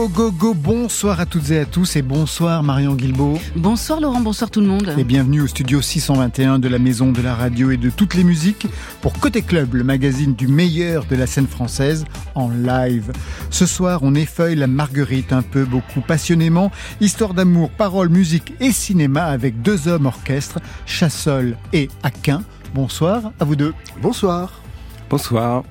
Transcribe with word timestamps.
Go. 0.00 0.08
Go. 0.08 0.32
Go, 0.32 0.54
bonsoir 0.54 1.20
à 1.20 1.26
toutes 1.26 1.50
et 1.50 1.58
à 1.58 1.66
tous 1.66 1.96
et 1.96 2.00
bonsoir 2.00 2.62
Marion 2.62 2.94
Guilbault. 2.94 3.38
Bonsoir 3.54 4.00
Laurent, 4.00 4.20
bonsoir 4.20 4.50
tout 4.50 4.62
le 4.62 4.66
monde. 4.66 4.94
Et 4.96 5.04
bienvenue 5.04 5.42
au 5.42 5.46
studio 5.46 5.82
621 5.82 6.58
de 6.58 6.68
la 6.68 6.78
Maison 6.78 7.12
de 7.12 7.20
la 7.20 7.34
Radio 7.34 7.70
et 7.70 7.76
de 7.76 7.90
toutes 7.90 8.14
les 8.14 8.24
musiques 8.24 8.66
pour 9.02 9.12
Côté 9.12 9.42
Club, 9.42 9.74
le 9.74 9.84
magazine 9.84 10.34
du 10.34 10.48
meilleur 10.48 11.04
de 11.04 11.16
la 11.16 11.26
scène 11.26 11.46
française 11.46 12.06
en 12.34 12.48
live. 12.48 13.12
Ce 13.50 13.66
soir, 13.66 14.00
on 14.02 14.14
effeuille 14.14 14.56
la 14.56 14.68
Marguerite 14.68 15.34
un 15.34 15.42
peu, 15.42 15.66
beaucoup 15.66 16.00
passionnément. 16.00 16.70
Histoire 17.02 17.34
d'amour, 17.34 17.68
paroles, 17.68 18.08
musique 18.08 18.54
et 18.58 18.72
cinéma 18.72 19.24
avec 19.24 19.60
deux 19.60 19.86
hommes 19.86 20.06
orchestres, 20.06 20.60
Chassol 20.86 21.58
et 21.74 21.90
Aquin. 22.02 22.42
Bonsoir 22.74 23.32
à 23.38 23.44
vous 23.44 23.56
deux. 23.56 23.74
Bonsoir. 24.00 24.62
Bonsoir. 25.10 25.64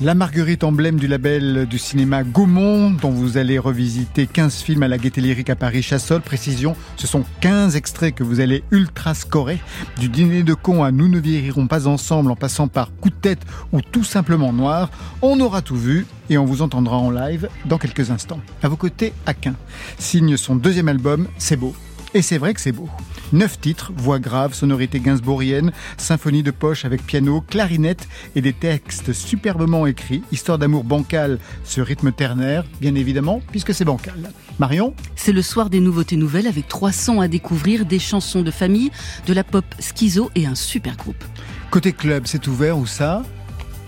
La 0.00 0.16
Marguerite, 0.16 0.64
emblème 0.64 0.98
du 0.98 1.06
label 1.06 1.66
du 1.66 1.78
cinéma 1.78 2.24
Gaumont, 2.24 2.90
dont 2.90 3.10
vous 3.10 3.38
allez 3.38 3.60
revisiter 3.60 4.26
15 4.26 4.56
films 4.56 4.82
à 4.82 4.88
la 4.88 4.98
Gaîté 4.98 5.20
Lyrique 5.20 5.50
à 5.50 5.54
Paris 5.54 5.82
Chassol. 5.82 6.20
Précision, 6.20 6.74
ce 6.96 7.06
sont 7.06 7.24
15 7.40 7.76
extraits 7.76 8.12
que 8.12 8.24
vous 8.24 8.40
allez 8.40 8.64
ultra 8.72 9.14
scorer. 9.14 9.60
Du 10.00 10.08
dîner 10.08 10.42
de 10.42 10.52
con 10.52 10.82
à 10.82 10.90
Nous 10.90 11.06
ne 11.06 11.20
vieillirons 11.20 11.68
pas 11.68 11.86
ensemble 11.86 12.32
en 12.32 12.36
passant 12.36 12.66
par 12.66 12.90
Coup 12.96 13.10
de 13.10 13.14
tête 13.14 13.42
ou 13.72 13.82
tout 13.82 14.02
simplement 14.02 14.52
Noir. 14.52 14.90
On 15.22 15.38
aura 15.38 15.62
tout 15.62 15.76
vu 15.76 16.06
et 16.28 16.38
on 16.38 16.44
vous 16.44 16.60
entendra 16.60 16.96
en 16.96 17.12
live 17.12 17.48
dans 17.64 17.78
quelques 17.78 18.10
instants. 18.10 18.40
À 18.64 18.68
vos 18.68 18.76
côtés, 18.76 19.12
Aquin 19.26 19.54
signe 19.98 20.36
son 20.36 20.56
deuxième 20.56 20.88
album, 20.88 21.28
C'est 21.38 21.56
beau. 21.56 21.72
Et 22.14 22.22
c'est 22.22 22.38
vrai 22.38 22.52
que 22.52 22.60
c'est 22.60 22.72
beau. 22.72 22.88
Neuf 23.34 23.60
titres, 23.60 23.90
voix 23.96 24.20
grave, 24.20 24.54
sonorité 24.54 25.00
gainsbourgienne, 25.00 25.72
symphonie 25.96 26.44
de 26.44 26.52
poche 26.52 26.84
avec 26.84 27.04
piano, 27.04 27.40
clarinette 27.40 28.06
et 28.36 28.40
des 28.40 28.52
textes 28.52 29.12
superbement 29.12 29.88
écrits, 29.88 30.22
histoire 30.30 30.56
d'amour 30.56 30.84
bancal, 30.84 31.40
ce 31.64 31.80
rythme 31.80 32.12
ternaire, 32.12 32.64
bien 32.80 32.94
évidemment, 32.94 33.42
puisque 33.50 33.74
c'est 33.74 33.84
bancal. 33.84 34.30
Marion 34.60 34.94
C'est 35.16 35.32
le 35.32 35.42
soir 35.42 35.68
des 35.68 35.80
nouveautés 35.80 36.14
nouvelles 36.14 36.46
avec 36.46 36.68
trois 36.68 36.92
sons 36.92 37.20
à 37.20 37.26
découvrir, 37.26 37.86
des 37.86 37.98
chansons 37.98 38.42
de 38.42 38.52
famille, 38.52 38.92
de 39.26 39.32
la 39.32 39.42
pop 39.42 39.64
schizo 39.80 40.30
et 40.36 40.46
un 40.46 40.54
super 40.54 40.96
groupe. 40.96 41.24
Côté 41.72 41.92
club, 41.92 42.26
c'est 42.26 42.46
ouvert 42.46 42.78
où 42.78 42.86
ça? 42.86 43.24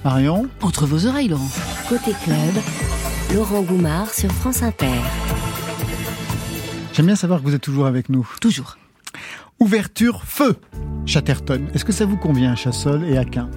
Marion 0.02 0.48
Entre 0.60 0.86
vos 0.86 1.06
oreilles, 1.06 1.28
Laurent. 1.28 1.48
Côté 1.88 2.10
club, 2.24 2.64
Laurent 3.32 3.62
Goumard 3.62 4.12
sur 4.12 4.32
France 4.32 4.64
Inter. 4.64 4.90
J'aime 6.94 7.06
bien 7.06 7.14
savoir 7.14 7.38
que 7.38 7.44
vous 7.44 7.54
êtes 7.54 7.62
toujours 7.62 7.86
avec 7.86 8.08
nous. 8.08 8.28
Toujours. 8.40 8.76
Ouverture 9.60 10.22
feu 10.24 10.56
Chatterton. 11.06 11.68
Est-ce 11.74 11.84
que 11.84 11.92
ça 11.92 12.04
vous 12.04 12.16
convient, 12.16 12.54
Chassol 12.54 13.04
et 13.04 13.16
Aquin 13.16 13.48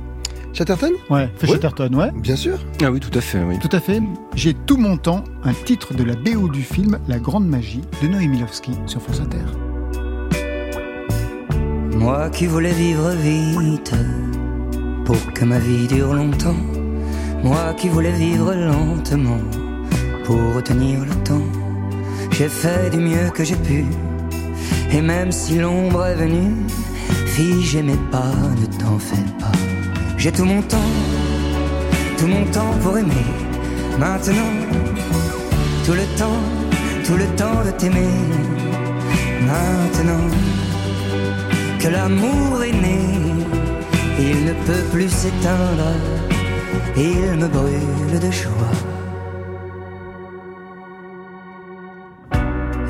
Chatterton? 0.53 0.91
Ouais. 1.09 1.29
Chatterton, 1.43 1.93
ouais. 1.93 2.11
Bien 2.11 2.35
sûr. 2.35 2.57
Ah 2.83 2.91
oui, 2.91 2.99
tout 2.99 3.15
à 3.17 3.21
fait, 3.21 3.43
oui. 3.43 3.59
Tout 3.59 3.69
à 3.71 3.79
fait. 3.79 4.01
J'ai 4.35 4.53
tout 4.53 4.77
mon 4.77 4.97
temps 4.97 5.23
un 5.43 5.53
titre 5.53 5.93
de 5.93 6.03
la 6.03 6.15
BO 6.15 6.49
du 6.49 6.63
film 6.63 6.99
La 7.07 7.19
Grande 7.19 7.47
Magie 7.47 7.81
de 8.01 8.07
Noé 8.07 8.27
Milowski 8.27 8.71
sur 8.85 9.01
France 9.01 9.21
Inter. 9.21 9.45
Moi 11.95 12.29
qui 12.29 12.47
voulais 12.47 12.71
vivre 12.71 13.09
vite 13.11 13.93
pour 15.05 15.33
que 15.33 15.45
ma 15.45 15.59
vie 15.59 15.87
dure 15.87 16.13
longtemps. 16.13 16.55
Moi 17.43 17.73
qui 17.77 17.89
voulais 17.89 18.11
vivre 18.11 18.53
lentement 18.53 19.41
pour 20.23 20.55
retenir 20.55 21.01
le 21.01 21.23
temps. 21.23 21.41
J'ai 22.31 22.47
fait 22.47 22.89
du 22.89 22.97
mieux 22.97 23.29
que 23.33 23.43
j'ai 23.43 23.55
pu. 23.55 23.85
Et 24.91 25.01
même 25.01 25.31
si 25.31 25.59
l'ombre 25.59 26.05
est 26.05 26.15
venue, 26.15 26.55
fille, 27.27 27.83
mes 27.83 27.97
pas, 28.11 28.33
ne 28.61 28.65
t'en 28.79 28.97
fais 28.97 29.27
pas. 29.39 29.51
J'ai 30.17 30.31
tout 30.31 30.45
mon 30.45 30.61
temps, 30.61 30.91
tout 32.17 32.27
mon 32.27 32.45
temps 32.45 32.73
pour 32.81 32.97
aimer. 32.97 33.29
Maintenant, 33.97 34.53
tout 35.85 35.93
le 35.93 36.05
temps, 36.17 36.41
tout 37.05 37.17
le 37.17 37.25
temps 37.35 37.63
de 37.65 37.71
t'aimer. 37.71 38.15
Maintenant 39.41 40.27
que 41.79 41.87
l'amour 41.87 42.63
est 42.63 42.73
né, 42.73 42.99
il 44.19 44.45
ne 44.45 44.53
peut 44.53 44.83
plus 44.91 45.09
s'éteindre, 45.09 45.91
il 46.97 47.39
me 47.39 47.47
brûle 47.47 48.19
de 48.19 48.31
joie. 48.31 48.98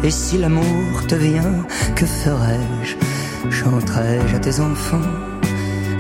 Et 0.02 0.12
si 0.12 0.38
l'amour 0.38 1.06
te 1.08 1.16
vient, 1.16 1.66
que 1.96 2.06
ferais-je? 2.06 2.96
Chanterai-je 3.52 4.36
à 4.36 4.40
tes 4.40 4.60
enfants? 4.62 5.12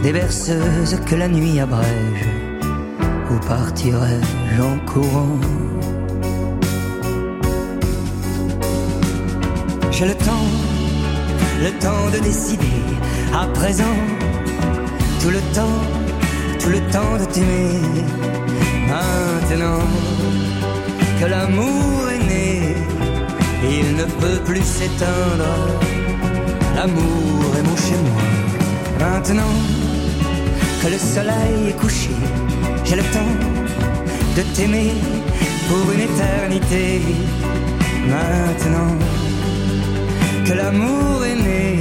Des 0.01 0.13
berceuses 0.13 0.97
que 1.05 1.15
la 1.15 1.27
nuit 1.27 1.59
abrège? 1.59 2.25
Ou 3.29 3.35
partirai-je 3.45 4.61
en 4.61 4.77
courant? 4.85 5.39
J'ai 9.91 10.05
le 10.05 10.15
temps, 10.15 10.47
le 11.61 11.71
temps 11.79 12.09
de 12.13 12.19
décider 12.23 12.81
à 13.33 13.47
présent. 13.47 13.99
Tout 15.21 15.29
le 15.29 15.41
temps, 15.53 15.81
tout 16.57 16.69
le 16.69 16.79
temps 16.89 17.17
de 17.19 17.25
t'aimer. 17.25 17.81
Maintenant 18.87 19.83
que 21.19 21.25
l'amour 21.25 22.09
est 22.13 22.18
il 23.63 23.95
ne 23.95 24.05
peut 24.05 24.39
plus 24.45 24.63
s'éteindre. 24.63 25.53
L'amour 26.75 27.45
est 27.57 27.63
mon 27.63 27.75
chez 27.75 27.99
moi. 28.07 28.21
Maintenant 28.99 29.55
que 30.81 30.87
le 30.87 30.97
soleil 30.97 31.69
est 31.69 31.77
couché, 31.77 32.15
j'ai 32.85 32.95
le 32.95 33.03
temps 33.03 33.35
de 34.37 34.41
t'aimer 34.55 34.93
pour 35.67 35.91
une 35.93 36.01
éternité. 36.01 37.01
Maintenant 38.07 38.95
que 40.45 40.53
l'amour 40.53 41.25
est 41.25 41.35
né, 41.35 41.79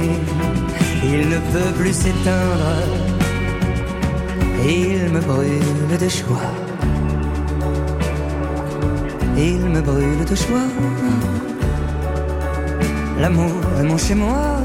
il 1.03 1.29
ne 1.29 1.39
peut 1.53 1.71
plus 1.77 1.93
s'éteindre. 1.93 2.73
Il 4.65 5.09
me 5.13 5.21
brûle 5.21 5.97
de 5.97 6.09
joie. 6.09 6.51
Il 9.37 9.61
me 9.69 9.81
brûle 9.81 10.25
de 10.25 10.35
joie. 10.35 10.67
L'amour 13.19 13.51
est 13.79 13.83
mon 13.83 13.97
chez 13.97 14.15
moi. 14.15 14.61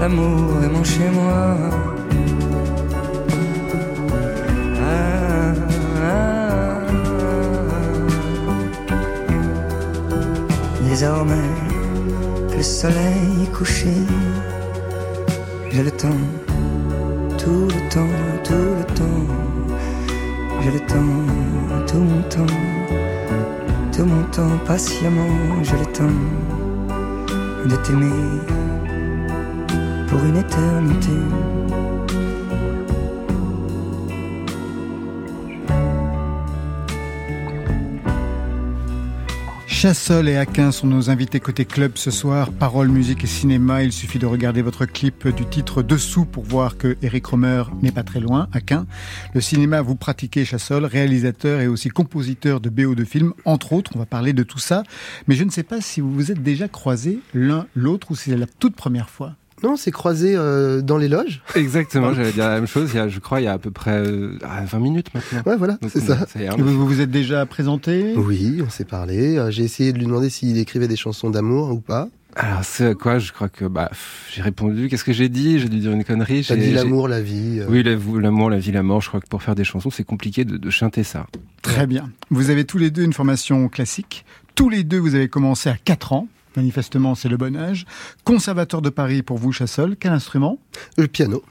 L'amour 0.00 0.62
est 0.62 0.68
mon 0.68 0.84
chez 0.84 1.10
moi. 1.10 1.56
Désormais 10.88 11.34
que 12.50 12.56
le 12.56 12.62
soleil 12.62 13.50
couché, 13.52 13.92
j'ai 15.76 15.82
le 15.82 15.90
temps, 15.90 16.22
tout 17.36 17.68
le 17.68 17.90
temps, 17.90 18.08
tout 18.42 18.54
le 18.78 18.84
temps, 18.94 19.26
j'ai 20.62 20.70
le 20.70 20.80
temps, 20.80 21.84
tout 21.86 21.98
mon 21.98 22.22
temps, 22.22 22.54
tout 23.94 24.06
mon 24.06 24.22
temps, 24.30 24.56
patiemment, 24.64 25.62
j'ai 25.62 25.76
le 25.76 25.84
temps 25.92 26.18
de 27.66 27.76
t'aimer 27.84 28.40
pour 30.08 30.24
une 30.24 30.38
éternité. 30.38 31.12
Chassol 39.86 40.28
et 40.28 40.36
Aquin 40.36 40.72
sont 40.72 40.88
nos 40.88 41.10
invités 41.10 41.38
côté 41.38 41.64
club 41.64 41.92
ce 41.94 42.10
soir. 42.10 42.50
Paroles, 42.50 42.88
musique 42.88 43.22
et 43.22 43.28
cinéma. 43.28 43.84
Il 43.84 43.92
suffit 43.92 44.18
de 44.18 44.26
regarder 44.26 44.60
votre 44.60 44.84
clip 44.84 45.28
du 45.28 45.46
titre 45.46 45.80
Dessous 45.80 46.24
pour 46.24 46.42
voir 46.42 46.76
que 46.76 46.96
Eric 47.02 47.26
Romer 47.26 47.62
n'est 47.82 47.92
pas 47.92 48.02
très 48.02 48.18
loin. 48.18 48.48
Aquin. 48.52 48.88
Le 49.32 49.40
cinéma, 49.40 49.82
vous 49.82 49.94
pratiquez 49.94 50.44
Chassol, 50.44 50.86
réalisateur 50.86 51.60
et 51.60 51.68
aussi 51.68 51.88
compositeur 51.88 52.60
de 52.60 52.68
BO 52.68 52.96
de 52.96 53.04
films. 53.04 53.32
Entre 53.44 53.74
autres, 53.74 53.92
on 53.94 54.00
va 54.00 54.06
parler 54.06 54.32
de 54.32 54.42
tout 54.42 54.58
ça. 54.58 54.82
Mais 55.28 55.36
je 55.36 55.44
ne 55.44 55.50
sais 55.50 55.62
pas 55.62 55.80
si 55.80 56.00
vous 56.00 56.12
vous 56.12 56.32
êtes 56.32 56.42
déjà 56.42 56.66
croisés 56.66 57.20
l'un 57.32 57.68
l'autre 57.76 58.10
ou 58.10 58.16
si 58.16 58.30
c'est 58.30 58.36
la 58.36 58.46
toute 58.46 58.74
première 58.74 59.08
fois. 59.08 59.36
Non, 59.62 59.72
on 59.72 59.76
s'est 59.76 59.90
croisés 59.90 60.34
euh, 60.36 60.82
dans 60.82 60.98
les 60.98 61.08
loges. 61.08 61.40
Exactement, 61.54 62.12
j'allais 62.12 62.32
dire 62.32 62.48
la 62.48 62.56
même 62.56 62.66
chose. 62.66 62.90
Il 62.92 62.96
y 62.96 63.00
a, 63.00 63.08
je 63.08 63.18
crois, 63.20 63.40
il 63.40 63.44
y 63.44 63.46
a 63.46 63.52
à 63.54 63.58
peu 63.58 63.70
près 63.70 63.92
euh, 64.06 64.38
ah, 64.44 64.64
20 64.64 64.78
minutes 64.80 65.14
maintenant. 65.14 65.42
Ouais, 65.46 65.56
voilà, 65.56 65.78
c'est 65.88 66.00
ça. 66.00 66.18
hein. 66.36 66.54
Vous 66.58 66.66
vous 66.74 66.86
vous 66.86 67.00
êtes 67.00 67.10
déjà 67.10 67.46
présenté? 67.46 68.12
Oui, 68.16 68.60
on 68.64 68.68
s'est 68.70 68.84
parlé. 68.84 69.38
Euh, 69.38 69.50
J'ai 69.50 69.64
essayé 69.64 69.92
de 69.92 69.98
lui 69.98 70.04
demander 70.06 70.28
s'il 70.30 70.58
écrivait 70.58 70.88
des 70.88 70.96
chansons 70.96 71.30
d'amour 71.30 71.70
ou 71.72 71.80
pas. 71.80 72.08
Alors, 72.38 72.62
c'est 72.64 72.94
quoi 72.94 73.18
Je 73.18 73.32
crois 73.32 73.48
que 73.48 73.64
bah, 73.64 73.90
j'ai 74.30 74.42
répondu. 74.42 74.88
Qu'est-ce 74.88 75.04
que 75.04 75.14
j'ai 75.14 75.30
dit? 75.30 75.58
J'ai 75.58 75.70
dû 75.70 75.78
dire 75.78 75.92
une 75.92 76.04
connerie. 76.04 76.44
T'as 76.46 76.54
J'ai- 76.54 76.60
dit 76.68 76.72
l'amour, 76.74 77.08
la 77.08 77.22
vie. 77.22 77.60
euh, 77.60 77.66
Oui, 77.70 77.82
la- 77.82 77.96
l'amour, 78.20 78.50
la 78.50 78.58
vie, 78.58 78.72
la 78.72 78.82
mort. 78.82 79.00
Je 79.00 79.08
crois 79.08 79.20
que 79.22 79.26
pour 79.28 79.42
faire 79.42 79.54
des 79.54 79.64
chansons, 79.64 79.88
c'est 79.88 80.04
compliqué 80.04 80.44
de, 80.44 80.58
de 80.58 80.70
chanter 80.70 81.02
ça. 81.02 81.26
Très 81.62 81.86
bien. 81.86 82.10
Vous 82.28 82.50
avez 82.50 82.66
tous 82.66 82.76
les 82.76 82.90
deux 82.90 83.04
une 83.04 83.14
formation 83.14 83.68
classique. 83.70 84.26
Tous 84.54 84.68
les 84.68 84.84
deux, 84.84 84.98
vous 84.98 85.14
avez 85.14 85.28
commencé 85.28 85.70
à 85.70 85.76
4 85.82 86.12
ans. 86.12 86.28
Manifestement, 86.56 87.14
c'est 87.14 87.28
le 87.28 87.36
bon 87.36 87.56
âge. 87.56 87.84
Conservateur 88.24 88.82
de 88.82 88.90
Paris 88.90 89.22
pour 89.22 89.38
vous, 89.38 89.52
Chassol. 89.52 89.96
Quel 89.98 90.12
instrument? 90.12 90.58
Le 90.96 91.06
piano. 91.06 91.42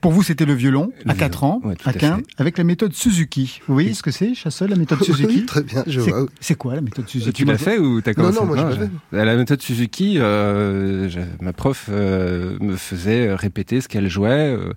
Pour 0.00 0.10
vous, 0.10 0.22
c'était 0.24 0.44
le 0.44 0.54
violon, 0.54 0.90
Le 1.04 1.12
à 1.12 1.14
4 1.14 1.44
ans, 1.44 1.60
ouais, 1.62 1.74
à 1.84 1.90
à 1.90 1.92
15, 1.92 2.16
fait. 2.18 2.24
avec 2.38 2.58
la 2.58 2.64
méthode 2.64 2.92
Suzuki. 2.94 3.60
Vous 3.68 3.74
voyez 3.74 3.94
ce 3.94 4.02
que 4.02 4.10
c'est, 4.10 4.34
Chassol, 4.34 4.70
la 4.70 4.76
méthode 4.76 5.00
Suzuki? 5.04 5.26
Oui, 5.40 5.46
très 5.46 5.62
bien, 5.62 5.84
je 5.86 6.00
C'est- 6.00 6.10
vois. 6.10 6.26
C'est 6.40 6.56
quoi 6.56 6.74
la 6.74 6.80
méthode 6.80 7.08
Suzuki? 7.08 7.32
Tu 7.32 7.44
l'as 7.44 7.58
fait 7.58 7.78
ou 7.78 8.00
t'as 8.00 8.12
commencé 8.12 8.40
non, 8.40 8.46
moi, 8.46 8.56
j'ai 8.56 8.64
pas 8.64 8.90
j'ai- 9.12 9.18
À 9.18 9.24
La 9.24 9.36
méthode 9.36 9.62
Suzuki, 9.62 10.16
euh, 10.18 11.08
ma 11.40 11.52
prof 11.52 11.86
euh, 11.90 12.56
me 12.60 12.74
faisait 12.76 13.32
répéter 13.34 13.80
ce 13.80 13.86
qu'elle 13.88 14.08
jouait. 14.08 14.56
Euh, 14.56 14.72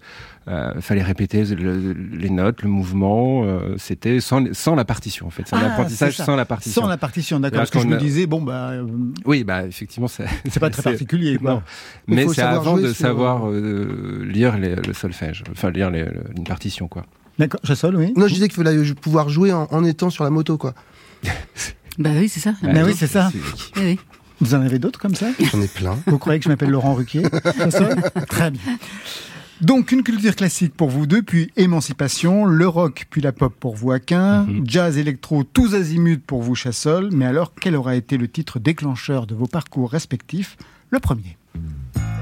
euh, 0.48 0.80
fallait 0.82 1.02
répéter 1.02 1.44
le- 1.46 1.94
les 1.94 2.30
notes, 2.30 2.62
le 2.62 2.70
mouvement. 2.70 3.44
euh, 3.46 3.76
C'était 3.78 4.20
sans, 4.20 4.54
sans 4.54 4.76
la 4.76 4.86
partition 4.86 5.26
en 5.28 5.30
fait. 5.30 5.44
C'est 5.48 5.56
un 5.56 5.60
Ah, 5.64 5.72
apprentissage 5.72 6.18
sans 6.18 6.36
la 6.36 6.46
partition. 6.46 6.82
Sans 6.84 6.88
la 6.88 6.98
partition, 6.98 7.40
d'accord. 7.40 7.60
Parce 7.60 7.72
que 7.72 7.80
je 7.80 7.88
me 7.88 7.98
disais, 7.98 8.28
bon, 8.28 8.42
bah, 8.42 8.70
euh, 8.72 8.86
Oui, 9.26 9.44
bah 9.44 9.66
effectivement, 9.66 10.08
c'est 10.08 10.26
c'est 10.50 10.60
pas 10.60 10.70
très 10.70 10.84
particulier, 10.92 11.38
quoi. 11.38 11.52
Non. 11.56 11.64
Mais 12.08 12.28
c'est 12.28 12.42
avant 12.42 12.78
de 12.78 12.88
sur- 12.88 12.96
savoir 13.08 13.50
euh, 13.50 14.24
lire 14.26 14.58
les- 14.58 14.76
le 14.76 14.94
solfège, 14.94 15.44
enfin 15.52 15.72
lire 15.72 15.90
les- 15.90 16.06
le- 16.06 16.24
une 16.38 16.44
partition 16.44 16.88
quoi. 16.88 17.06
D'accord, 17.40 17.60
Chassol, 17.64 17.96
oui. 17.98 18.14
Non, 18.16 18.28
je 18.28 18.34
disais 18.34 18.48
qu'il 18.48 18.64
fallait 18.64 18.94
pouvoir 18.94 19.28
jouer 19.30 19.52
en, 19.52 19.68
en 19.72 19.84
étant 19.84 20.10
sur 20.10 20.24
la 20.24 20.30
moto, 20.30 20.58
quoi. 20.58 20.74
Bah 21.98 22.10
oui, 22.18 22.28
c'est 22.30 22.42
ça. 22.42 22.54
Bah 22.62 22.82
oui, 22.86 22.94
c'est 22.96 23.08
ça. 23.08 23.32
Oui. 23.78 23.98
Vous 24.42 24.54
en 24.54 24.62
avez 24.62 24.80
d'autres 24.80 25.00
comme 25.00 25.16
ça? 25.16 25.28
J'en 25.40 25.62
ai 25.62 25.68
plein. 25.70 25.98
Vous 26.08 26.18
croyez 26.18 26.40
que 26.40 26.44
je 26.44 26.50
m'appelle 26.50 26.70
Laurent 26.70 26.94
Ruquier? 26.94 27.24
Chassol 27.58 27.96
Très 28.28 28.52
bien. 28.52 28.62
Donc, 29.62 29.92
une 29.94 30.04
culture 30.04 30.36
classique 30.36 30.74
pour 30.76 30.90
vous 30.90 31.06
deux, 31.08 31.22
puis 31.22 31.50
émancipation, 31.56 32.46
le 32.46 32.68
rock, 32.68 33.06
puis 33.10 33.22
la 33.22 33.32
pop 33.32 33.54
pour 33.58 33.76
vous, 33.76 33.92
Aquin, 33.92 34.44
Mhm. 34.44 34.64
jazz, 34.68 34.98
électro, 34.98 35.44
tous 35.44 35.74
azimuts 35.76 36.18
pour 36.20 36.42
vous, 36.42 36.56
Chassol. 36.56 37.10
Mais 37.14 37.26
alors, 37.26 37.54
quel 37.60 37.76
aura 37.76 37.96
été 37.96 38.18
le 38.18 38.28
titre 38.28 38.60
déclencheur 38.60 39.26
de 39.28 39.34
vos 39.36 39.48
parcours 39.48 39.90
respectifs 39.92 40.58
Le 40.92 41.00
premier? 41.00 41.38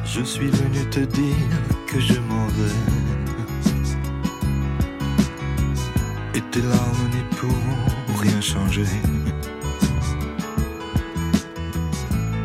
Je 0.06 0.22
suis 0.24 0.48
venu 0.48 0.86
te 0.92 1.00
dire 1.00 1.36
que 1.88 2.00
je 2.00 2.14
m'en 2.20 2.46
vais. 2.48 2.78
Et 6.36 6.42
tes 6.52 6.62
larmes 6.62 7.10
n'y 7.12 7.36
pourront 7.38 8.20
rien 8.22 8.42
changer. 8.42 8.86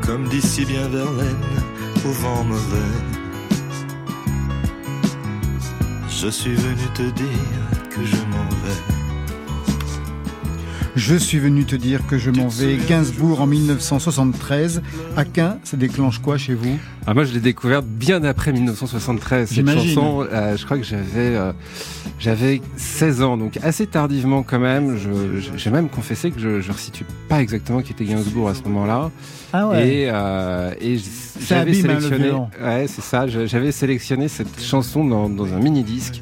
Comme 0.05 0.29
d'ici 0.29 0.65
bien 0.65 0.89
Verlaine, 0.89 1.37
au 2.07 2.11
vent 2.13 2.45
mauvais. 2.45 3.18
Je 6.21 6.27
suis 6.27 6.55
venu 6.57 6.89
te 6.95 7.03
dire 7.03 7.91
que 7.91 8.05
je 8.05 8.17
m'en 8.25 8.49
vais. 8.49 8.98
Je 10.97 11.15
suis 11.15 11.39
venu 11.39 11.65
te 11.65 11.77
dire 11.77 12.07
que 12.07 12.19
je 12.19 12.31
m'en 12.31 12.49
vais. 12.49 12.77
Gainsbourg 12.89 13.41
en 13.41 13.47
1973. 13.47 14.83
Aquin, 15.17 15.59
ça 15.63 15.77
déclenche 15.77 16.19
quoi 16.19 16.39
chez 16.39 16.55
vous? 16.55 16.77
Ah, 17.07 17.15
moi, 17.15 17.25
je 17.25 17.33
l'ai 17.33 17.41
découverte 17.41 17.87
bien 17.87 18.23
après 18.25 18.53
1973. 18.53 19.49
Cette 19.49 19.71
chanson, 19.71 20.27
euh, 20.33 20.57
je 20.57 20.65
crois 20.65 20.77
que 20.77 20.85
j'avais 20.85 21.05
euh, 21.37 21.53
j'avais 22.19 22.61
16 22.77 23.23
ans, 23.23 23.37
donc 23.37 23.59
assez 23.63 23.87
tardivement 23.87 24.43
quand 24.43 24.59
même. 24.59 24.99
J'ai 25.57 25.71
même 25.71 25.89
confessé 25.89 26.31
que 26.31 26.41
je 26.41 26.49
ne 26.49 26.73
resitue 26.73 27.05
pas 27.29 27.41
exactement 27.41 27.81
qui 27.81 27.93
était 27.93 28.05
Gainsbourg 28.05 28.49
à 28.49 28.55
ce 28.55 28.63
moment-là. 28.65 29.11
Ah 29.53 29.71
Et, 29.81 30.09
euh, 30.11 30.73
et 30.81 30.99
j'avais 31.47 31.71
hein, 31.71 31.75
sélectionné. 31.83 32.25
violon. 32.25 32.49
ouais, 32.63 32.87
c'est 32.89 33.03
ça. 33.05 33.27
J'avais 33.29 33.73
sélectionné 33.73 34.29
cette 34.29 34.61
chanson 34.63 35.05
dans, 35.05 35.29
dans 35.29 35.53
un 35.55 35.59
mini 35.59 35.85
disque. 35.85 36.21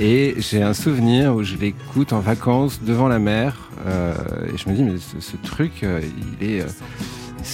Et 0.00 0.34
j'ai 0.38 0.62
un 0.62 0.72
souvenir 0.72 1.34
où 1.34 1.42
je 1.42 1.56
l'écoute 1.56 2.12
en 2.14 2.20
vacances 2.20 2.80
devant 2.82 3.06
la 3.08 3.18
mer. 3.18 3.68
euh, 3.86 4.14
et 4.52 4.56
je 4.56 4.68
me 4.68 4.74
dis, 4.74 4.82
mais 4.82 4.96
ce, 4.98 5.20
ce 5.20 5.36
truc, 5.36 5.82
euh, 5.82 6.00
il 6.40 6.48
est. 6.48 6.60
euh, 6.62 6.66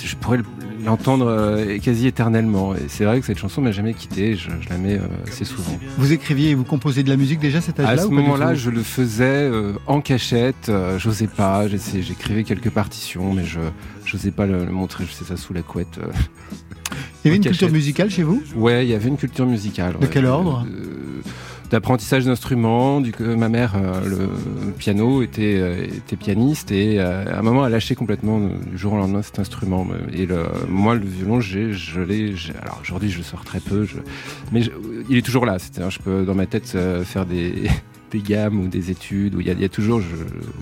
je 0.05 0.15
pourrais 0.17 0.39
l'entendre 0.85 1.65
quasi 1.83 2.07
éternellement. 2.07 2.75
Et 2.75 2.85
c'est 2.89 3.05
vrai 3.05 3.19
que 3.21 3.27
cette 3.27 3.39
chanson 3.39 3.61
m'a 3.63 3.73
jamais 3.73 3.95
quitté. 3.95 4.37
Je, 4.37 4.51
je 4.61 4.69
la 4.69 4.79
mets 4.79 5.01
assez 5.27 5.45
souvent. 5.45 5.77
Vous 5.99 6.13
écriviez 6.13 6.51
et 6.51 6.55
vous 6.55 6.65
composiez 6.65 7.03
de 7.03 7.09
la 7.09 7.17
musique 7.17 7.41
déjà 7.41 7.59
à 7.59 7.61
cet 7.61 7.81
âge-là 7.81 7.93
À 7.93 7.97
ce 8.05 8.09
moment-là, 8.09 8.55
je 8.55 8.71
le 8.71 8.83
faisais 8.83 9.51
en 9.87 10.01
cachette. 10.01 10.71
j'osais 10.99 11.27
pas. 11.29 11.65
J'écrivais 11.69 12.45
quelques 12.45 12.71
partitions, 12.71 13.33
mais 13.33 13.45
je 13.45 13.59
n'osais 14.13 14.31
pas 14.31 14.47
le, 14.47 14.65
le 14.65 14.71
montrer. 14.73 15.05
Je 15.09 15.13
sais 15.13 15.25
ça 15.25 15.37
sous 15.37 15.53
la 15.53 15.63
couette. 15.63 15.99
Il 17.25 17.29
y 17.29 17.29
avait 17.31 17.37
une 17.39 17.43
culture 17.45 17.71
musicale 17.73 18.11
chez 18.11 18.23
vous? 18.23 18.41
Ouais, 18.55 18.87
il 18.87 18.91
y 18.91 18.95
avait 18.95 19.09
une 19.09 19.17
culture 19.17 19.47
musicale. 19.47 19.95
De 19.95 19.99
ouais, 20.05 20.11
quel 20.13 20.27
ordre 20.27 20.65
D'apprentissage 21.71 22.25
d'instruments. 22.25 23.01
Du, 23.01 23.13
ma 23.21 23.49
mère, 23.49 23.75
euh, 23.77 24.01
le 24.09 24.73
piano, 24.73 25.23
était, 25.23 25.57
euh, 25.59 25.85
était 25.85 26.15
pianiste 26.17 26.71
et 26.71 27.01
euh, 27.01 27.25
à 27.27 27.39
un 27.41 27.43
moment, 27.43 27.67
elle 27.67 27.73
a 27.73 27.77
lâché 27.77 27.95
complètement 27.97 28.39
du 28.39 28.79
jour 28.79 28.93
au 28.93 28.97
lendemain 28.97 29.23
cet 29.23 29.39
instrument. 29.41 29.87
Et 30.13 30.27
le, 30.27 30.45
moi, 30.69 30.95
le 30.95 31.05
violon, 31.05 31.41
j'ai, 31.41 31.73
je 31.73 32.01
l'ai. 32.01 32.35
Alors 32.63 32.79
aujourd'hui, 32.83 33.11
je 33.11 33.21
sors 33.23 33.45
très 33.45 33.59
peu, 33.61 33.85
je- 33.85 33.97
mais 34.53 34.63
je- 34.63 34.71
il 35.11 35.17
est 35.17 35.23
toujours 35.27 35.45
là. 35.45 35.59
C'est-à-dire, 35.59 35.91
je 35.91 35.99
peux 35.99 36.25
dans 36.25 36.35
ma 36.37 36.47
tête 36.47 36.77
faire 37.05 37.27
des, 37.27 37.69
des 38.11 38.21
gammes 38.21 38.61
ou 38.61 38.69
des 38.69 38.91
études 38.91 39.35
où 39.35 39.41
il 39.41 39.47
y 39.47 39.51
a, 39.51 39.53
il 39.55 39.61
y 39.61 39.65
a 39.65 39.69
toujours. 39.69 40.01
Je, 40.01 40.15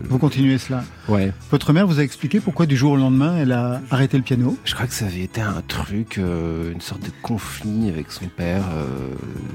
Vous 0.08 0.18
continuez 0.18 0.58
cela. 0.58 0.84
ouais. 1.08 1.32
Votre 1.50 1.72
mère 1.72 1.86
vous 1.86 2.00
a 2.00 2.02
expliqué 2.02 2.40
pourquoi 2.40 2.66
du 2.66 2.76
jour 2.76 2.92
au 2.92 2.96
lendemain 2.96 3.36
elle 3.38 3.52
a 3.52 3.80
arrêté 3.90 4.16
le 4.16 4.22
piano? 4.22 4.56
Je 4.64 4.74
crois 4.74 4.86
que 4.86 4.94
ça 4.94 5.06
avait 5.06 5.20
été 5.22 5.40
un 5.40 5.62
truc, 5.68 6.18
euh, 6.18 6.72
une 6.72 6.80
sorte 6.80 7.02
de 7.04 7.10
conflit 7.22 7.88
avec 7.88 8.10
son 8.10 8.26
père 8.26 8.64
euh, 8.74 8.86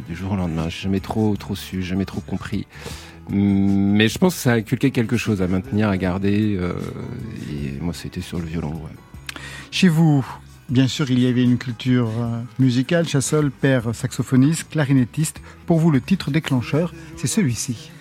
du 0.07 0.15
jour 0.15 0.31
au 0.33 0.35
lendemain. 0.35 0.69
J'ai 0.69 0.83
jamais 0.83 0.99
trop, 0.99 1.35
trop 1.35 1.55
su, 1.55 1.81
jamais 1.81 2.05
trop 2.05 2.21
compris. 2.21 2.67
Mais 3.31 4.07
je 4.07 4.17
pense 4.17 4.35
que 4.35 4.41
ça 4.41 4.53
a 4.53 4.55
inculqué 4.55 4.91
quelque 4.91 5.17
chose 5.17 5.41
à 5.41 5.47
maintenir, 5.47 5.89
à 5.89 5.97
garder. 5.97 6.55
euh, 6.59 6.73
et 7.51 7.79
moi, 7.79 7.93
c'était 7.93 8.21
sur 8.21 8.39
le 8.39 8.45
violon. 8.45 8.71
ouais. 8.73 9.39
Chez 9.71 9.87
vous, 9.87 10.25
bien 10.69 10.87
sûr, 10.87 11.09
il 11.11 11.19
y 11.19 11.27
avait 11.27 11.43
une 11.43 11.57
culture 11.57 12.09
euh, 12.19 12.41
musicale. 12.59 13.07
Chassol, 13.07 13.51
père 13.51 13.93
saxophoniste, 13.93 14.69
clarinettiste. 14.69 15.41
Pour 15.65 15.79
vous, 15.79 15.91
le 15.91 16.01
titre 16.01 16.31
déclencheur, 16.31 16.93
c'est 17.17 17.27
celui-ci. 17.27 17.91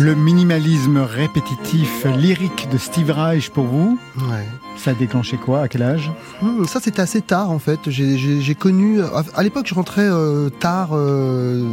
Le 0.00 0.14
minimalisme 0.14 0.98
répétitif, 0.98 2.04
lyrique 2.16 2.68
de 2.70 2.78
Steve 2.78 3.10
Reich 3.10 3.50
pour 3.50 3.64
vous, 3.64 3.98
Ouais. 4.16 4.44
ça 4.76 4.90
a 4.90 4.94
déclenché 4.94 5.36
quoi? 5.36 5.62
À 5.62 5.68
quel 5.68 5.82
âge? 5.82 6.10
Hmm, 6.42 6.64
ça, 6.64 6.80
c'était 6.80 7.00
assez 7.00 7.20
tard, 7.20 7.50
en 7.50 7.58
fait. 7.58 7.78
J'ai- 7.88 8.54
connu. 8.54 9.00
À 9.02 9.22
à 9.36 9.42
l'époque, 9.42 9.66
je 9.66 9.74
rentrais 9.74 10.06
euh, 10.08 10.48
tard. 10.50 10.90
euh, 10.92 11.64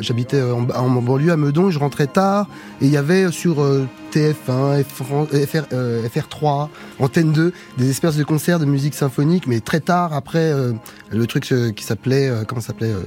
J'habitais 0.00 0.42
en, 0.42 0.68
en 0.70 0.90
banlieue 1.02 1.30
à 1.32 1.36
Meudon, 1.36 1.70
je 1.70 1.78
rentrais 1.78 2.06
tard. 2.08 2.48
Et 2.80 2.86
il 2.86 2.90
y 2.90 2.96
avait 2.96 3.30
sur 3.30 3.62
euh, 3.62 3.86
TF1, 4.12 4.82
FR, 4.82 5.26
FR, 5.46 5.62
euh, 5.72 6.08
FR3, 6.08 6.68
Antenne 6.98 7.32
2, 7.32 7.52
des 7.78 7.90
espèces 7.90 8.16
de 8.16 8.24
concerts 8.24 8.58
de 8.58 8.64
musique 8.64 8.94
symphonique, 8.94 9.46
mais 9.46 9.60
très 9.60 9.80
tard 9.80 10.12
après 10.12 10.50
euh, 10.50 10.72
le 11.10 11.26
truc 11.26 11.50
euh, 11.52 11.70
qui 11.72 11.84
s'appelait. 11.84 12.28
euh, 12.28 12.42
comment 12.46 12.60
euh, 12.82 13.02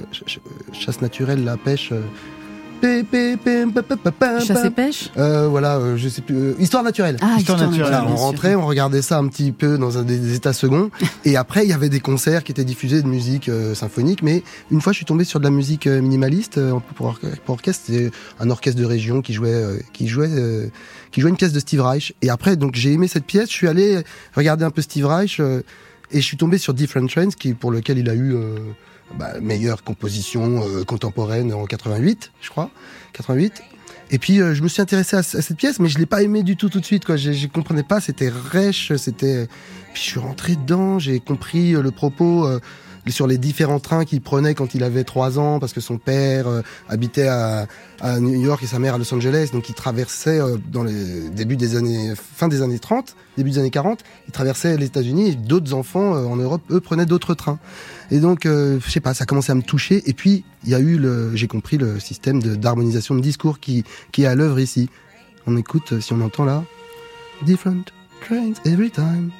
Chasse 0.72 1.00
naturelle, 1.02 1.44
la 1.44 1.56
pêche. 1.56 1.92
Chasse 4.40 4.64
et 4.64 4.70
pêche 4.70 5.10
Euh, 5.16 5.48
voilà, 5.48 5.76
euh, 5.76 5.96
je 5.96 6.08
sais 6.08 6.22
plus. 6.22 6.36
euh, 6.36 6.54
Histoire 6.58 6.82
naturelle. 6.82 7.16
Ah, 7.20 7.36
Histoire 7.38 7.58
naturelle, 7.58 7.80
Voilà, 7.82 8.04
on 8.06 8.16
rentrait, 8.16 8.54
on 8.54 8.66
regardait 8.66 9.02
ça 9.02 9.18
un 9.18 9.26
petit 9.28 9.52
peu 9.52 9.78
dans 9.78 9.98
un 9.98 10.02
des, 10.02 10.18
des 10.18 10.34
états 10.34 10.52
seconds, 10.52 10.90
et 11.24 11.36
après 11.36 11.64
il 11.64 11.70
y 11.70 11.72
avait 11.72 11.88
des 11.88 12.00
concerts 12.00 12.44
qui 12.44 12.52
étaient 12.52 12.64
diffusés 12.64 13.02
de 13.02 13.08
musique 13.08 13.48
euh, 13.48 13.74
symphonique. 13.74 14.22
Mais 14.22 14.42
une 14.70 14.80
fois, 14.80 14.92
je 14.92 14.98
suis 14.98 15.06
tombé 15.06 15.24
sur 15.24 15.38
de 15.40 15.44
la 15.44 15.50
musique 15.50 15.86
euh, 15.86 16.00
minimaliste 16.00 16.58
euh, 16.58 16.74
pour, 16.96 17.06
or- 17.06 17.20
pour 17.44 17.54
orchestre. 17.54 17.84
C'était 17.86 18.10
un 18.40 18.50
orchestre 18.50 18.80
de 18.80 18.86
région 18.86 19.22
qui 19.22 19.32
jouait, 19.32 19.52
euh, 19.52 19.78
qui 19.92 20.08
jouait, 20.08 20.28
euh, 20.30 20.66
qui 21.10 21.20
jouait 21.20 21.30
une 21.30 21.36
pièce 21.36 21.52
de 21.52 21.60
Steve 21.60 21.80
Reich. 21.82 22.14
Et 22.22 22.30
après, 22.30 22.56
donc 22.56 22.74
j'ai 22.74 22.92
aimé 22.92 23.08
cette 23.08 23.24
pièce. 23.24 23.48
Je 23.50 23.54
suis 23.54 23.68
allé 23.68 23.98
regarder 24.34 24.64
un 24.64 24.70
peu 24.70 24.82
Steve 24.82 25.06
Reich 25.06 25.40
euh, 25.40 25.62
et 26.10 26.20
je 26.20 26.24
suis 26.26 26.36
tombé 26.36 26.58
sur 26.58 26.74
Different 26.74 27.06
Trends, 27.08 27.30
qui 27.38 27.54
pour 27.54 27.70
lequel 27.70 27.98
il 27.98 28.08
a 28.08 28.14
eu 28.14 28.34
euh, 28.34 28.56
bah, 29.14 29.40
meilleure 29.40 29.82
composition 29.84 30.62
euh, 30.62 30.84
contemporaine 30.84 31.52
en 31.52 31.64
88, 31.64 32.32
je 32.40 32.50
crois, 32.50 32.70
88. 33.12 33.62
Et 34.10 34.18
puis 34.18 34.40
euh, 34.40 34.54
je 34.54 34.62
me 34.62 34.68
suis 34.68 34.80
intéressé 34.80 35.16
à, 35.16 35.22
cette 35.22 35.56
pièce, 35.56 35.80
mais 35.80 35.88
je 35.88 35.98
l'ai 35.98 36.06
pas 36.06 36.22
aimé 36.22 36.42
du 36.42 36.56
tout 36.56 36.68
tout 36.68 36.80
de 36.80 36.84
suite. 36.84 37.04
Quoi, 37.04 37.16
je, 37.16 37.32
je 37.32 37.46
comprenais 37.46 37.82
pas. 37.82 38.00
C'était 38.00 38.30
rêche. 38.30 38.92
C'était. 38.96 39.46
Puis 39.92 40.02
je 40.02 40.08
suis 40.08 40.20
rentré 40.20 40.56
dedans. 40.56 40.98
J'ai 40.98 41.20
compris 41.20 41.74
euh, 41.74 41.82
le 41.82 41.90
propos 41.90 42.46
euh, 42.46 42.60
sur 43.10 43.26
les 43.26 43.38
différents 43.38 43.80
trains 43.80 44.04
qu'il 44.04 44.20
prenait 44.20 44.54
quand 44.54 44.74
il 44.74 44.82
avait 44.84 45.04
trois 45.04 45.38
ans, 45.38 45.58
parce 45.58 45.72
que 45.72 45.80
son 45.80 45.98
père 45.98 46.48
euh, 46.48 46.62
habitait 46.88 47.28
à, 47.28 47.66
à, 48.00 48.20
New 48.20 48.40
York 48.40 48.62
et 48.62 48.66
sa 48.66 48.78
mère 48.78 48.94
à 48.94 48.98
Los 48.98 49.12
Angeles, 49.12 49.50
donc 49.52 49.68
il 49.68 49.74
traversait 49.74 50.40
euh, 50.40 50.56
dans 50.70 50.84
les 50.84 51.28
débuts 51.30 51.56
des 51.56 51.76
années, 51.76 52.12
fin 52.16 52.48
des 52.48 52.62
années 52.62 52.78
30, 52.78 53.16
début 53.36 53.50
des 53.50 53.58
années 53.58 53.70
40, 53.70 54.00
il 54.26 54.32
traversait 54.32 54.76
les 54.76 54.86
États-Unis 54.86 55.36
d'autres 55.36 55.74
enfants 55.74 56.14
euh, 56.14 56.24
en 56.24 56.36
Europe, 56.36 56.62
eux, 56.70 56.80
prenaient 56.80 57.06
d'autres 57.06 57.34
trains. 57.34 57.58
Et 58.10 58.20
donc, 58.20 58.44
je 58.44 58.80
sais 58.88 59.00
pas, 59.00 59.14
ça 59.14 59.24
a 59.24 59.26
commencé 59.26 59.52
à 59.52 59.54
me 59.54 59.62
toucher. 59.62 60.08
Et 60.08 60.14
puis, 60.14 60.44
il 60.64 60.70
y 60.70 60.74
a 60.74 60.78
eu, 60.80 60.96
le, 60.96 61.36
j'ai 61.36 61.46
compris 61.46 61.76
le 61.76 62.00
système 62.00 62.42
d'harmonisation 62.42 63.14
de, 63.14 63.20
discours 63.20 63.60
qui, 63.60 63.84
qui 64.12 64.22
est 64.22 64.26
à 64.26 64.34
l'œuvre 64.34 64.58
ici. 64.58 64.88
On 65.46 65.56
écoute, 65.56 66.00
si 66.00 66.12
on 66.12 66.20
entend 66.20 66.44
là, 66.44 66.64
different 67.42 67.84
trains 68.20 68.54
every 68.64 68.90
time. 68.90 69.30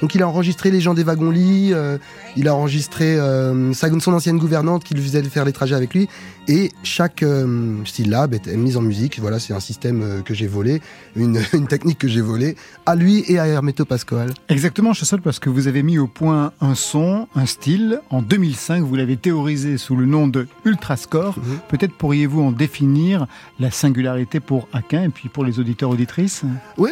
Donc 0.00 0.14
il 0.14 0.22
a 0.22 0.28
enregistré 0.28 0.70
les 0.70 0.80
gens 0.80 0.94
des 0.94 1.02
wagons-lits, 1.02 1.72
euh, 1.72 1.98
il 2.36 2.48
a 2.48 2.54
enregistré 2.54 3.18
euh, 3.18 3.72
son 3.72 4.12
ancienne 4.12 4.38
gouvernante 4.38 4.84
qui 4.84 4.94
lui 4.94 5.02
faisait 5.02 5.22
faire 5.24 5.44
les 5.44 5.52
trajets 5.52 5.74
avec 5.74 5.94
lui, 5.94 6.08
et 6.48 6.72
chaque 6.82 7.22
euh, 7.22 7.76
syllabe 7.84 8.32
est 8.32 8.46
mise 8.56 8.78
en 8.78 8.80
musique. 8.80 9.20
Voilà, 9.20 9.38
c'est 9.38 9.52
un 9.52 9.60
système 9.60 10.02
euh, 10.02 10.20
que 10.22 10.32
j'ai 10.32 10.46
volé, 10.46 10.80
une, 11.14 11.38
une, 11.52 11.66
technique 11.66 11.98
que 11.98 12.08
j'ai 12.08 12.22
volée 12.22 12.56
à 12.86 12.96
lui 12.96 13.22
et 13.28 13.38
à 13.38 13.46
Hermeto 13.46 13.84
Pascoal. 13.84 14.32
Exactement, 14.48 14.94
Chassol, 14.94 15.20
parce 15.20 15.38
que 15.38 15.50
vous 15.50 15.68
avez 15.68 15.82
mis 15.82 15.98
au 15.98 16.06
point 16.06 16.52
un 16.62 16.74
son, 16.74 17.28
un 17.34 17.44
style. 17.44 18.00
En 18.08 18.22
2005, 18.22 18.82
vous 18.82 18.96
l'avez 18.96 19.18
théorisé 19.18 19.76
sous 19.76 19.94
le 19.94 20.06
nom 20.06 20.26
de 20.26 20.48
Ultrascore. 20.64 21.38
Mm 21.38 21.42
-hmm. 21.42 21.68
Peut-être 21.68 21.92
pourriez-vous 21.92 22.40
en 22.40 22.52
définir 22.52 23.26
la 23.60 23.70
singularité 23.70 24.40
pour 24.40 24.68
Aquin 24.72 25.02
et 25.02 25.10
puis 25.10 25.28
pour 25.28 25.44
les 25.44 25.60
auditeurs 25.60 25.90
auditrices? 25.90 26.44
Oui, 26.78 26.90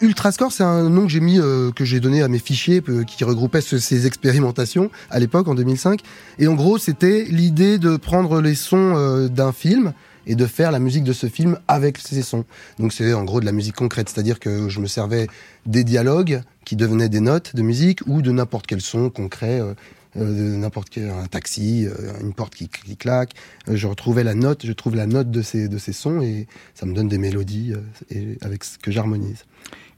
Ultrascore, 0.00 0.52
c'est 0.52 0.62
un 0.62 0.88
nom 0.88 1.06
que 1.06 1.12
j'ai 1.12 1.20
mis, 1.20 1.40
euh, 1.40 1.72
que 1.72 1.84
j'ai 1.84 1.98
donné 1.98 2.22
à 2.22 2.28
mes 2.28 2.41
fichiers 2.42 2.82
euh, 2.88 3.04
qui 3.04 3.24
regroupaient 3.24 3.60
ce, 3.60 3.78
ces 3.78 4.06
expérimentations 4.06 4.90
à 5.10 5.18
l'époque, 5.18 5.48
en 5.48 5.54
2005. 5.54 6.00
Et 6.38 6.46
en 6.46 6.54
gros, 6.54 6.78
c'était 6.78 7.24
l'idée 7.28 7.78
de 7.78 7.96
prendre 7.96 8.40
les 8.40 8.54
sons 8.54 8.94
euh, 8.96 9.28
d'un 9.28 9.52
film 9.52 9.92
et 10.26 10.34
de 10.34 10.46
faire 10.46 10.70
la 10.70 10.78
musique 10.78 11.04
de 11.04 11.12
ce 11.12 11.26
film 11.26 11.58
avec 11.68 11.98
ces 11.98 12.22
sons. 12.22 12.44
Donc 12.78 12.92
c'est 12.92 13.12
en 13.12 13.24
gros 13.24 13.40
de 13.40 13.46
la 13.46 13.52
musique 13.52 13.74
concrète, 13.74 14.08
c'est-à-dire 14.08 14.38
que 14.38 14.68
je 14.68 14.78
me 14.78 14.86
servais 14.86 15.26
des 15.66 15.82
dialogues 15.82 16.42
qui 16.64 16.76
devenaient 16.76 17.08
des 17.08 17.20
notes 17.20 17.56
de 17.56 17.62
musique 17.62 18.00
ou 18.06 18.22
de 18.22 18.30
n'importe 18.30 18.68
quel 18.68 18.80
son 18.80 19.10
concret, 19.10 19.60
euh, 19.60 19.74
n'importe 20.14 20.90
quel 20.90 21.10
un 21.10 21.26
taxi, 21.26 21.88
une 22.20 22.34
porte 22.34 22.54
qui, 22.54 22.68
qui 22.68 22.96
claque. 22.96 23.32
je 23.66 23.86
retrouvais 23.88 24.22
la 24.22 24.34
note, 24.34 24.64
je 24.64 24.72
trouve 24.72 24.94
la 24.94 25.06
note 25.06 25.32
de 25.32 25.42
ces 25.42 25.66
de 25.66 25.78
ces 25.78 25.92
sons 25.92 26.20
et 26.20 26.46
ça 26.74 26.86
me 26.86 26.94
donne 26.94 27.08
des 27.08 27.18
mélodies 27.18 27.72
et 28.10 28.38
avec 28.42 28.62
ce 28.62 28.78
que 28.78 28.92
j'harmonise. 28.92 29.44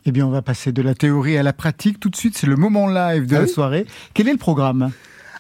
Eh 0.07 0.13
bien, 0.13 0.27
on 0.27 0.31
va 0.31 0.43
passer 0.43 0.71
de 0.71 0.83
la 0.83 0.95
théorie 0.95 1.39
à 1.39 1.43
la 1.43 1.55
pratique. 1.55 1.99
Tout 1.99 2.11
de 2.11 2.17
suite, 2.17 2.37
c'est 2.37 2.47
le 2.47 2.57
moment 2.57 2.89
live 2.89 3.27
de 3.27 3.37
ah 3.37 3.39
la 3.39 3.45
oui 3.47 3.51
soirée. 3.51 3.87
Quel 4.13 4.29
est 4.29 4.33
le 4.33 4.39
programme? 4.39 4.91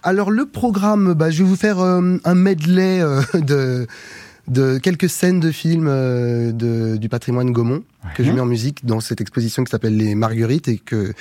Alors 0.02 0.30
le 0.30 0.46
programme, 0.46 1.14
bah, 1.14 1.30
je 1.30 1.42
vais 1.42 1.48
vous 1.48 1.56
faire 1.56 1.80
euh, 1.80 2.18
un 2.24 2.34
medley 2.34 3.00
euh, 3.00 3.22
de 3.34 3.86
de 4.48 4.76
quelques 4.76 5.08
scènes 5.08 5.40
de 5.40 5.50
films 5.50 5.88
euh, 5.88 6.52
de, 6.52 6.96
du 6.98 7.08
patrimoine 7.08 7.50
Gaumont 7.50 7.82
ouais. 8.04 8.10
que 8.14 8.22
j'ai 8.22 8.30
mis 8.30 8.40
en 8.40 8.46
musique 8.46 8.84
dans 8.84 9.00
cette 9.00 9.22
exposition 9.22 9.64
qui 9.64 9.70
s'appelle 9.70 9.96
Les 9.96 10.14
Marguerites 10.14 10.68
et 10.68 10.76
que 10.76 11.14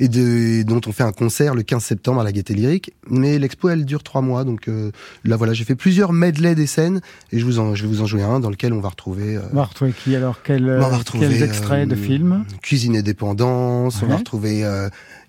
et, 0.00 0.08
de, 0.08 0.60
et 0.60 0.64
dont 0.64 0.80
on 0.86 0.92
fait 0.92 1.04
un 1.04 1.12
concert 1.12 1.54
le 1.54 1.62
15 1.62 1.84
septembre 1.84 2.20
à 2.20 2.24
la 2.24 2.32
Gaîté 2.32 2.54
Lyrique. 2.54 2.92
Mais 3.08 3.38
l'expo, 3.38 3.68
elle 3.68 3.84
dure 3.84 4.02
trois 4.02 4.22
mois, 4.22 4.42
donc 4.42 4.66
euh, 4.66 4.90
là 5.24 5.36
voilà, 5.36 5.52
j'ai 5.52 5.64
fait 5.64 5.76
plusieurs 5.76 6.12
medley 6.12 6.56
des 6.56 6.66
scènes 6.66 7.00
et 7.30 7.38
je 7.38 7.44
vous 7.44 7.60
en, 7.60 7.76
je 7.76 7.82
vais 7.82 7.88
vous 7.88 8.02
en 8.02 8.06
jouer 8.06 8.22
un 8.22 8.40
dans 8.40 8.50
lequel 8.50 8.72
on 8.72 8.80
va 8.80 8.88
retrouver. 8.88 9.36
Euh, 9.36 9.42
on 9.52 9.56
va 9.56 9.64
retrouver 9.64 9.92
qui 9.92 10.16
alors? 10.16 10.42
Quel, 10.42 10.64
on 10.64 10.88
va 10.88 10.96
retrouver, 10.96 11.28
Quels 11.28 11.42
extraits 11.44 11.88
de 11.88 11.94
films? 11.94 12.44
Cuisine 12.62 12.96
et 12.96 13.02
dépendance. 13.02 14.00
Ouais. 14.00 14.06
On 14.06 14.08
va 14.08 14.16
retrouver. 14.16 14.64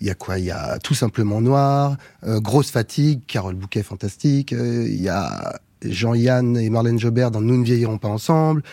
Il 0.01 0.07
y 0.07 0.09
a 0.09 0.15
quoi? 0.15 0.39
Il 0.39 0.45
y 0.45 0.51
a 0.51 0.79
tout 0.79 0.95
simplement 0.95 1.41
noir, 1.41 1.95
euh, 2.25 2.39
grosse 2.39 2.71
fatigue, 2.71 3.21
Carole 3.27 3.53
Bouquet 3.53 3.83
fantastique. 3.83 4.51
Euh, 4.51 4.87
il 4.89 4.99
y 4.99 5.09
a 5.09 5.59
Jean-Yann 5.85 6.57
et 6.57 6.71
Marlène 6.71 6.99
Jobert 6.99 7.29
dans 7.29 7.39
Nous 7.39 7.55
ne 7.55 7.63
vieillirons 7.63 7.99
pas 7.99 8.07
ensemble. 8.07 8.63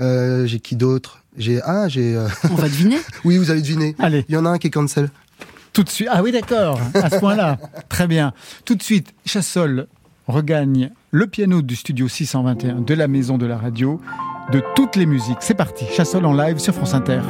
Euh, 0.00 0.46
j'ai 0.46 0.60
qui 0.60 0.76
d'autre? 0.76 1.22
J'ai 1.36 1.60
ah 1.62 1.88
j'ai. 1.88 2.16
On 2.50 2.54
va 2.54 2.68
deviner. 2.68 2.96
oui, 3.24 3.36
vous 3.36 3.50
allez 3.50 3.60
deviner. 3.60 3.94
Allez. 3.98 4.24
Il 4.30 4.34
y 4.34 4.38
en 4.38 4.46
a 4.46 4.48
un 4.48 4.58
qui 4.58 4.68
est 4.68 4.70
cancel. 4.70 5.10
Tout 5.72 5.84
de 5.84 5.88
suite. 5.88 6.08
Ah 6.10 6.22
oui, 6.22 6.32
d'accord. 6.32 6.80
À 6.94 7.10
ce 7.10 7.18
point-là. 7.18 7.58
Très 7.88 8.06
bien. 8.06 8.32
Tout 8.64 8.74
de 8.74 8.82
suite, 8.82 9.14
Chassol 9.24 9.86
regagne 10.26 10.90
le 11.10 11.26
piano 11.26 11.62
du 11.62 11.76
studio 11.76 12.08
621 12.08 12.80
de 12.80 12.94
la 12.94 13.08
maison 13.08 13.38
de 13.38 13.46
la 13.46 13.56
radio 13.56 14.00
de 14.52 14.62
toutes 14.74 14.96
les 14.96 15.06
musiques. 15.06 15.38
C'est 15.40 15.54
parti. 15.54 15.84
Chassol 15.94 16.24
en 16.26 16.34
live 16.34 16.58
sur 16.58 16.74
France 16.74 16.94
Inter. 16.94 17.20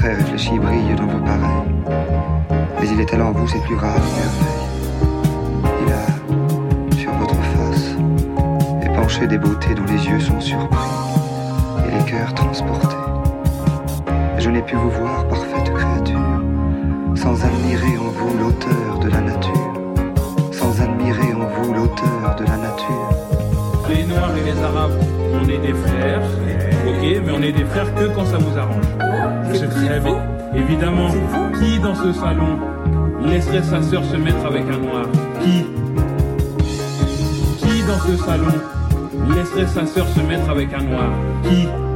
abstrait, 0.00 0.14
réfléchi, 0.14 0.58
brille 0.58 0.94
dans 0.96 1.06
vos 1.06 1.18
pareils, 1.18 1.74
Mais 2.80 2.88
il 2.88 3.00
est 3.00 3.12
allé 3.12 3.22
en 3.22 3.32
vous, 3.32 3.46
c'est 3.46 3.62
plus 3.62 3.76
rare 3.76 3.94
merveille. 3.94 4.66
Il 5.82 5.92
a, 5.92 6.96
sur 6.96 7.12
votre 7.12 7.34
face, 7.34 7.96
épanché 8.82 9.26
des 9.26 9.38
beautés 9.38 9.74
dont 9.74 9.84
les 9.84 10.06
yeux 10.06 10.20
sont 10.20 10.40
surpris 10.40 10.78
et 11.86 11.98
les 11.98 12.04
cœurs 12.10 12.34
transportés. 12.34 12.96
Et 14.38 14.40
je 14.40 14.50
n'ai 14.50 14.62
pu 14.62 14.76
vous 14.76 14.90
voir, 14.90 15.26
parfaite 15.28 15.72
créature, 15.74 16.42
sans 17.14 17.44
admirer 17.44 17.98
en 17.98 18.10
vous 18.10 18.38
l'auteur 18.38 18.98
de 19.00 19.08
la 19.08 19.20
nature, 19.20 19.74
sans 20.52 20.80
admirer 20.80 21.34
en 21.34 21.46
vous 21.46 21.74
l'auteur 21.74 22.36
de 22.38 22.44
la 22.44 22.56
nature. 22.56 23.10
Les 23.88 24.04
Noirs 24.04 24.36
et 24.36 24.44
les 24.44 24.62
Arabes, 24.62 24.98
on 25.34 25.48
est 25.48 25.58
des 25.58 25.74
frères, 25.74 26.22
ok, 26.86 27.22
mais 27.24 27.32
on 27.32 27.42
est 27.42 27.52
des 27.52 27.64
frères 27.64 27.94
que 27.94 28.04
quand 28.14 28.24
ça 28.24 28.38
vous 28.38 28.56
arrange 28.58 28.89
sa 33.70 33.82
sœur 33.82 34.04
se 34.04 34.16
mettre 34.16 34.44
avec 34.46 34.64
un 34.64 34.78
noir? 34.78 35.06
Qui? 35.40 35.64
Qui 37.58 37.82
dans 37.86 37.98
ce 37.98 38.16
salon 38.16 38.52
laisserait 39.34 39.66
sa 39.66 39.86
sœur 39.86 40.08
se 40.08 40.20
mettre 40.20 40.50
avec 40.50 40.72
un 40.74 40.82
noir? 40.82 41.10
Qui? 41.44 41.89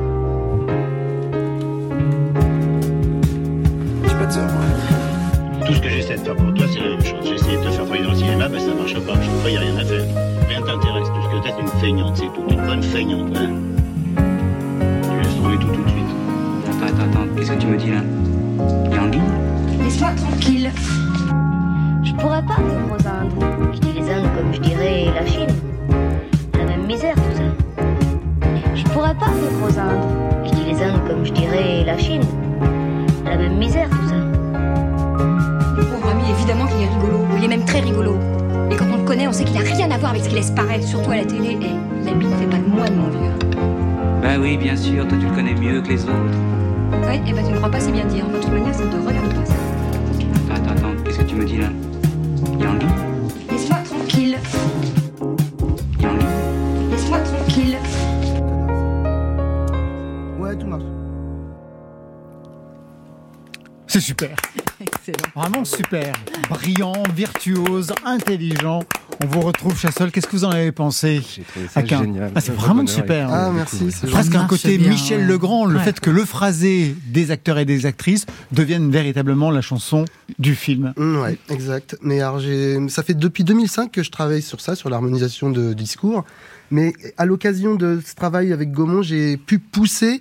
C'est 63.95 64.01
super. 64.01 64.35
Excellent. 64.81 65.29
Vraiment 65.37 65.65
super. 65.65 66.15
Brillant, 66.51 67.05
virtuose, 67.15 67.93
intelligent. 68.05 68.83
On 69.23 69.27
vous 69.29 69.41
retrouve, 69.41 69.79
Chassol. 69.79 70.11
Qu'est-ce 70.11 70.27
que 70.27 70.33
vous 70.33 70.45
en 70.45 70.51
avez 70.51 70.73
pensé 70.73 71.23
J'ai 71.37 71.43
trouvé 71.45 71.69
ça 71.69 71.85
génial. 71.85 72.33
Ah, 72.35 72.41
c'est 72.41 72.51
vraiment 72.57 72.85
super. 72.89 73.33
Ah, 73.33 73.53
merci, 73.55 73.93
c'est 73.93 74.11
Presque 74.11 74.35
un 74.35 74.49
côté 74.49 74.79
bien, 74.79 74.89
Michel 74.91 75.21
ouais. 75.21 75.27
Legrand, 75.29 75.65
le 75.67 75.77
Ouais. 75.77 75.85
fait 75.85 76.01
que 76.01 76.11
le 76.11 76.25
phrasé 76.25 76.97
des 77.07 77.31
acteurs 77.31 77.57
et 77.59 77.65
des 77.65 77.87
actrices 77.87 78.27
devienne 78.51 78.91
véritablement 78.91 79.53
la 79.53 79.61
chanson 79.61 80.07
du 80.41 80.57
film. 80.57 80.93
Mm, 80.97 81.19
ouais, 81.21 81.39
exact. 81.49 81.97
Mais 82.03 82.21
alors, 82.21 82.41
j'ai, 82.41 82.77
ça 82.89 83.05
fait 83.05 83.15
depuis 83.15 83.45
2005 83.45 83.93
que 83.93 84.03
je 84.03 84.11
travaille 84.11 84.43
sur 84.43 84.61
ça, 84.61 84.75
sur 84.75 84.91
l'harmonisation 84.91 85.51
de 85.51 85.73
discours. 85.73 86.25
Mais 86.73 86.95
à 87.17 87.27
l'occasion 87.27 87.77
de 87.77 88.03
ce 88.05 88.17
travail 88.17 88.53
avec 88.53 88.73
Gaumont, 88.73 89.03
j'ai 89.03 89.37
pu 89.37 89.61
pousser 89.61 90.21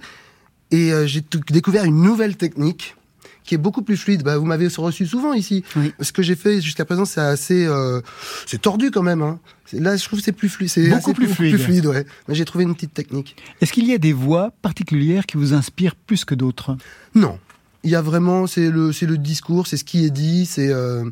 et 0.70 0.94
euh, 0.94 1.08
j'ai 1.08 1.24
découvert 1.50 1.86
une 1.86 2.04
nouvelle 2.04 2.38
technique 2.38 2.96
qui 3.44 3.56
est 3.56 3.58
beaucoup 3.58 3.82
plus 3.82 3.98
fluide. 3.98 4.24
Bah, 4.24 4.38
vous 4.38 4.46
m'avez 4.46 4.68
reçu 4.68 5.06
souvent 5.06 5.34
ici. 5.34 5.64
Oui. 5.76 5.94
Ce 6.00 6.12
que 6.12 6.22
j'ai 6.24 6.36
fait 6.36 6.62
jusqu'à 6.62 6.86
présent, 6.86 7.06
c'est 7.06 7.22
assez, 7.22 7.66
euh, 7.66 8.02
c'est 8.46 8.62
tordu 8.62 8.92
quand 8.92 9.04
même. 9.04 9.22
Hein. 9.22 9.40
Là, 9.74 9.96
je 9.96 10.04
trouve 10.04 10.20
que 10.20 10.26
c'est 10.26 10.32
plus 10.32 10.50
fluide. 10.50 10.70
C'est 10.70 10.88
Beaucoup 10.90 11.14
plus 11.14 11.28
fluide. 11.28 11.86
ouais. 11.88 12.06
Mais 12.28 12.36
j'ai 12.36 12.46
trouvé 12.46 12.64
une 12.64 12.76
petite 12.76 12.94
technique. 12.94 13.36
Est-ce 13.62 13.74
qu'il 13.74 13.88
y 13.88 13.94
a 13.94 13.98
des 13.98 14.14
voix 14.14 14.52
particulières 14.62 15.26
qui 15.26 15.38
vous 15.38 15.54
inspirent 15.54 15.96
plus 15.96 16.26
que 16.26 16.36
d'autres? 16.36 16.78
Non. 17.16 17.40
Il 17.84 17.90
y 17.90 17.96
a 17.96 18.02
vraiment, 18.02 18.48
c'est 18.48 18.70
le, 18.70 18.92
c'est 18.94 19.06
le 19.06 19.18
discours, 19.18 19.68
c'est 19.68 19.76
ce 19.78 19.84
qui 19.84 20.06
est 20.06 20.10
dit, 20.10 20.46
c'est, 20.46 20.70
euh, 20.70 21.04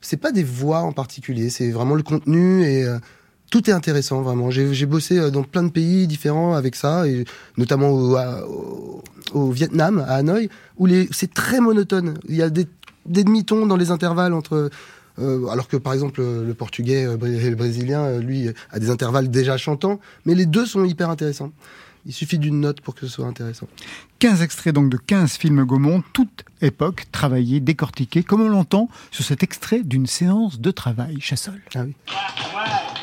c'est 0.00 0.16
pas 0.16 0.32
des 0.32 0.44
voix 0.44 0.80
en 0.80 0.92
particulier, 0.92 1.50
c'est 1.50 1.70
vraiment 1.70 1.94
le 1.94 2.02
contenu 2.02 2.64
et 2.64 2.84
euh, 2.84 2.98
tout 3.50 3.68
est 3.70 3.72
intéressant 3.72 4.22
vraiment. 4.22 4.50
J'ai, 4.50 4.74
j'ai 4.74 4.86
bossé 4.86 5.18
euh, 5.18 5.30
dans 5.30 5.42
plein 5.42 5.62
de 5.62 5.70
pays 5.70 6.06
différents 6.06 6.54
avec 6.54 6.74
ça 6.76 7.06
et 7.06 7.24
notamment 7.56 7.90
au, 7.90 8.16
à- 8.16 8.46
au, 8.48 9.02
au 9.32 9.50
Vietnam, 9.50 10.04
à 10.06 10.14
Hanoï, 10.16 10.48
où 10.76 10.86
les, 10.86 11.08
c'est 11.12 11.32
très 11.32 11.60
monotone. 11.60 12.14
Il 12.28 12.36
y 12.36 12.42
a 12.42 12.50
des, 12.50 12.66
des 13.06 13.24
demi-tons 13.24 13.66
dans 13.66 13.76
les 13.76 13.90
intervalles 13.90 14.32
entre, 14.32 14.70
euh, 15.18 15.46
alors 15.48 15.68
que 15.68 15.76
par 15.76 15.92
exemple 15.92 16.20
le 16.22 16.54
portugais 16.54 17.04
euh, 17.06 17.16
et 17.24 17.50
le 17.50 17.56
brésilien, 17.56 18.02
euh, 18.02 18.20
lui, 18.20 18.48
a 18.70 18.78
des 18.78 18.90
intervalles 18.90 19.30
déjà 19.30 19.56
chantants, 19.56 20.00
mais 20.24 20.34
les 20.34 20.46
deux 20.46 20.66
sont 20.66 20.84
hyper 20.84 21.10
intéressants. 21.10 21.52
Il 22.08 22.12
suffit 22.12 22.38
d'une 22.38 22.60
note 22.60 22.80
pour 22.82 22.94
que 22.94 23.00
ce 23.00 23.08
soit 23.08 23.26
intéressant. 23.26 23.66
15 24.20 24.40
extraits 24.42 24.72
donc 24.72 24.90
de 24.90 24.96
15 24.96 25.32
films 25.32 25.64
Gaumont, 25.64 26.04
toute 26.12 26.44
époque, 26.62 27.06
travaillés, 27.10 27.58
décortiqués, 27.58 28.22
comme 28.22 28.42
on 28.42 28.48
l'entend 28.48 28.88
sur 29.10 29.24
cet 29.24 29.42
extrait 29.42 29.82
d'une 29.82 30.06
séance 30.06 30.60
de 30.60 30.70
travail. 30.70 31.16
Chassol. 31.20 31.60
Ah 31.74 31.80
oui. 31.84 31.94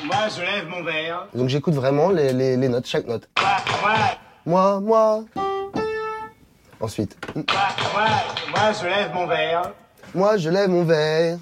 Moi, 0.04 0.16
je 0.36 0.42
lève 0.42 0.68
mon 0.68 0.84
verre. 0.84 1.28
Donc 1.34 1.50
j'écoute 1.50 1.74
vraiment 1.74 2.10
les, 2.10 2.34
les, 2.34 2.58
les 2.58 2.70
notes, 2.70 2.86
chaque 2.88 3.08
note. 3.08 3.28
Moi, 3.40 3.96
Moi, 4.46 4.80
moi. 4.82 5.24
Ensuite. 6.80 7.18
moi, 7.36 7.44
moi, 7.94 8.06
moi, 8.50 8.72
je 8.82 8.86
lève 8.88 9.14
mon 9.14 9.28
verre. 9.28 9.72
Moi, 10.14 10.38
je 10.38 10.50
lève 10.50 10.70
mon 10.70 10.84
verre 10.84 11.38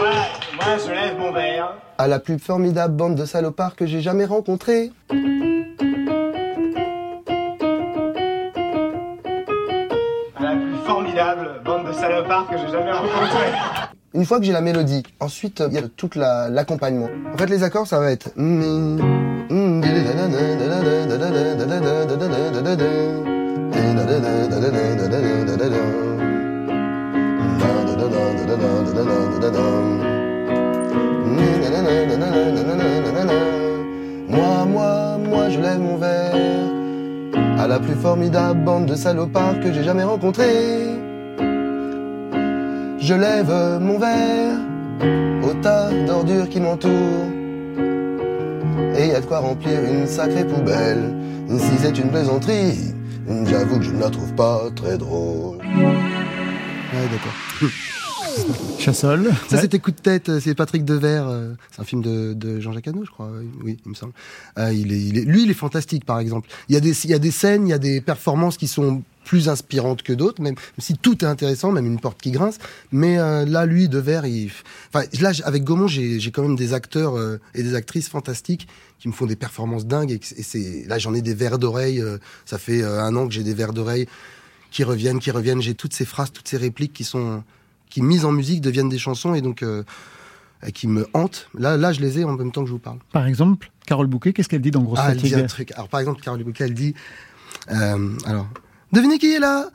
Moi, 0.00 0.10
moi, 0.54 0.76
je 0.84 0.90
lève 0.90 1.18
mon 1.18 1.32
verre. 1.32 1.74
à 1.98 2.08
la 2.08 2.18
plus 2.18 2.38
formidable 2.38 2.94
bande 2.94 3.14
de 3.14 3.24
salopards 3.24 3.76
que 3.76 3.86
j'ai 3.86 4.00
jamais 4.00 4.24
rencontrée. 4.24 4.90
La 10.40 10.52
plus 10.56 10.76
formidable 10.86 11.60
bande 11.64 11.86
de 11.86 11.92
salopards 11.92 12.48
que 12.48 12.56
j'ai 12.58 12.68
jamais 12.70 12.92
rencontrée. 12.92 13.52
Une 14.14 14.24
fois 14.24 14.38
que 14.38 14.44
j'ai 14.44 14.52
la 14.52 14.60
mélodie, 14.60 15.02
ensuite 15.18 15.62
il 15.66 15.74
y 15.74 15.78
a 15.78 15.82
toute 15.96 16.14
la- 16.14 16.48
l'accompagnement. 16.48 17.08
En 17.32 17.36
fait, 17.36 17.46
les 17.46 17.64
accords, 17.64 17.86
ça 17.88 17.98
va 17.98 18.12
être. 18.12 18.30
Moi, 34.28 34.64
moi, 34.66 35.18
moi, 35.28 35.48
je 35.50 35.60
lève 35.60 35.80
mon 35.80 35.96
verre 35.96 36.34
à 37.58 37.66
la 37.66 37.78
plus 37.80 37.94
formidable 37.94 38.64
bande 38.64 38.86
de 38.86 38.94
salopards 38.94 39.60
que 39.60 39.72
j'ai 39.72 39.82
jamais 39.82 40.04
rencontrée. 40.04 41.03
Je 43.06 43.12
lève 43.14 43.52
mon 43.82 43.98
verre 43.98 44.56
au 45.42 45.52
tas 45.62 45.90
d'ordures 46.06 46.48
qui 46.48 46.58
m'entourent. 46.58 47.28
Et 48.96 49.08
y 49.08 49.12
a 49.12 49.20
de 49.20 49.26
quoi 49.26 49.40
remplir 49.40 49.78
une 49.84 50.06
sacrée 50.06 50.46
poubelle. 50.46 51.14
Si 51.58 51.76
c'est 51.82 51.98
une 51.98 52.08
plaisanterie, 52.10 52.94
j'avoue 53.44 53.76
que 53.78 53.84
je 53.84 53.90
ne 53.90 54.00
la 54.00 54.08
trouve 54.08 54.32
pas 54.34 54.62
très 54.74 54.96
drôle. 54.96 55.58
Ouais, 55.58 57.08
d'accord. 57.10 57.34
Chassol. 58.78 59.24
Ça, 59.48 59.56
Ouais. 59.56 59.60
c'était 59.62 59.78
Coup 59.78 59.90
de 59.90 59.96
tête, 59.96 60.28
euh, 60.28 60.40
c'est 60.40 60.54
Patrick 60.56 60.84
Devers, 60.84 61.28
euh, 61.28 61.52
c'est 61.70 61.80
un 61.82 61.84
film 61.84 62.02
de, 62.02 62.32
de 62.32 62.58
Jean-Jacques 62.58 62.88
Hano, 62.88 63.04
je 63.04 63.10
crois, 63.10 63.28
oui, 63.38 63.48
oui, 63.62 63.76
il 63.84 63.90
me 63.90 63.94
semble. 63.94 64.12
Euh, 64.58 64.72
il 64.72 64.92
est, 64.92 64.98
il 65.00 65.18
est, 65.18 65.24
lui, 65.24 65.44
il 65.44 65.50
est 65.50 65.54
fantastique, 65.54 66.04
par 66.04 66.18
exemple. 66.18 66.48
Il 66.68 66.74
y, 66.74 66.76
a 66.76 66.80
des, 66.80 66.90
il 67.04 67.10
y 67.10 67.14
a 67.14 67.20
des 67.20 67.30
scènes, 67.30 67.68
il 67.68 67.70
y 67.70 67.74
a 67.74 67.78
des 67.78 68.00
performances 68.00 68.56
qui 68.56 68.66
sont 68.66 69.02
plus 69.24 69.48
inspirantes 69.48 70.02
que 70.02 70.12
d'autres, 70.12 70.42
même 70.42 70.54
si 70.78 70.96
tout 70.96 71.24
est 71.24 71.28
intéressant, 71.28 71.72
même 71.72 71.86
une 71.86 71.98
porte 71.98 72.20
qui 72.20 72.30
grince. 72.30 72.58
Mais 72.92 73.18
euh, 73.18 73.44
là, 73.44 73.66
lui, 73.66 73.88
Devers, 73.88 74.26
il... 74.26 74.50
Enfin, 74.92 75.06
là, 75.20 75.32
avec 75.44 75.64
Gaumont, 75.64 75.88
j'ai 75.88 76.30
quand 76.30 76.42
même 76.42 76.56
des 76.56 76.72
acteurs 76.72 77.16
euh, 77.16 77.40
et 77.54 77.62
des 77.62 77.74
actrices 77.74 78.08
fantastiques 78.08 78.68
qui 78.98 79.08
me 79.08 79.12
font 79.12 79.26
des 79.26 79.36
performances 79.36 79.86
dingues. 79.86 80.12
Et, 80.12 80.20
c'est 80.42 80.84
là, 80.86 80.98
j'en 80.98 81.14
ai 81.14 81.22
des 81.22 81.34
verres 81.34 81.58
d'oreille. 81.58 82.00
euh, 82.00 82.18
ça 82.44 82.58
fait 82.58 82.84
un 82.84 83.14
an 83.16 83.26
que 83.26 83.34
j'ai 83.34 83.42
des 83.42 83.54
verres 83.54 83.72
d'oreille 83.72 84.06
qui 84.70 84.84
reviennent, 84.84 85.18
qui 85.18 85.30
reviennent. 85.30 85.62
J'ai 85.62 85.74
toutes 85.74 85.94
ces 85.94 86.04
phrases, 86.04 86.30
toutes 86.32 86.48
ces 86.48 86.56
répliques 86.56 86.92
qui 86.92 87.04
sont 87.04 87.42
qui 87.90 88.02
mises 88.02 88.24
en 88.24 88.32
musique 88.32 88.60
deviennent 88.60 88.88
des 88.88 88.98
chansons 88.98 89.34
et 89.34 89.40
donc 89.40 89.64
qui 90.72 90.88
me 90.88 91.06
hantent. 91.14 91.48
Là, 91.56 91.76
là, 91.76 91.92
je 91.92 92.00
les 92.00 92.18
ai 92.18 92.24
en 92.24 92.32
même 92.32 92.50
temps 92.50 92.62
que 92.62 92.66
je 92.66 92.72
vous 92.72 92.80
parle. 92.80 92.98
Par 93.12 93.26
exemple, 93.26 93.70
Carole 93.86 94.08
Bouquet, 94.08 94.32
qu'est-ce 94.32 94.48
qu'elle 94.48 94.62
dit 94.62 94.72
dans 94.72 94.82
Grosse 94.82 94.98
Ah, 95.00 95.12
elle 95.12 95.18
dit 95.18 95.34
un 95.34 95.46
truc. 95.46 95.70
Alors, 95.72 95.88
par 95.88 96.00
exemple, 96.00 96.20
Carole 96.22 96.42
Bouquet, 96.42 96.64
elle 96.64 96.74
dit 96.74 96.94
euh, 97.70 98.10
alors, 98.26 98.48
devinez 98.94 99.18
qui 99.18 99.32
est 99.32 99.38
là 99.40 99.68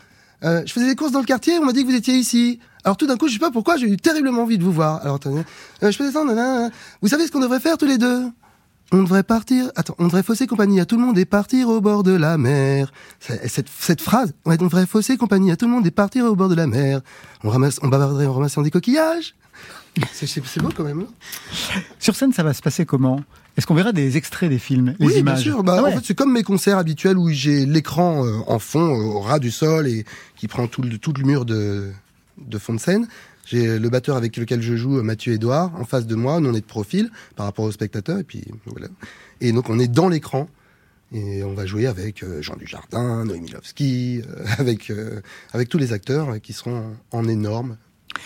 Euh, 0.43 0.63
Je 0.65 0.71
faisais 0.73 0.87
des 0.87 0.95
courses 0.95 1.11
dans 1.11 1.19
le 1.19 1.25
quartier, 1.25 1.59
on 1.59 1.65
m'a 1.65 1.73
dit 1.73 1.83
que 1.83 1.89
vous 1.89 1.95
étiez 1.95 2.15
ici. 2.15 2.59
Alors, 2.83 2.95
tout 2.97 3.05
d'un 3.07 3.17
coup, 3.17 3.27
je 3.27 3.33
sais 3.33 3.39
pas 3.39 3.51
pourquoi, 3.51 3.75
j'ai 3.77 3.87
eu 3.87 3.97
terriblement 3.97 4.43
envie 4.43 4.57
de 4.57 4.63
vous 4.63 4.71
voir. 4.71 5.01
Alors, 5.03 5.15
attendez, 5.15 5.43
euh, 5.83 5.91
je 5.91 5.97
faisais 5.97 6.11
ça. 6.11 6.23
Vous 7.01 7.07
savez 7.09 7.27
ce 7.27 7.31
qu'on 7.31 7.41
devrait 7.41 7.59
faire 7.59 7.77
tous 7.77 7.85
les 7.85 7.97
deux? 7.97 8.23
On 8.91 9.03
devrait 9.03 9.21
partir, 9.21 9.69
attends, 9.75 9.93
on 9.99 10.05
devrait 10.05 10.23
fausser 10.23 10.47
compagnie 10.47 10.79
à 10.79 10.85
tout 10.85 10.95
le 10.95 11.03
monde 11.03 11.17
et 11.19 11.25
partir 11.25 11.69
au 11.69 11.79
bord 11.79 12.01
de 12.01 12.11
la 12.13 12.39
mer. 12.39 12.91
Cette, 13.19 13.67
cette 13.69 14.01
phrase, 14.01 14.33
on 14.45 14.55
devrait 14.55 14.87
fausser 14.87 15.15
compagnie 15.15 15.51
à 15.51 15.57
tout 15.57 15.65
le 15.65 15.71
monde 15.71 15.85
et 15.85 15.91
partir 15.91 16.25
au 16.25 16.35
bord 16.35 16.49
de 16.49 16.55
la 16.55 16.65
mer. 16.65 17.01
On 17.43 17.49
ramasse, 17.49 17.77
on 17.83 17.87
bavarderait 17.87 18.25
en 18.25 18.33
ramassant 18.33 18.63
des 18.63 18.71
coquillages. 18.71 19.35
C'est 20.13 20.61
beau 20.61 20.69
quand 20.75 20.83
même. 20.83 21.05
Sur 21.99 22.15
scène, 22.15 22.31
ça 22.31 22.43
va 22.43 22.53
se 22.53 22.61
passer 22.61 22.85
comment? 22.85 23.21
Est-ce 23.57 23.67
qu'on 23.67 23.75
verra 23.75 23.91
des 23.91 24.15
extraits 24.17 24.49
des 24.49 24.59
films, 24.59 24.95
les 24.99 25.07
oui, 25.07 25.13
images? 25.17 25.43
bien 25.43 25.53
sûr. 25.53 25.63
Bah, 25.63 25.75
Ah 25.79 25.83
ouais. 25.83 25.93
En 25.93 25.97
fait, 25.97 26.05
c'est 26.05 26.15
comme 26.15 26.31
mes 26.31 26.43
concerts 26.43 26.77
habituels 26.77 27.17
où 27.17 27.29
j'ai 27.29 27.65
l'écran 27.65 28.25
euh, 28.25 28.37
en 28.47 28.59
fond, 28.59 28.79
euh, 28.79 29.03
au 29.03 29.19
ras 29.19 29.39
du 29.39 29.51
sol, 29.51 29.87
et 29.87 30.05
qui 30.37 30.47
prend 30.47 30.67
tout 30.67 30.81
le, 30.81 30.97
tout 30.97 31.11
le 31.11 31.23
mur 31.23 31.43
de, 31.45 31.91
de 32.37 32.57
fond 32.57 32.73
de 32.73 32.79
scène. 32.79 33.07
J'ai 33.45 33.79
le 33.79 33.89
batteur 33.89 34.15
avec 34.15 34.37
lequel 34.37 34.61
je 34.61 34.75
joue, 34.75 35.01
Mathieu 35.01 35.33
Edouard, 35.33 35.71
en 35.75 35.83
face 35.83 36.05
de 36.05 36.15
moi. 36.15 36.39
Nous, 36.39 36.49
on 36.49 36.53
est 36.53 36.61
de 36.61 36.65
profil 36.65 37.09
par 37.35 37.47
rapport 37.47 37.65
au 37.65 37.71
spectateur. 37.71 38.19
Et 38.19 38.23
puis, 38.23 38.43
voilà. 38.67 38.87
Et 39.41 39.51
donc, 39.51 39.69
on 39.69 39.79
est 39.79 39.87
dans 39.87 40.07
l'écran. 40.07 40.47
Et 41.11 41.43
on 41.43 41.55
va 41.55 41.65
jouer 41.65 41.87
avec 41.87 42.21
euh, 42.21 42.41
Jean 42.43 42.55
Dujardin, 42.55 43.25
Noémie 43.25 43.49
Lovski, 43.49 44.21
avec, 44.59 44.91
euh, 44.91 45.21
avec 45.53 45.67
tous 45.67 45.79
les 45.79 45.91
acteurs 45.91 46.39
qui 46.39 46.53
seront 46.53 46.95
en 47.11 47.27
énorme 47.27 47.77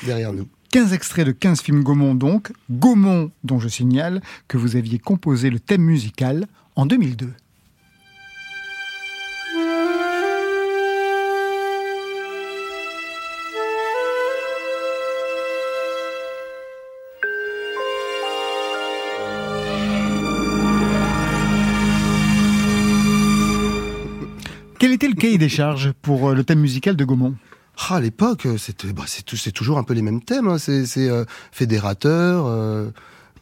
derrière 0.05 0.33
nous. 0.33 0.47
15 0.73 0.91
extraits 0.91 1.27
de 1.27 1.31
15 1.31 1.61
films 1.61 1.83
Gaumont 1.83 2.15
donc, 2.15 2.51
Gaumont 2.71 3.29
dont 3.43 3.59
je 3.59 3.67
signale 3.67 4.23
que 4.47 4.57
vous 4.57 4.75
aviez 4.75 4.97
composé 4.97 5.51
le 5.51 5.59
thème 5.59 5.83
musical 5.83 6.47
en 6.75 6.87
2002. 6.87 7.31
Quel 24.79 24.91
était 24.91 25.07
le 25.07 25.13
cahier 25.13 25.37
des 25.37 25.49
charges 25.49 25.91
pour 26.01 26.29
euh, 26.29 26.33
le 26.33 26.43
thème 26.43 26.61
musical 26.61 26.95
de 26.95 27.05
Gaumont? 27.05 27.35
Ah, 27.77 27.95
à 27.95 27.99
l'époque, 27.99 28.45
euh, 28.45 28.57
c'était, 28.57 28.93
bah, 28.93 29.03
c'est, 29.07 29.51
toujours 29.51 29.77
un 29.77 29.83
peu 29.83 29.93
les 29.93 30.01
mêmes 30.01 30.21
thèmes. 30.23 30.47
hein. 30.47 30.57
C'est, 30.57 30.85
c'est 30.85 31.09
euh, 31.09 31.25
fédérateur. 31.51 32.45
euh, 32.47 32.89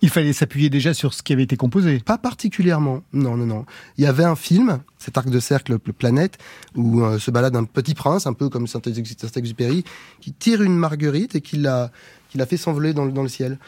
Il 0.02 0.10
fallait 0.10 0.34
s'appuyer 0.34 0.70
déjà 0.70 0.94
sur 0.94 1.14
ce 1.14 1.22
qui 1.22 1.34
avait 1.34 1.44
été 1.44 1.58
composé. 1.58 2.00
Pas 2.00 2.18
particulièrement. 2.18 3.04
Non, 3.14 3.36
non, 3.36 3.46
non. 3.46 3.66
Il 3.98 4.04
y 4.04 4.08
avait 4.08 4.24
un 4.24 4.36
film, 4.36 4.80
cet 4.98 5.18
arc 5.18 5.30
de 5.30 5.40
cercle, 5.40 5.74
le 5.86 5.94
planète, 5.94 6.38
où 6.76 7.02
euh, 7.04 7.20
se 7.20 7.30
balade 7.30 7.56
un 7.56 7.66
petit 7.66 7.94
prince, 7.94 8.26
un 8.26 8.34
peu 8.34 8.50
comme 8.50 8.68
Saint-Exupéry, 8.68 9.84
qui 10.22 10.32
tire 10.34 10.62
une 10.62 10.78
marguerite 10.78 11.36
et 11.36 11.42
qui 11.42 11.58
la, 11.58 11.92
qui 12.30 12.38
la 12.38 12.46
fait 12.46 12.58
s'envoler 12.58 12.94
dans, 12.94 13.06
le- 13.06 13.12
dans 13.12 13.24
le 13.24 13.30
ciel. 13.30 13.60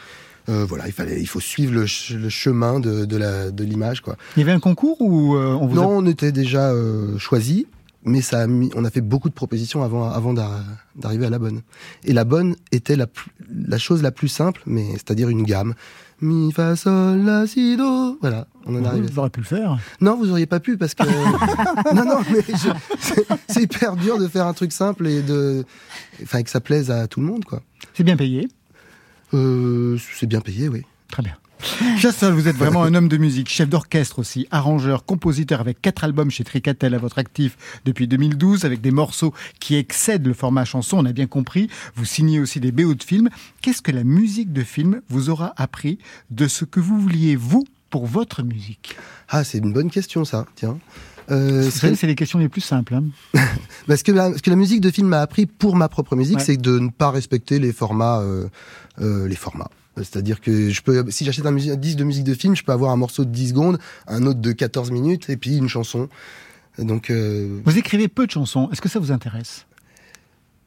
Euh, 0.50 0.64
voilà, 0.68 0.86
il 0.86 0.92
fallait, 0.92 1.20
il 1.20 1.26
faut 1.26 1.40
suivre 1.40 1.72
le, 1.72 1.86
ch- 1.86 2.12
le 2.18 2.28
chemin 2.28 2.78
de, 2.80 3.04
de 3.06 3.16
la, 3.16 3.50
de 3.50 3.64
l'image, 3.64 4.00
quoi. 4.02 4.16
Il 4.36 4.40
y 4.40 4.42
avait 4.42 4.52
un 4.52 4.60
concours 4.60 5.00
ou 5.00 5.36
euh, 5.36 5.52
on 5.58 5.66
vous 5.66 5.78
a- 5.78 5.82
Non, 5.82 5.98
on 5.98 6.06
était 6.06 6.32
déjà 6.32 6.70
euh, 6.70 7.16
choisi, 7.18 7.66
mais 8.04 8.20
ça 8.20 8.40
a 8.40 8.46
mis, 8.46 8.70
on 8.74 8.84
a 8.84 8.90
fait 8.90 9.00
beaucoup 9.00 9.28
de 9.28 9.34
propositions 9.34 9.82
avant, 9.82 10.10
avant 10.10 10.34
d'ar- 10.34 10.62
d'arriver 10.96 11.26
à 11.26 11.30
la 11.30 11.38
bonne. 11.38 11.62
Et 12.04 12.12
la 12.12 12.24
bonne 12.24 12.56
était 12.72 12.96
la, 12.96 13.06
plus- 13.06 13.30
la 13.50 13.78
chose 13.78 14.02
la 14.02 14.10
plus 14.12 14.28
simple, 14.28 14.62
mais 14.66 14.92
c'est-à-dire 14.92 15.28
une 15.28 15.42
gamme. 15.44 15.74
Mi, 16.20 16.52
fa, 16.52 16.76
sol, 16.76 17.18
la, 17.24 17.46
si, 17.46 17.76
do. 17.76 18.16
Voilà, 18.20 18.46
on 18.66 18.76
en 18.76 18.84
arrive. 18.84 19.04
Vous 19.10 19.18
auriez 19.18 19.30
pu 19.30 19.40
le 19.40 19.46
faire. 19.46 19.78
Non, 20.00 20.16
vous 20.16 20.30
auriez 20.30 20.46
pas 20.46 20.60
pu 20.60 20.76
parce 20.76 20.94
que 20.94 21.02
non, 21.94 22.04
non, 22.04 22.20
mais 22.30 22.40
c'est 23.48 23.62
hyper 23.62 23.96
dur 23.96 24.18
de 24.18 24.28
faire 24.28 24.46
un 24.46 24.52
truc 24.54 24.72
simple 24.72 25.06
et 25.06 25.22
de, 25.22 25.64
enfin, 26.22 26.42
que 26.42 26.50
ça 26.50 26.60
plaise 26.60 26.90
à 26.90 27.08
tout 27.08 27.20
le 27.20 27.26
monde, 27.26 27.44
quoi. 27.44 27.62
C'est 27.94 28.04
bien 28.04 28.16
payé. 28.16 28.48
Euh, 29.34 29.98
c'est 30.14 30.26
bien 30.26 30.40
payé, 30.40 30.68
oui. 30.68 30.82
Très 31.10 31.22
bien. 31.22 31.34
Chassol, 31.98 32.34
vous 32.34 32.46
êtes 32.48 32.56
vraiment 32.56 32.82
un 32.82 32.94
homme 32.94 33.08
de 33.08 33.16
musique, 33.16 33.48
chef 33.48 33.68
d'orchestre 33.68 34.18
aussi, 34.18 34.46
arrangeur, 34.50 35.04
compositeur 35.06 35.60
avec 35.60 35.80
quatre 35.80 36.04
albums 36.04 36.30
chez 36.30 36.44
Tricatel 36.44 36.94
à 36.94 36.98
votre 36.98 37.18
actif 37.18 37.56
depuis 37.84 38.06
2012, 38.06 38.64
avec 38.64 38.80
des 38.80 38.90
morceaux 38.90 39.32
qui 39.60 39.76
excèdent 39.76 40.26
le 40.26 40.34
format 40.34 40.64
chanson, 40.66 40.98
on 40.98 41.06
a 41.06 41.12
bien 41.12 41.26
compris. 41.26 41.68
Vous 41.96 42.04
signez 42.04 42.38
aussi 42.40 42.60
des 42.60 42.70
BO 42.72 42.94
de 42.94 43.02
films. 43.02 43.30
Qu'est-ce 43.62 43.80
que 43.82 43.92
la 43.92 44.04
musique 44.04 44.52
de 44.52 44.62
film 44.62 45.00
vous 45.08 45.30
aura 45.30 45.54
appris 45.56 45.98
de 46.30 46.48
ce 46.48 46.64
que 46.66 46.80
vous 46.80 47.00
vouliez, 47.00 47.34
vous, 47.36 47.64
pour 47.88 48.06
votre 48.06 48.42
musique? 48.42 48.96
Ah, 49.30 49.42
c'est 49.42 49.58
une 49.58 49.72
bonne 49.72 49.90
question, 49.90 50.24
ça. 50.26 50.46
Tiens. 50.56 50.78
Euh, 51.30 51.70
c'est 51.70 52.02
les 52.06 52.14
questions 52.14 52.38
les 52.38 52.50
plus 52.50 52.60
simples. 52.60 52.94
hein. 52.94 53.04
Parce 53.86 54.02
que 54.02 54.12
la, 54.12 54.36
ce 54.36 54.42
que 54.42 54.50
la 54.50 54.56
musique 54.56 54.82
de 54.82 54.90
film 54.90 55.08
m'a 55.08 55.22
appris 55.22 55.46
pour 55.46 55.76
ma 55.76 55.88
propre 55.88 56.14
musique, 56.16 56.36
Ouais. 56.36 56.44
c'est 56.44 56.58
de 56.58 56.78
ne 56.78 56.90
pas 56.90 57.10
respecter 57.10 57.58
les 57.58 57.72
formats, 57.72 58.20
euh, 58.20 58.48
euh, 59.00 59.26
les 59.26 59.36
formats. 59.36 59.70
C'est-à-dire 59.96 60.40
que 60.40 60.70
je 60.70 60.82
peux, 60.82 61.04
si 61.10 61.24
j'achète 61.24 61.46
un, 61.46 61.54
un 61.56 61.76
disque 61.76 61.96
de 61.98 62.04
musique 62.04 62.24
de 62.24 62.34
film, 62.34 62.56
je 62.56 62.64
peux 62.64 62.72
avoir 62.72 62.90
un 62.90 62.96
morceau 62.96 63.24
de 63.24 63.30
10 63.30 63.48
secondes, 63.50 63.78
un 64.08 64.26
autre 64.26 64.40
de 64.40 64.52
14 64.52 64.90
minutes, 64.90 65.30
et 65.30 65.36
puis 65.36 65.56
une 65.56 65.68
chanson. 65.68 66.08
Donc, 66.78 67.10
euh, 67.10 67.60
Vous 67.64 67.78
écrivez 67.78 68.08
peu 68.08 68.26
de 68.26 68.32
chansons. 68.32 68.68
Est-ce 68.72 68.80
que 68.80 68.88
ça 68.88 68.98
vous 68.98 69.12
intéresse? 69.12 69.66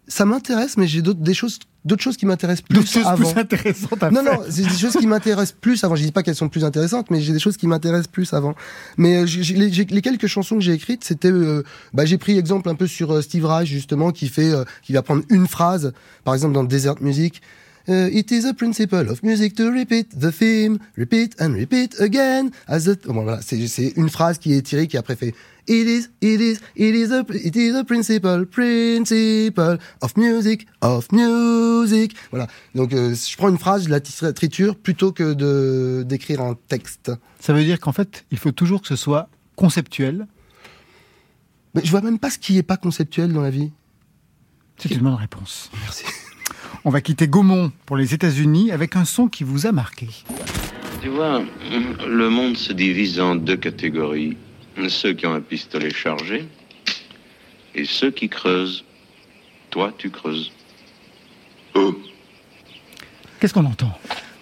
Ça 0.07 0.23
m'intéresse, 0.23 0.77
mais 0.77 0.87
j'ai 0.87 1.01
des 1.01 1.33
choses, 1.33 1.59
d'autres 1.83 2.01
choses 2.01 2.15
qui 2.15 2.25
m'intéressent 2.25 2.61
plus 2.63 2.75
D'autres 2.75 2.89
choses 2.89 3.05
avant. 3.05 3.29
plus 3.29 3.37
intéressantes 3.41 4.01
à 4.01 4.09
non, 4.09 4.23
faire. 4.23 4.39
non, 4.39 4.45
c'est 4.49 4.61
des 4.61 4.69
choses 4.69 4.93
qui 4.95 5.05
m'intéressent 5.05 5.57
plus 5.59 5.83
avant. 5.83 5.97
Je 5.97 6.03
dis 6.03 6.13
pas 6.13 6.23
qu'elles 6.23 6.33
sont 6.33 6.47
plus 6.47 6.63
intéressantes, 6.63 7.11
mais 7.11 7.19
j'ai 7.19 7.33
des 7.33 7.39
choses 7.39 7.57
qui 7.57 7.67
m'intéressent 7.67 8.07
plus 8.07 8.31
avant. 8.33 8.55
Mais 8.95 9.17
euh, 9.17 9.25
les, 9.53 10.01
quelques 10.01 10.27
chansons 10.27 10.55
que 10.55 10.61
j'ai 10.61 10.71
écrites, 10.71 11.03
c'était, 11.03 11.29
euh, 11.29 11.63
bah, 11.93 12.05
j'ai 12.05 12.17
pris 12.17 12.37
exemple 12.37 12.69
un 12.69 12.75
peu 12.75 12.87
sur 12.87 13.11
euh, 13.11 13.21
Steve 13.21 13.45
Reich 13.45 13.67
justement, 13.67 14.13
qui 14.13 14.29
fait, 14.29 14.49
euh, 14.49 14.63
qui 14.81 14.93
va 14.93 15.01
prendre 15.01 15.23
une 15.27 15.45
phrase, 15.45 15.91
par 16.23 16.33
exemple 16.33 16.53
dans 16.53 16.63
Desert 16.63 17.01
Music. 17.01 17.41
Euh, 17.89 18.09
it 18.11 18.31
is 18.31 18.45
a 18.45 18.53
principle 18.53 19.09
of 19.09 19.23
music 19.23 19.55
to 19.55 19.71
repeat 19.71 20.09
the 20.19 20.29
theme, 20.31 20.77
repeat 20.97 21.35
and 21.39 21.53
repeat 21.53 21.95
again. 22.01 22.49
As 22.67 22.81
the... 22.83 22.97
Bon, 23.07 23.23
voilà, 23.23 23.39
c'est 23.41 23.93
une 23.95 24.09
phrase 24.09 24.39
qui 24.39 24.53
est 24.53 24.61
tirée, 24.61 24.87
qui 24.87 24.97
après 24.97 25.15
fait 25.15 25.33
It 25.69 25.85
is, 25.87 26.07
it 26.21 26.39
is, 26.41 26.59
it 26.75 26.95
is 26.95 27.13
a, 27.13 27.23
it 27.33 27.55
is 27.55 27.75
a 27.75 27.83
principle, 27.83 28.45
principle 28.45 29.77
of 30.01 30.15
music, 30.17 30.65
of 30.81 31.07
music. 31.11 32.15
Voilà. 32.31 32.47
Donc, 32.75 32.93
euh, 32.93 33.13
je 33.15 33.35
prends 33.37 33.49
une 33.49 33.57
phrase, 33.57 33.85
je 33.85 33.89
la 33.89 33.99
tri- 33.99 34.33
triture 34.33 34.75
plutôt 34.77 35.11
que 35.11 35.33
de 35.33 36.03
d'écrire 36.07 36.41
un 36.41 36.57
texte. 36.67 37.11
Ça 37.39 37.51
veut 37.53 37.63
dire 37.63 37.79
qu'en 37.79 37.91
fait, 37.93 38.25
il 38.31 38.37
faut 38.37 38.51
toujours 38.51 38.81
que 38.81 38.87
ce 38.87 38.95
soit 38.95 39.29
conceptuel. 39.55 40.27
Mais 41.75 41.81
je 41.83 41.91
vois 41.91 42.01
même 42.01 42.19
pas 42.19 42.29
ce 42.29 42.37
qui 42.37 42.57
est 42.57 42.63
pas 42.63 42.77
conceptuel 42.77 43.31
dans 43.33 43.41
la 43.41 43.49
vie. 43.49 43.71
C'est 44.77 44.91
une 44.91 45.01
bonne 45.01 45.15
réponse. 45.15 45.69
Merci. 45.81 46.03
On 46.87 46.89
va 46.89 47.01
quitter 47.01 47.27
Gaumont 47.27 47.73
pour 47.85 47.97
les 47.97 48.13
États-Unis 48.13 48.71
avec 48.71 48.95
un 48.95 49.03
son 49.03 49.27
qui 49.27 49.43
vous 49.43 49.67
a 49.67 49.73
marqué. 49.73 50.07
Tu 51.01 51.09
vois, 51.09 51.43
le 52.07 52.29
monde 52.29 52.55
se 52.55 52.71
divise 52.71 53.19
en 53.19 53.35
deux 53.35 53.57
catégories. 53.57 54.37
Ceux 54.87 55.11
qui 55.11 55.25
ont 55.25 55.33
un 55.33 55.41
pistolet 55.41 55.89
chargé 55.89 56.47
et 57.75 57.83
ceux 57.83 58.09
qui 58.09 58.29
creusent. 58.29 58.85
Toi, 59.69 59.91
tu 59.97 60.09
creuses. 60.09 60.53
Qu'est-ce 63.41 63.53
qu'on 63.53 63.65
entend? 63.65 63.91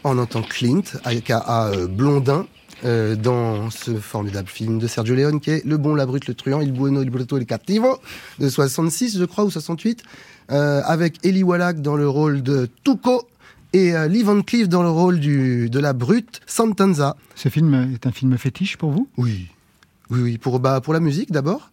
On 0.03 0.15
entend 0.19 0.43
Clint, 0.43 0.84
aka 1.03 1.69
euh, 1.69 1.88
Blondin, 1.88 2.45
euh, 2.84 3.16
dans 3.16 3.70
ce 3.70 3.96
formidable 3.96 4.48
film 4.50 4.80
de 4.80 4.88
Sergio 4.88 5.16
Leone 5.16 5.40
qui 5.40 5.52
est 5.52 5.66
Le 5.66 5.78
bon, 5.78 5.96
la 5.96 6.06
brute, 6.06 6.28
le 6.28 6.34
truand, 6.34 6.62
Il 6.62 6.74
bueno, 6.74 7.02
il 7.02 7.10
brutto, 7.10 7.38
il 7.38 7.46
cattivo, 7.46 8.00
de 8.40 8.50
66, 8.50 9.18
je 9.18 9.26
crois, 9.26 9.46
ou 9.46 9.50
68, 9.50 10.04
euh, 10.52 10.82
avec 10.86 11.26
Eli 11.26 11.42
Wallach 11.44 11.76
dans 11.82 11.96
le 11.96 12.08
rôle 12.10 12.44
de 12.44 12.68
Tuco 12.84 13.24
et 13.74 13.96
euh, 13.96 14.08
Lee 14.08 14.24
Van 14.24 14.42
Cleef 14.42 14.68
dans 14.70 14.84
le 14.84 14.90
rôle 14.90 15.20
du, 15.20 15.70
de 15.70 15.80
la 15.80 15.94
brute 15.94 16.42
Santanza. 16.46 17.16
Ce 17.36 17.50
film 17.50 17.92
est 17.94 18.06
un 18.08 18.12
film 18.12 18.38
fétiche 18.38 18.78
pour 18.78 18.92
vous? 18.92 19.08
Oui. 19.18 19.48
Oui, 20.10 20.20
oui, 20.22 20.38
pour, 20.38 20.60
bah, 20.60 20.82
pour 20.82 20.94
la 20.94 21.00
musique 21.00 21.32
d'abord. 21.32 21.72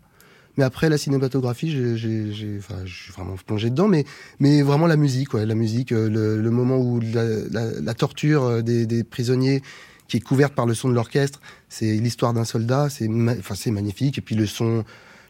Mais 0.58 0.64
après 0.64 0.90
la 0.90 0.98
cinématographie, 0.98 1.70
j'ai, 1.96 2.58
enfin, 2.58 2.74
je 2.84 2.94
suis 3.04 3.12
vraiment 3.12 3.36
plongé 3.46 3.70
dedans. 3.70 3.88
Mais, 3.88 4.04
mais 4.38 4.60
vraiment 4.62 4.86
la 4.86 4.96
musique, 4.96 5.32
ouais, 5.32 5.46
la 5.46 5.54
musique, 5.54 5.92
le, 5.92 6.08
le 6.40 6.50
moment 6.50 6.76
où 6.78 7.00
la, 7.00 7.24
la- 7.50 7.80
la 7.80 7.94
torture 7.94 8.62
des, 8.62 8.84
des 8.84 9.02
prisonniers 9.02 9.62
qui 10.12 10.18
est 10.18 10.20
couverte 10.20 10.54
par 10.54 10.66
le 10.66 10.74
son 10.74 10.90
de 10.90 10.94
l'orchestre, 10.94 11.40
c'est 11.70 11.94
l'histoire 11.96 12.34
d'un 12.34 12.44
soldat, 12.44 12.90
c'est, 12.90 13.08
ma- 13.08 13.32
enfin, 13.32 13.54
magnifique. 13.70 14.18
Et 14.18 14.20
puis 14.20 14.34
le 14.34 14.44
son, 14.46 14.84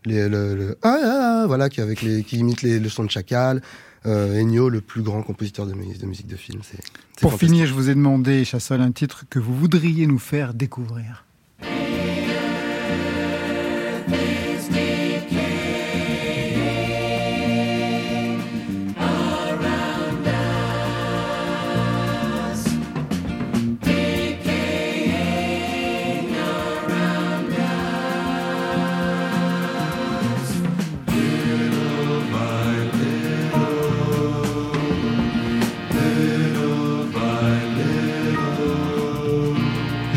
les- 0.04 0.28
le, 0.28 0.56
le- 0.56 0.78
ah, 0.82 0.98
ah, 1.00 1.42
ah, 1.42 1.46
voilà, 1.46 1.68
qui 1.68 1.80
avec 1.80 2.02
les, 2.02 2.24
qui 2.24 2.38
imite 2.38 2.62
les, 2.62 2.80
le 2.80 2.88
son 2.88 3.04
de 3.04 3.10
Chacal. 3.10 3.62
Euh, 4.06 4.40
Ennio, 4.40 4.68
le 4.68 4.80
plus 4.80 5.02
grand 5.02 5.22
compositeur 5.22 5.64
de, 5.68 5.74
mu- 5.74 5.96
de 5.96 6.06
musique 6.06 6.26
de 6.26 6.34
film. 6.34 6.60
C'est 6.68 6.80
Pour 7.20 7.34
finir, 7.38 7.66
je 7.66 7.72
vous 7.74 7.88
ai 7.90 7.94
demandé, 7.94 8.44
Chassol, 8.44 8.80
un 8.80 8.90
titre 8.90 9.22
que 9.30 9.38
vous 9.38 9.54
voudriez 9.54 10.08
nous 10.08 10.18
faire 10.18 10.52
découvrir. 10.52 11.24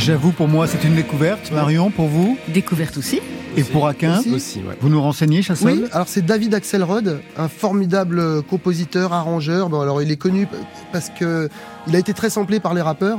J'avoue, 0.05 0.31
pour 0.31 0.47
moi, 0.47 0.67
c'est 0.67 0.83
une 0.83 0.93
découverte. 0.95 1.51
Marion, 1.51 1.89
pour 1.89 2.05
vous 2.07 2.37
Découverte 2.49 2.95
aussi. 2.95 3.21
Et 3.57 3.63
pour 3.63 3.87
Aquin 3.87 4.19
Aussi. 4.19 4.31
Aussi, 4.31 4.59
ouais. 4.59 4.77
Vous 4.79 4.89
nous 4.89 5.01
renseignez, 5.01 5.41
Chassol 5.41 5.71
Oui, 5.71 5.83
alors 5.93 6.07
c'est 6.07 6.23
David 6.23 6.53
Axelrod, 6.53 7.21
un 7.37 7.47
formidable 7.47 8.19
euh, 8.19 8.41
compositeur, 8.43 9.13
arrangeur. 9.13 9.67
Bon, 9.69 9.81
alors 9.81 10.03
il 10.03 10.11
est 10.11 10.17
connu 10.17 10.47
parce 10.91 11.09
que 11.09 11.49
il 11.87 11.95
a 11.95 11.99
été 11.99 12.13
très 12.13 12.29
samplé 12.29 12.59
par 12.59 12.75
les 12.75 12.81
rappeurs, 12.83 13.17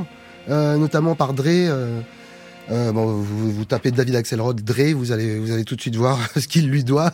euh, 0.48 0.76
notamment 0.76 1.16
par 1.16 1.32
Dre. 1.34 1.46
euh, 1.48 2.00
euh, 2.70 2.92
bon, 2.92 3.06
vous, 3.06 3.50
vous 3.50 3.64
tapez 3.64 3.90
David 3.90 4.14
Axelrod, 4.14 4.62
Dre, 4.62 4.92
vous 4.94 5.10
allez, 5.10 5.40
vous 5.40 5.50
allez 5.50 5.64
tout 5.64 5.74
de 5.74 5.80
suite 5.80 5.96
voir 5.96 6.20
ce 6.36 6.46
qu'il 6.46 6.68
lui 6.68 6.84
doit. 6.84 7.12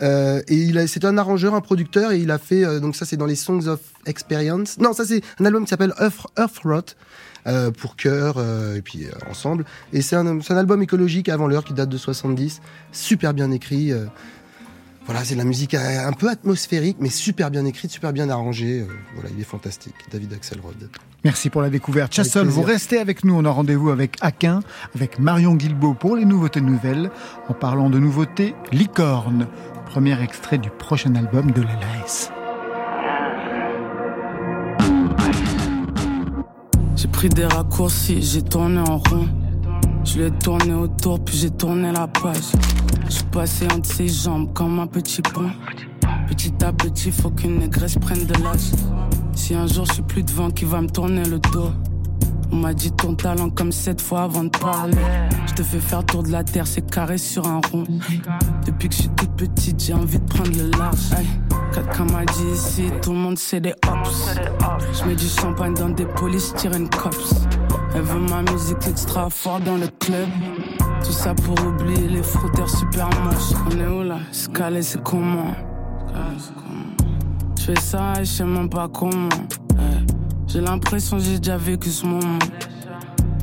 Euh, 0.00 0.42
et 0.48 0.56
il 0.56 0.78
a, 0.78 0.88
c'est 0.88 1.04
un 1.04 1.16
arrangeur, 1.16 1.54
un 1.54 1.60
producteur, 1.60 2.10
et 2.10 2.18
il 2.18 2.30
a 2.32 2.38
fait, 2.38 2.64
euh, 2.64 2.80
donc 2.80 2.96
ça 2.96 3.04
c'est 3.04 3.16
dans 3.16 3.26
les 3.26 3.36
Songs 3.36 3.68
of 3.68 3.78
Experience. 4.06 4.78
Non, 4.78 4.92
ça 4.92 5.04
c'est 5.04 5.20
un 5.38 5.44
album 5.44 5.62
qui 5.64 5.70
s'appelle 5.70 5.94
Earth, 6.00 6.26
Earth 6.36 6.58
Rot. 6.64 6.96
Euh, 7.46 7.70
pour 7.70 7.96
chœur 7.96 8.36
euh, 8.38 8.76
et 8.76 8.82
puis 8.82 9.04
euh, 9.04 9.10
ensemble 9.28 9.64
et 9.92 10.00
c'est 10.00 10.14
un, 10.14 10.40
album 10.50 10.80
écologique 10.80 11.28
avant 11.28 11.48
l'heure 11.48 11.64
qui 11.64 11.74
date 11.74 11.88
de 11.88 11.96
70 11.96 12.60
super 12.92 13.34
bien 13.34 13.50
écrit 13.50 13.92
voilà, 15.04 15.24
c'est 15.24 15.34
de 15.34 15.40
la 15.40 15.44
musique 15.44 15.74
un 15.74 16.12
peu 16.12 16.28
atmosphérique, 16.28 16.98
mais 17.00 17.08
super 17.08 17.50
bien 17.50 17.64
écrite, 17.64 17.90
super 17.90 18.12
bien 18.12 18.30
arrangée. 18.30 18.86
voilà, 19.14 19.30
il 19.34 19.40
est 19.40 19.44
fantastique, 19.44 19.96
David 20.12 20.32
Axelrod. 20.32 20.76
Merci 21.24 21.50
pour 21.50 21.60
la 21.60 21.70
découverte. 21.70 22.14
Chassol, 22.14 22.46
vous 22.46 22.62
restez 22.62 22.98
avec 22.98 23.24
nous. 23.24 23.34
On 23.34 23.44
a 23.44 23.50
rendez-vous 23.50 23.90
avec 23.90 24.16
Aquin, 24.20 24.60
avec 24.94 25.18
Marion 25.18 25.56
Guilbeault 25.56 25.94
pour 25.94 26.14
les 26.14 26.24
nouveautés 26.24 26.60
nouvelles. 26.60 27.10
En 27.48 27.52
parlant 27.52 27.90
de 27.90 27.98
nouveautés, 27.98 28.54
Licorne, 28.70 29.48
premier 29.86 30.22
extrait 30.22 30.58
du 30.58 30.70
prochain 30.70 31.16
album 31.16 31.50
de. 31.50 31.62
J'ai 31.62 32.41
pris 37.22 37.28
des 37.28 37.46
raccourcis, 37.46 38.20
j'ai 38.20 38.42
tourné 38.42 38.80
en 38.80 38.98
rond. 38.98 39.28
Je 40.02 40.18
l'ai 40.18 40.32
tourné 40.32 40.74
autour, 40.74 41.20
puis 41.20 41.36
j'ai 41.36 41.50
tourné 41.50 41.92
la 41.92 42.08
page. 42.08 42.50
Je 43.08 43.22
passé 43.30 43.64
entre 43.72 43.88
ses 43.88 44.08
jambes 44.08 44.52
comme 44.52 44.80
un 44.80 44.88
petit 44.88 45.22
pont. 45.22 45.52
Petit 46.26 46.52
à 46.64 46.72
petit, 46.72 47.12
faut 47.12 47.30
qu'une 47.30 47.60
négresse 47.60 47.96
prenne 47.96 48.26
de 48.26 48.34
l'âge. 48.42 48.72
Si 49.36 49.54
un 49.54 49.68
jour 49.68 49.84
je 49.86 49.92
suis 49.92 50.02
plus 50.02 50.24
devant, 50.24 50.50
qui 50.50 50.64
va 50.64 50.80
me 50.80 50.88
tourner 50.88 51.22
le 51.24 51.38
dos? 51.38 51.70
On 52.52 52.56
m'a 52.56 52.74
dit 52.74 52.92
ton 52.92 53.14
talent 53.14 53.48
comme 53.48 53.72
sept 53.72 54.00
fois 54.00 54.24
avant 54.24 54.44
de 54.44 54.50
parler. 54.50 54.96
Je 55.46 55.54
te 55.54 55.62
fais 55.62 55.80
faire 55.80 56.04
tour 56.04 56.22
de 56.22 56.30
la 56.30 56.44
terre, 56.44 56.66
c'est 56.66 56.88
carré 56.88 57.16
sur 57.16 57.46
un 57.46 57.60
rond. 57.72 57.84
Depuis 58.66 58.88
que 58.90 58.94
je 58.94 59.00
suis 59.00 59.08
toute 59.10 59.30
petite, 59.36 59.82
j'ai 59.82 59.94
envie 59.94 60.18
de 60.18 60.24
prendre 60.26 60.50
le 60.50 60.70
large. 60.78 60.98
4 61.72 62.12
m'a 62.12 62.26
dit 62.26 62.44
ici, 62.52 62.90
tout 63.00 63.12
le 63.12 63.18
monde 63.18 63.38
c'est 63.38 63.60
des 63.60 63.72
hops. 63.88 64.36
Je 64.92 65.04
mets 65.06 65.14
du 65.14 65.26
champagne 65.26 65.72
dans 65.72 65.88
des 65.88 66.02
une 66.04 66.88
cops. 66.90 67.46
Elle 67.94 68.02
veut 68.02 68.20
ma 68.20 68.42
musique 68.42 68.86
extra 68.86 69.30
fort 69.30 69.60
dans 69.60 69.76
le 69.76 69.88
club. 69.98 70.28
Tout 71.02 71.12
ça 71.12 71.34
pour 71.34 71.54
oublier 71.66 72.08
les 72.08 72.22
frotteurs 72.22 72.68
super 72.68 73.08
moches. 73.24 73.56
On 73.66 73.80
est 73.80 73.86
où 73.86 74.02
là? 74.02 74.18
Scalé, 74.30 74.82
c'est 74.82 75.02
comment? 75.02 75.54
Je 77.56 77.62
fais 77.62 77.80
ça 77.80 78.20
et 78.20 78.24
je 78.24 78.30
sais 78.30 78.44
même 78.44 78.68
pas 78.68 78.88
comment. 78.88 79.28
J'ai 80.52 80.60
l'impression 80.60 81.18
j'ai 81.18 81.38
déjà 81.38 81.56
vécu 81.56 81.88
ce 81.88 82.04
moment. 82.04 82.38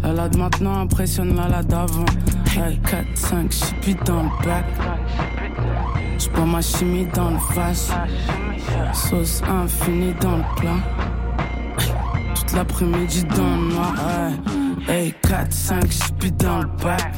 La 0.04 0.14
lade 0.14 0.38
maintenant 0.38 0.82
impressionne 0.82 1.36
la 1.36 1.48
lade 1.48 1.66
d'avant. 1.66 2.06
4, 2.54 3.06
5, 3.16 3.52
j'suis 3.52 3.96
dans 4.06 4.22
le 4.22 4.30
bac. 4.46 4.66
J'bois 6.20 6.46
ma 6.46 6.62
chimie 6.62 7.08
dans 7.08 7.32
le 7.32 7.56
vase. 7.56 7.92
Sauce 8.94 9.42
infinie 9.50 10.14
dans 10.22 10.38
le 10.38 10.44
plat. 10.56 10.78
Toute 12.36 12.54
l'après-midi 12.54 13.24
dans 13.24 13.56
le 13.56 13.74
noir. 13.74 13.96
Hey, 14.88 15.16
4, 15.24 15.52
5, 15.52 15.92
j'suis 15.92 16.32
dans 16.34 16.60
le 16.60 16.70
bac. 16.84 17.12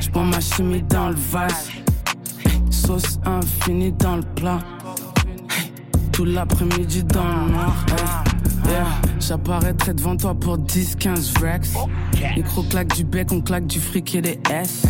J'bois 0.00 0.24
ma 0.24 0.40
chimie 0.40 0.82
dans 0.82 1.10
le 1.10 1.14
vase. 1.14 1.70
Sauce 2.68 3.20
infinie 3.24 3.92
dans 3.92 4.16
le 4.16 4.24
plat. 4.34 4.58
Tout 6.20 6.26
l'après-midi 6.26 7.02
dans 7.04 7.24
le 7.24 7.52
noir. 7.52 7.74
J'apparaîtrai 9.20 9.94
devant 9.94 10.18
toi 10.18 10.34
pour 10.34 10.58
10-15 10.58 11.42
racks. 11.42 11.68
Micro 12.36 12.62
claque 12.64 12.94
du 12.94 13.04
bec, 13.04 13.32
on 13.32 13.40
claque 13.40 13.66
du 13.66 13.80
fric 13.80 14.14
et 14.16 14.20
des 14.20 14.38
S. 14.50 14.84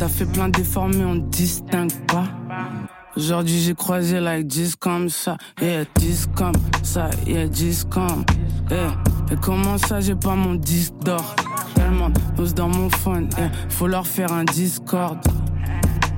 T'as 0.00 0.08
fait 0.08 0.26
plein 0.26 0.48
d'efforts, 0.48 0.88
mais 0.88 1.04
on 1.04 1.14
distingue 1.14 1.92
pas. 2.08 2.24
Aujourd'hui 3.16 3.60
j'ai 3.60 3.74
croisé 3.74 4.18
like 4.18 4.48
10 4.48 4.74
comme 4.74 5.08
ça, 5.08 5.36
yeah 5.62 5.84
10 5.94 6.30
comme 6.34 6.56
ça, 6.82 7.08
yeah 7.24 7.46
10 7.46 7.86
comme, 7.88 8.24
yeah. 8.68 8.96
Et 9.30 9.36
comment 9.40 9.78
ça 9.78 10.00
j'ai 10.00 10.16
pas 10.16 10.34
mon 10.34 10.56
disque 10.56 10.94
d'or? 11.04 11.36
Tellement 11.76 12.10
dans 12.56 12.68
mon 12.68 12.90
phone, 12.90 13.28
yeah. 13.38 13.52
Faut 13.68 13.86
leur 13.86 14.08
faire 14.08 14.32
un 14.32 14.42
Discord. 14.42 15.18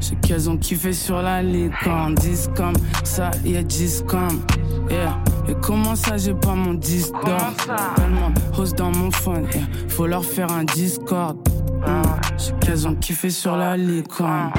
J'ai 0.01 0.17
qu'elles 0.17 0.49
ont 0.49 0.57
kiffé 0.57 0.93
sur 0.93 1.23
la 1.23 1.43
licorne, 1.43 2.15
10 2.15 2.51
comme 2.57 2.75
ça, 3.05 3.31
yeah 3.45 3.63
10 3.63 4.05
comme, 4.07 4.43
yeah. 4.91 5.19
Et 5.49 5.55
comment 5.63 5.95
ça, 5.95 6.17
j'ai 6.17 6.35
pas 6.35 6.55
mon 6.55 6.75
disque 6.75 7.13
d'or? 7.25 7.55
Tellement 7.95 8.33
hausse 8.59 8.75
dans 8.75 8.91
mon 8.91 9.11
phone, 9.11 9.47
faut 9.89 10.07
leur 10.07 10.25
faire 10.25 10.51
un 10.51 10.65
Discord. 10.65 11.37
Mm. 11.79 12.03
J'ai 12.37 12.53
qu'elles 12.61 12.89
ont 12.89 12.95
kiffé 12.97 13.31
sur 13.31 13.57
la 13.57 13.77
licorne. 13.77 14.51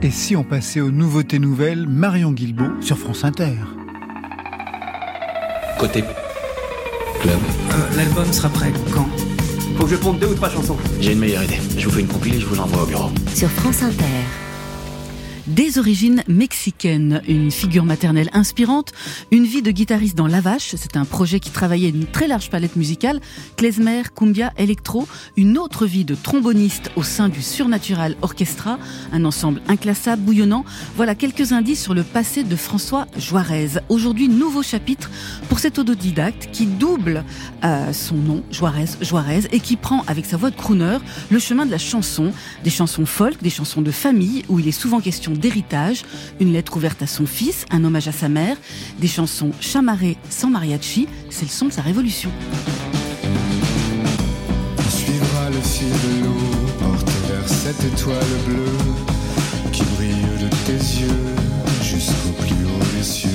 Et 0.00 0.12
si 0.12 0.36
on 0.36 0.44
passait 0.44 0.80
aux 0.80 0.92
nouveautés 0.92 1.40
nouvelles, 1.40 1.88
Marion 1.88 2.30
Guilbault 2.30 2.80
sur 2.80 2.96
France 2.96 3.24
Inter 3.24 3.54
Côté 5.76 6.04
club. 7.20 7.38
Euh, 7.72 7.96
l'album 7.96 8.32
sera 8.32 8.48
prêt 8.48 8.72
quand? 8.94 9.08
Faut 9.76 9.84
que 9.84 9.90
je 9.90 9.96
ponde 9.96 10.20
deux 10.20 10.28
ou 10.28 10.34
trois 10.34 10.50
chansons. 10.50 10.76
J'ai 11.00 11.12
une 11.12 11.18
meilleure 11.18 11.42
idée. 11.42 11.58
Je 11.76 11.84
vous 11.86 11.90
fais 11.90 12.00
une 12.00 12.06
compilée 12.06 12.36
et 12.36 12.40
je 12.40 12.46
vous 12.46 12.54
l'envoie 12.54 12.84
au 12.84 12.86
bureau. 12.86 13.10
Sur 13.34 13.48
France 13.50 13.82
Inter 13.82 14.04
des 15.58 15.76
origines 15.80 16.22
mexicaines, 16.28 17.20
une 17.26 17.50
figure 17.50 17.84
maternelle 17.84 18.30
inspirante, 18.32 18.92
une 19.32 19.44
vie 19.44 19.60
de 19.60 19.72
guitariste 19.72 20.16
dans 20.16 20.28
La 20.28 20.40
Vache, 20.40 20.76
c'est 20.76 20.96
un 20.96 21.04
projet 21.04 21.40
qui 21.40 21.50
travaillait 21.50 21.88
une 21.88 22.06
très 22.06 22.28
large 22.28 22.48
palette 22.48 22.76
musicale, 22.76 23.20
klezmer, 23.56 24.04
cumbia, 24.14 24.52
électro, 24.56 25.08
une 25.36 25.58
autre 25.58 25.84
vie 25.84 26.04
de 26.04 26.14
tromboniste 26.14 26.92
au 26.94 27.02
sein 27.02 27.28
du 27.28 27.42
Surnatural 27.42 28.14
Orchestra, 28.22 28.78
un 29.10 29.24
ensemble 29.24 29.60
inclassable, 29.66 30.22
bouillonnant. 30.22 30.64
Voilà 30.94 31.16
quelques 31.16 31.50
indices 31.50 31.82
sur 31.82 31.92
le 31.92 32.04
passé 32.04 32.44
de 32.44 32.54
François 32.54 33.08
Juarez. 33.18 33.80
Aujourd'hui, 33.88 34.28
nouveau 34.28 34.62
chapitre 34.62 35.10
pour 35.48 35.58
cet 35.58 35.80
autodidacte 35.80 36.50
qui 36.52 36.66
double 36.66 37.24
euh, 37.64 37.92
son 37.92 38.14
nom, 38.14 38.44
Juarez, 38.52 38.90
Juarez, 39.00 39.48
et 39.50 39.58
qui 39.58 39.74
prend 39.74 40.04
avec 40.06 40.24
sa 40.24 40.36
voix 40.36 40.50
de 40.50 40.56
crooner 40.56 40.98
le 41.30 41.40
chemin 41.40 41.66
de 41.66 41.72
la 41.72 41.78
chanson, 41.78 42.32
des 42.62 42.70
chansons 42.70 43.06
folk, 43.06 43.42
des 43.42 43.50
chansons 43.50 43.82
de 43.82 43.90
famille, 43.90 44.44
où 44.48 44.60
il 44.60 44.68
est 44.68 44.70
souvent 44.70 45.00
question 45.00 45.32
d'héritage, 45.48 46.02
une 46.40 46.52
lettre 46.52 46.76
ouverte 46.76 47.00
à 47.00 47.06
son 47.06 47.24
fils, 47.24 47.64
un 47.70 47.82
hommage 47.82 48.06
à 48.06 48.12
sa 48.12 48.28
mère, 48.28 48.58
des 48.98 49.08
chansons 49.08 49.50
chamarrées 49.60 50.18
sans 50.28 50.50
mariachi, 50.50 51.08
c'est 51.30 51.46
le 51.46 51.50
son 51.50 51.66
de 51.68 51.72
sa 51.72 51.80
révolution. 51.80 52.30
On 54.78 54.90
suivra 54.90 55.48
le 55.48 55.60
fil 55.60 55.88
de 55.88 56.24
l'eau, 56.24 56.44
porté 56.78 57.12
vers 57.30 57.48
cette 57.48 57.82
étoile 57.82 58.34
bleue 58.46 59.72
qui 59.72 59.84
brille 59.96 60.36
de 60.38 60.48
tes 60.66 61.00
yeux 61.00 61.24
jusqu'au 61.82 62.32
plus 62.42 62.64
haut 62.66 62.96
des 62.98 63.02
cieux. 63.02 63.30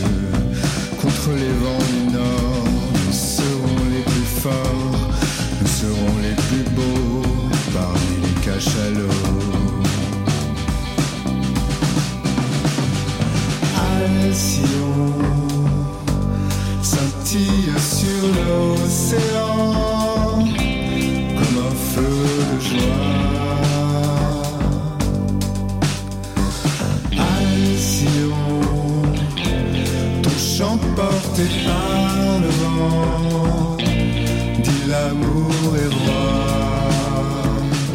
Contre 1.02 1.30
les 1.32 1.54
vents 1.64 1.86
du 1.94 2.14
nord, 2.14 2.64
nous 3.08 3.12
serons 3.12 3.86
les 3.92 4.04
plus 4.04 4.30
forts, 4.42 5.10
nous 5.62 5.68
serons 5.68 6.18
les 6.22 6.36
plus 6.36 6.70
beaux 6.76 7.24
parmi 7.74 8.16
les 8.22 8.42
cachalots. 8.46 9.53
Porté 30.96 31.44
par 31.66 32.40
le 32.40 32.50
vent, 32.50 33.78
dit 34.64 34.84
l'amour 34.88 35.76
est 35.76 35.94
roi. 35.96 36.23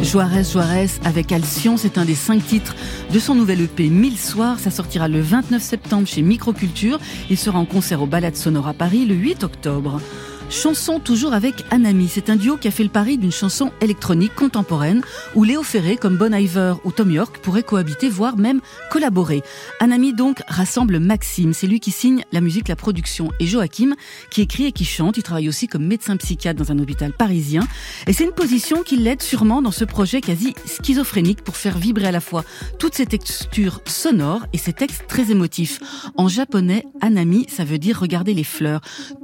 Juarez 0.09 0.43
Juarez 0.43 0.89
avec 1.05 1.31
Alcyon, 1.31 1.77
c'est 1.77 1.99
un 1.99 2.05
des 2.05 2.15
cinq 2.15 2.43
titres 2.43 2.75
de 3.13 3.19
son 3.19 3.35
nouvel 3.35 3.61
EP 3.61 3.89
1000 3.89 4.17
soirs. 4.17 4.57
Ça 4.57 4.71
sortira 4.71 5.07
le 5.07 5.21
29 5.21 5.61
septembre 5.61 6.07
chez 6.07 6.23
Microculture. 6.23 6.97
Il 7.29 7.37
sera 7.37 7.59
en 7.59 7.65
concert 7.65 8.01
au 8.01 8.07
Balade 8.07 8.35
Sonore 8.35 8.67
à 8.67 8.73
Paris 8.73 9.05
le 9.05 9.13
8 9.13 9.43
octobre. 9.43 10.01
Chanson 10.49 10.99
toujours 10.99 11.33
avec 11.33 11.63
Anami. 11.69 12.07
C'est 12.07 12.31
un 12.31 12.35
duo 12.35 12.57
qui 12.57 12.67
a 12.67 12.71
fait 12.71 12.81
le 12.81 12.89
pari 12.89 13.19
d'une 13.19 13.31
chanson 13.31 13.71
électronique 13.81 14.33
contemporaine 14.33 15.03
où 15.35 15.43
Léo 15.43 15.61
Ferré, 15.61 15.95
comme 15.95 16.17
Bon 16.17 16.33
Iver 16.33 16.73
ou 16.83 16.91
Tom 16.91 17.11
York, 17.11 17.37
pourraient 17.43 17.61
cohabiter, 17.61 18.09
voire 18.09 18.35
même 18.35 18.59
collaborer. 18.89 19.43
Anami 19.79 20.11
donc 20.11 20.41
rassemble 20.47 20.99
Maxime. 20.99 21.53
C'est 21.53 21.67
lui 21.67 21.79
qui 21.79 21.91
signe 21.91 22.23
la 22.31 22.41
musique, 22.41 22.67
la 22.67 22.75
production. 22.75 23.31
Et 23.39 23.45
Joachim, 23.45 23.95
qui 24.31 24.41
écrit 24.41 24.65
et 24.65 24.71
qui 24.71 24.85
chante. 24.85 25.17
Il 25.17 25.23
travaille 25.23 25.49
aussi 25.49 25.67
comme 25.67 25.85
médecin 25.85 26.17
psychiatre 26.17 26.59
dans 26.59 26.71
un 26.71 26.79
hôpital 26.79 27.13
parisien. 27.13 27.67
Et 28.07 28.13
c'est 28.13 28.23
une 28.23 28.31
position 28.31 28.81
qui 28.81 28.97
l'aide 28.97 29.21
sûrement 29.21 29.61
dans 29.61 29.71
ce 29.71 29.85
projet 29.85 30.19
quasi 30.19 30.55
schizophrénique 30.65 31.43
pour 31.43 31.57
faire 31.57 31.77
vibrer 31.77 32.07
à 32.07 32.11
la 32.11 32.21
fois 32.21 32.43
toutes 32.79 32.95
ces 32.95 33.05
textures 33.05 33.81
sonores 33.85 34.47
et 34.51 34.57
ces 34.57 34.73
textes 34.73 35.05
très 35.07 35.29
émotifs. 35.29 35.79
En 36.17 36.27
japonais, 36.27 36.85
Anami, 37.01 37.45
ça 37.49 37.65
veut 37.65 37.77
dire 37.77 37.99
regarder 37.99 38.33
les 38.33 38.43
fleurs. 38.43 38.81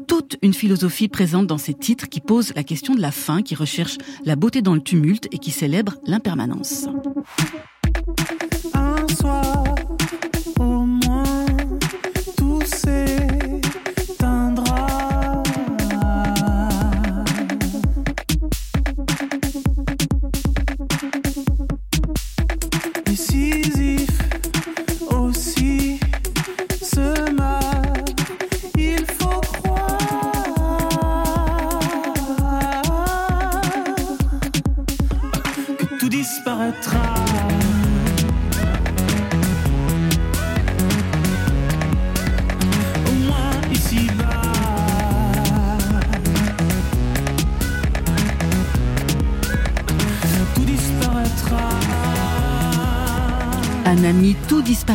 Toute 0.07 0.37
une 0.43 0.53
philosophie 0.53 1.09
présente 1.15 1.47
dans 1.47 1.57
ces 1.57 1.73
titres 1.73 2.09
qui 2.09 2.19
pose 2.19 2.51
la 2.57 2.63
question 2.65 2.93
de 2.93 2.99
la 2.99 3.09
fin, 3.09 3.41
qui 3.41 3.55
recherche 3.55 3.97
la 4.25 4.35
beauté 4.35 4.61
dans 4.61 4.73
le 4.73 4.81
tumulte 4.81 5.29
et 5.31 5.37
qui 5.37 5.51
célèbre 5.51 5.93
l'impermanence. 6.05 6.89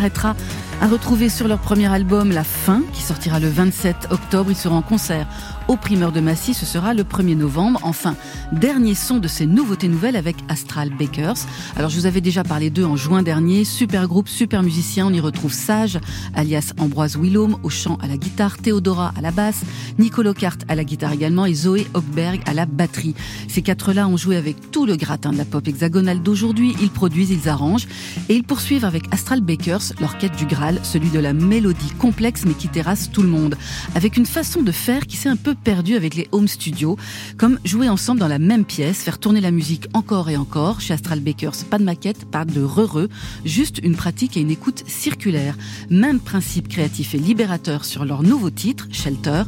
Disparaîtra. 0.01 0.35
À 0.81 0.89
retrouver 0.89 1.29
sur 1.29 1.47
leur 1.47 1.59
premier 1.59 1.93
album 1.93 2.33
La 2.33 2.43
Fin, 2.43 2.83
qui 2.95 3.03
sortira 3.03 3.39
le 3.39 3.49
27 3.49 4.09
octobre. 4.11 4.51
Ils 4.51 4.57
seront 4.57 4.77
en 4.77 4.83
concert 4.83 5.27
au 5.69 5.77
primeur 5.77 6.11
de 6.11 6.21
Massy, 6.21 6.55
ce 6.55 6.67
sera 6.67 6.95
le 6.95 7.05
1er 7.05 7.37
novembre. 7.37 7.79
Enfin, 7.83 8.17
dernier 8.51 8.95
son 8.95 9.19
de 9.19 9.29
ces 9.29 9.47
nouveautés 9.47 9.89
nouvelles 9.89 10.17
avec 10.17 10.37
Astral 10.51 10.91
Bakers. 10.91 11.47
Alors 11.77 11.89
je 11.89 11.99
vous 11.99 12.07
avais 12.07 12.21
déjà 12.21 12.43
parlé 12.43 12.69
d'eux 12.69 12.85
en 12.85 12.97
juin 12.97 13.23
dernier, 13.23 13.65
super 13.65 14.07
groupe, 14.09 14.29
super 14.29 14.63
musicien, 14.63 15.07
on 15.07 15.13
y 15.13 15.21
retrouve 15.21 15.53
Sage, 15.53 15.99
alias 16.35 16.73
Ambroise 16.79 17.17
Willaume, 17.17 17.57
au 17.63 17.71
chant 17.71 17.97
à 18.03 18.07
la 18.07 18.17
guitare, 18.17 18.59
Théodora 18.59 19.15
à 19.17 19.21
la 19.21 19.31
basse, 19.31 19.63
Nicolo 19.99 20.35
Cart 20.35 20.59
à 20.69 20.75
la 20.75 20.85
guitare 20.85 21.13
également 21.13 21.47
et 21.47 21.55
Zoé 21.55 21.87
Hockberg 21.95 22.43
à 22.47 22.53
la 22.53 22.67
batterie. 22.67 23.15
Ces 23.49 23.63
quatre-là 23.63 24.09
ont 24.09 24.17
joué 24.17 24.37
avec 24.37 24.71
tout 24.71 24.85
le 24.85 24.97
gratin 24.97 25.33
de 25.33 25.39
la 25.39 25.45
pop 25.45 25.67
hexagonale 25.67 26.23
d'aujourd'hui, 26.23 26.75
ils 26.83 26.91
produisent, 26.91 27.31
ils 27.31 27.49
arrangent 27.49 27.87
et 28.29 28.35
ils 28.35 28.45
poursuivent 28.45 28.85
avec 28.85 29.05
Astral 29.13 29.41
Bakers 29.41 29.93
leur 30.01 30.19
quête 30.19 30.37
du 30.37 30.47
Graal, 30.47 30.81
celui 30.83 31.11
de 31.11 31.21
la 31.21 31.33
mélodie 31.33 31.93
complexe 31.99 32.45
mais 32.45 32.55
qui 32.55 32.69
terrasse 32.69 33.11
tout 33.11 33.23
le 33.23 33.29
monde, 33.29 33.57
avec 33.95 34.17
une 34.17 34.27
façon 34.27 34.63
de 34.63 34.73
faire 34.73 35.07
qui 35.07 35.17
s'est 35.17 35.29
un 35.29 35.37
peu 35.37 35.55
perdu 35.55 35.95
avec 35.95 36.17
les 36.17 36.29
home 36.33 36.49
studios, 36.49 36.97
comme 37.37 37.59
jouer 37.65 37.89
ensemble 37.89 38.19
dans 38.19 38.29
la 38.29 38.39
même 38.39 38.65
pièce, 38.65 39.03
faire 39.03 39.19
tourner 39.19 39.41
la 39.41 39.53
musique 39.53 39.87
encore 39.95 40.29
et 40.29 40.37
encore. 40.41 40.81
Chez 40.81 40.95
Astral 40.95 41.21
Bakers, 41.21 41.65
pas 41.71 41.79
de 41.79 41.85
maquette, 41.85 42.25
pas 42.25 42.45
de 42.45 42.63
re 42.63 43.07
juste 43.45 43.79
une 43.83 43.95
pratique 43.95 44.37
et 44.37 44.41
une 44.41 44.51
écoute 44.51 44.83
circulaire. 44.87 45.57
Même 45.91 46.19
principe 46.19 46.69
créatif 46.69 47.15
et 47.15 47.19
libérateur 47.19 47.85
sur 47.85 48.05
leur 48.05 48.23
nouveau 48.23 48.51
titre, 48.51 48.89
Shelter, 48.91 49.43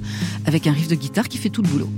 avec 0.47 0.67
un 0.67 0.73
riff 0.73 0.89
de 0.89 0.95
guitare 0.95 1.29
qui 1.29 1.39
fait 1.39 1.51
tout 1.51 1.63
le 1.63 1.69
boulot. 1.69 1.89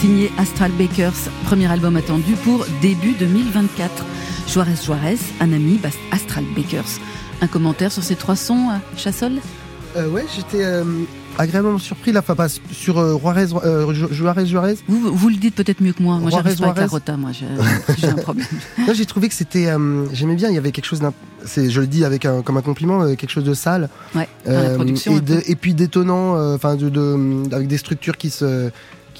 Signé 0.00 0.30
Astral 0.38 0.70
Bakers, 0.72 1.12
premier 1.44 1.66
album 1.70 1.96
attendu 1.96 2.34
pour 2.44 2.66
début 2.82 3.12
2024. 3.12 4.04
Juarez 4.48 4.74
Juarez, 4.84 5.18
un 5.40 5.52
ami, 5.52 5.80
Astral 6.10 6.44
Bakers. 6.56 6.98
Un 7.40 7.46
commentaire 7.46 7.92
sur 7.92 8.02
ces 8.02 8.16
trois 8.16 8.36
sons, 8.36 8.68
euh, 8.70 8.96
Chassol? 8.96 9.32
Euh, 9.96 10.08
Ouais, 10.08 10.24
j'étais 10.34 10.64
euh, 10.64 10.84
agréablement 11.38 11.78
surpris 11.78 12.12
là, 12.12 12.22
pas 12.22 12.48
sur 12.72 12.98
euh, 12.98 13.18
Juarez, 13.18 13.46
euh, 13.64 13.92
Juarez, 13.92 14.46
Juarez. 14.46 14.74
Vous, 14.88 15.14
vous 15.14 15.28
le 15.28 15.36
dites 15.36 15.54
peut-être 15.54 15.80
mieux 15.80 15.92
que 15.92 16.02
moi. 16.02 16.18
Moi, 16.18 16.30
j'arrive 16.30 16.58
pas 16.58 16.66
avec 16.66 16.78
la 16.78 16.86
rota, 16.86 17.16
moi, 17.16 17.30
j'ai 17.32 18.08
un 18.08 18.14
problème. 18.14 18.46
Moi, 18.78 18.94
j'ai 18.94 19.06
trouvé 19.06 19.28
que 19.28 19.34
c'était, 19.34 19.68
j'aimais 20.12 20.34
bien. 20.34 20.48
Il 20.48 20.54
y 20.54 20.58
avait 20.58 20.72
quelque 20.72 20.84
chose 20.84 21.00
d'un, 21.00 21.14
je 21.46 21.80
le 21.80 21.86
dis 21.86 22.04
avec 22.04 22.24
un, 22.24 22.42
comme 22.42 22.56
un 22.56 22.62
compliment, 22.62 23.06
quelque 23.14 23.30
chose 23.30 23.44
de 23.44 23.54
sale. 23.54 23.88
Ouais. 24.14 24.28
la 24.46 24.70
production. 24.70 25.16
Et, 25.16 25.52
et, 25.52 25.56
puis 25.56 25.74
d'étonnant, 25.74 26.54
enfin, 26.54 26.76
de, 26.76 26.88
de, 26.88 27.54
avec 27.54 27.68
des 27.68 27.78
structures 27.78 28.16
qui 28.16 28.30
se 28.30 28.70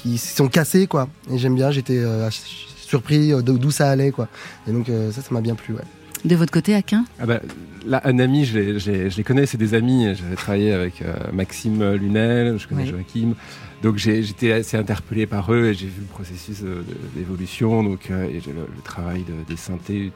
qui 0.01 0.17
sont 0.17 0.47
cassés 0.47 0.87
quoi. 0.87 1.07
Et 1.31 1.37
j'aime 1.37 1.55
bien, 1.55 1.71
j'étais 1.71 1.99
euh, 1.99 2.29
surpris 2.77 3.33
euh, 3.33 3.41
d'où 3.41 3.71
ça 3.71 3.89
allait 3.89 4.11
quoi. 4.11 4.27
Et 4.67 4.71
donc 4.71 4.89
euh, 4.89 5.11
ça, 5.11 5.21
ça 5.21 5.29
m'a 5.31 5.41
bien 5.41 5.55
plu. 5.55 5.73
Ouais. 5.73 5.81
De 6.25 6.35
votre 6.35 6.51
côté, 6.51 6.75
Aquin 6.75 7.05
ah 7.19 7.25
bah, 7.25 7.41
Là, 7.83 7.99
un 8.05 8.19
ami, 8.19 8.45
je 8.45 8.59
les, 8.59 8.79
je 8.79 9.17
les, 9.17 9.23
connais, 9.23 9.47
c'est 9.47 9.57
des 9.57 9.73
amis. 9.73 10.05
J'avais 10.13 10.35
travaillé 10.35 10.71
avec 10.71 11.03
Maxime 11.33 11.93
Lunel, 11.93 12.59
je 12.59 12.67
connais 12.67 12.85
Joachim. 12.85 13.33
Donc 13.81 13.97
j'étais 13.97 14.51
assez 14.51 14.77
interpellé 14.77 15.25
par 15.25 15.51
eux 15.51 15.65
et 15.65 15.73
j'ai 15.73 15.87
vu 15.87 16.01
le 16.01 16.05
processus 16.05 16.63
d'évolution, 17.15 17.83
donc 17.83 18.11
et 18.11 18.39
le, 18.45 18.83
travail 18.83 19.23
de, 19.23 19.33
des 19.51 19.57
synthés, 19.57 20.11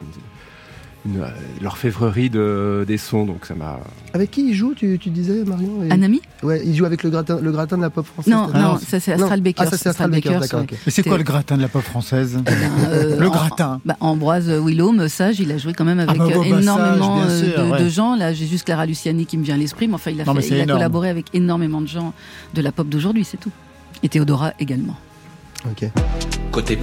une, 1.06 1.22
euh, 1.22 1.28
l'orfèvrerie 1.62 2.30
de, 2.30 2.84
des 2.86 2.98
sons, 2.98 3.24
donc 3.24 3.46
ça 3.46 3.54
m'a. 3.54 3.80
Avec 4.12 4.30
qui 4.30 4.48
il 4.48 4.54
joue, 4.54 4.74
tu, 4.74 4.98
tu 4.98 5.10
disais, 5.10 5.44
Marion 5.44 5.80
Un 5.90 6.02
ami 6.02 6.20
Ouais, 6.42 6.62
il 6.64 6.74
joue 6.74 6.84
avec 6.84 7.02
le 7.02 7.10
gratin, 7.10 7.38
le 7.40 7.50
gratin 7.50 7.76
de 7.76 7.82
la 7.82 7.90
pop 7.90 8.04
française. 8.06 8.32
Non, 8.32 8.48
non, 8.48 8.78
ça 8.78 9.00
c'est 9.00 9.12
Astral 9.12 9.40
Baker. 9.40 9.62
Ah, 9.62 9.66
ça 9.66 9.76
c'est 9.76 9.88
Astral 9.88 10.10
Baker, 10.10 10.38
d'accord. 10.40 10.64
Mais 10.84 10.92
c'est 10.92 11.02
quoi 11.02 11.18
le 11.18 11.24
gratin 11.24 11.56
de 11.56 11.62
la 11.62 11.68
pop 11.68 11.82
française 11.82 12.38
eh 12.38 12.42
ben, 12.42 12.70
euh, 12.88 13.18
Le 13.18 13.30
gratin. 13.30 13.80
Bah, 13.84 13.96
Ambroise 14.00 14.48
Willaume, 14.48 15.08
Sage, 15.08 15.40
il 15.40 15.50
a 15.52 15.58
joué 15.58 15.72
quand 15.72 15.84
même 15.84 16.00
avec 16.00 16.16
ah 16.20 16.24
bah, 16.26 16.34
bah, 16.34 16.58
énormément 16.58 17.22
euh, 17.22 17.78
de, 17.78 17.88
gens. 17.88 18.16
Là, 18.16 18.32
j'ai 18.32 18.46
juste 18.46 18.64
Clara 18.64 18.86
Luciani 18.86 19.26
qui 19.26 19.38
me 19.38 19.44
vient 19.44 19.54
à 19.54 19.58
l'esprit, 19.58 19.88
mais 19.88 19.94
enfin, 19.94 20.10
il 20.10 20.20
a, 20.20 20.24
il 20.24 20.60
a 20.60 20.66
collaboré 20.66 21.08
avec 21.08 21.26
énormément 21.34 21.80
de 21.80 21.88
gens 21.88 22.12
de 22.54 22.62
la 22.62 22.72
pop 22.72 22.88
d'aujourd'hui, 22.88 23.24
c'est 23.24 23.38
tout. 23.38 23.52
Et 24.02 24.08
Théodora 24.08 24.52
également. 24.58 24.96
Ok. 25.64 25.90
Côté. 26.52 26.78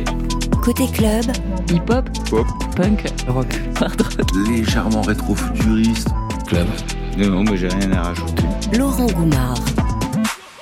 Côté 0.61 0.87
club. 0.87 1.25
Hip-hop. 1.71 2.09
Pop. 2.29 2.47
Punk. 2.75 3.05
Rock. 3.27 3.47
Hard 3.79 4.01
rock. 4.01 4.31
Légèrement 4.47 5.01
rétro-futuriste. 5.01 6.09
Club. 6.47 6.67
Non, 7.17 7.43
mais 7.43 7.57
j'ai 7.57 7.67
rien 7.67 7.91
à 7.91 8.03
rajouter. 8.03 8.43
Laurent 8.77 9.07
Goumard. 9.07 9.59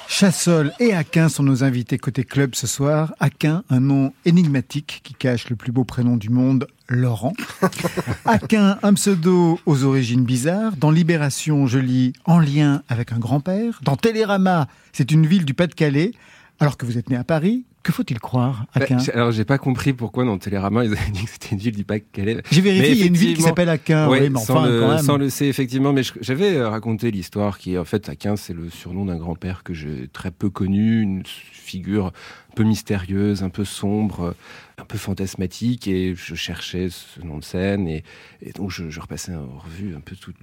Chassol 0.07 0.71
et 0.79 0.93
Aquin 0.93 1.29
sont 1.29 1.41
nos 1.41 1.63
invités 1.63 1.97
côté 1.97 2.23
club 2.23 2.53
ce 2.53 2.67
soir. 2.67 3.13
Aquin, 3.19 3.63
un 3.69 3.79
nom 3.79 4.13
énigmatique 4.25 5.01
qui 5.03 5.13
cache 5.13 5.49
le 5.49 5.55
plus 5.55 5.71
beau 5.71 5.83
prénom 5.83 6.17
du 6.17 6.29
monde, 6.29 6.67
Laurent. 6.89 7.33
Aquin, 8.25 8.77
un 8.83 8.93
pseudo 8.93 9.59
aux 9.65 9.83
origines 9.83 10.25
bizarres. 10.25 10.75
Dans 10.75 10.91
Libération, 10.91 11.65
je 11.65 11.79
lis 11.79 12.13
en 12.25 12.39
lien 12.39 12.83
avec 12.89 13.13
un 13.13 13.19
grand-père. 13.19 13.79
Dans 13.83 13.95
Télérama, 13.95 14.67
c'est 14.91 15.11
une 15.11 15.25
ville 15.25 15.45
du 15.45 15.53
Pas-de-Calais. 15.53 16.11
Alors 16.59 16.77
que 16.77 16.85
vous 16.85 16.99
êtes 16.99 17.09
né 17.09 17.15
à 17.15 17.23
Paris, 17.23 17.65
Que 17.83 17.91
faut-il 17.91 18.19
croire 18.19 18.65
Bah, 18.75 18.81
Aquin 18.83 18.99
j'ai- 18.99 19.11
alors 19.13 19.31
j'ai 19.31 19.43
pas 19.45 19.57
compris 19.57 19.91
pourquoi 19.93 20.23
dans 20.23 20.37
Télérama 20.37 20.85
ils 20.85 20.91
avaient 20.93 21.11
dit 21.11 21.23
que 21.25 21.29
c'était 21.31 21.49
une 21.53 21.57
ville 21.57 21.75
du 21.75 21.83
Pas-de-Calais. 21.83 22.41
J'ai 22.51 22.61
vérifié, 22.61 22.91
il 22.91 22.97
y 22.99 23.03
a 23.03 23.05
une 23.07 23.17
ville 23.17 23.35
qui 23.35 23.41
s'appelle 23.41 23.69
Aquin, 23.69 24.07
Ouais, 24.07 24.21
oui, 24.21 24.29
mais 24.29 24.39
sans, 24.39 24.57
enfin, 24.57 24.69
le, 24.69 24.79
quand 24.79 24.87
même. 24.89 24.99
sans 25.03 25.17
le 25.17 25.29
C 25.29 25.45
effectivement, 25.47 25.91
mais 25.91 26.03
j'avais 26.21 26.55
euh, 26.57 26.69
raconté 26.69 27.09
l'histoire 27.09 27.57
qui 27.57 27.77
en 27.77 27.85
fait 27.85 28.07
Aquin 28.09 28.35
c'est 28.35 28.53
le 28.53 28.69
surnom 28.69 29.05
d'un 29.05 29.17
grand-père 29.17 29.63
que 29.63 29.73
j'ai 29.73 30.07
très 30.13 30.29
peu 30.31 30.49
connu, 30.51 31.01
une 31.01 31.23
figure 31.25 32.07
un 32.07 32.53
peu 32.55 32.63
mystérieuse, 32.63 33.41
un 33.43 33.49
peu 33.49 33.65
sombre, 33.65 34.35
un 34.77 34.85
peu 34.85 34.97
fantasmatique 34.97 35.87
et 35.87 36.13
je 36.15 36.35
cherchais 36.35 36.89
ce 36.89 37.21
nom 37.25 37.37
de 37.39 37.43
scène 37.43 37.87
et, 37.87 38.03
et 38.43 38.51
donc 38.51 38.69
je, 38.71 38.89
je 38.89 38.99
repassais 38.99 39.33
en 39.33 39.47
revue 39.57 39.95
un 39.95 40.01
peu 40.01 40.15
toutes 40.15 40.35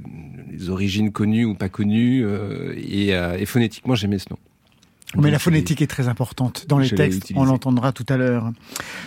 les 0.51 0.71
origines 0.71 1.13
connues 1.13 1.45
ou 1.45 1.55
pas 1.55 1.69
connues 1.69 2.25
euh, 2.25 2.73
et, 2.77 3.15
euh, 3.15 3.37
et 3.39 3.47
phonétiquement 3.47 3.95
j'aimais 3.95 4.19
ce 4.19 4.27
nom. 4.31 4.39
Mais 5.17 5.31
la 5.31 5.39
phonétique 5.39 5.81
est 5.81 5.87
très 5.87 6.09
importante 6.09 6.67
dans 6.69 6.79
les 6.79 6.91
textes, 6.91 7.33
on 7.35 7.45
l'entendra 7.45 7.93
tout 7.93 8.05
à 8.09 8.17
l'heure. 8.17 8.51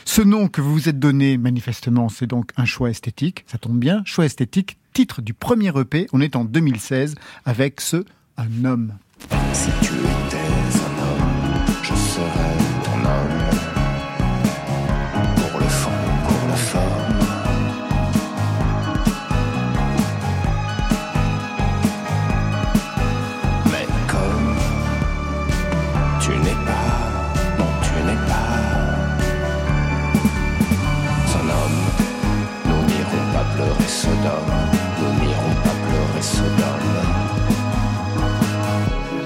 Ce 0.05 0.21
nom 0.21 0.47
que 0.47 0.61
vous 0.61 0.73
vous 0.73 0.89
êtes 0.89 0.99
donné, 0.99 1.37
manifestement, 1.37 2.09
c'est 2.09 2.27
donc 2.27 2.51
un 2.57 2.65
choix 2.65 2.89
esthétique, 2.89 3.45
ça 3.47 3.57
tombe 3.57 3.77
bien, 3.77 4.01
choix 4.05 4.25
esthétique, 4.25 4.77
titre 4.93 5.21
du 5.21 5.33
premier 5.33 5.71
EP, 5.79 6.07
on 6.11 6.21
est 6.21 6.35
en 6.35 6.43
2016 6.43 7.15
avec 7.45 7.81
ce 7.81 8.03
Un 8.37 8.65
homme. 8.65 8.93
Si 9.53 9.69
tu 9.81 9.93
étais 9.93 10.37
un 10.37 11.03
homme, 11.03 11.65
je 11.83 11.93
serais 11.93 12.70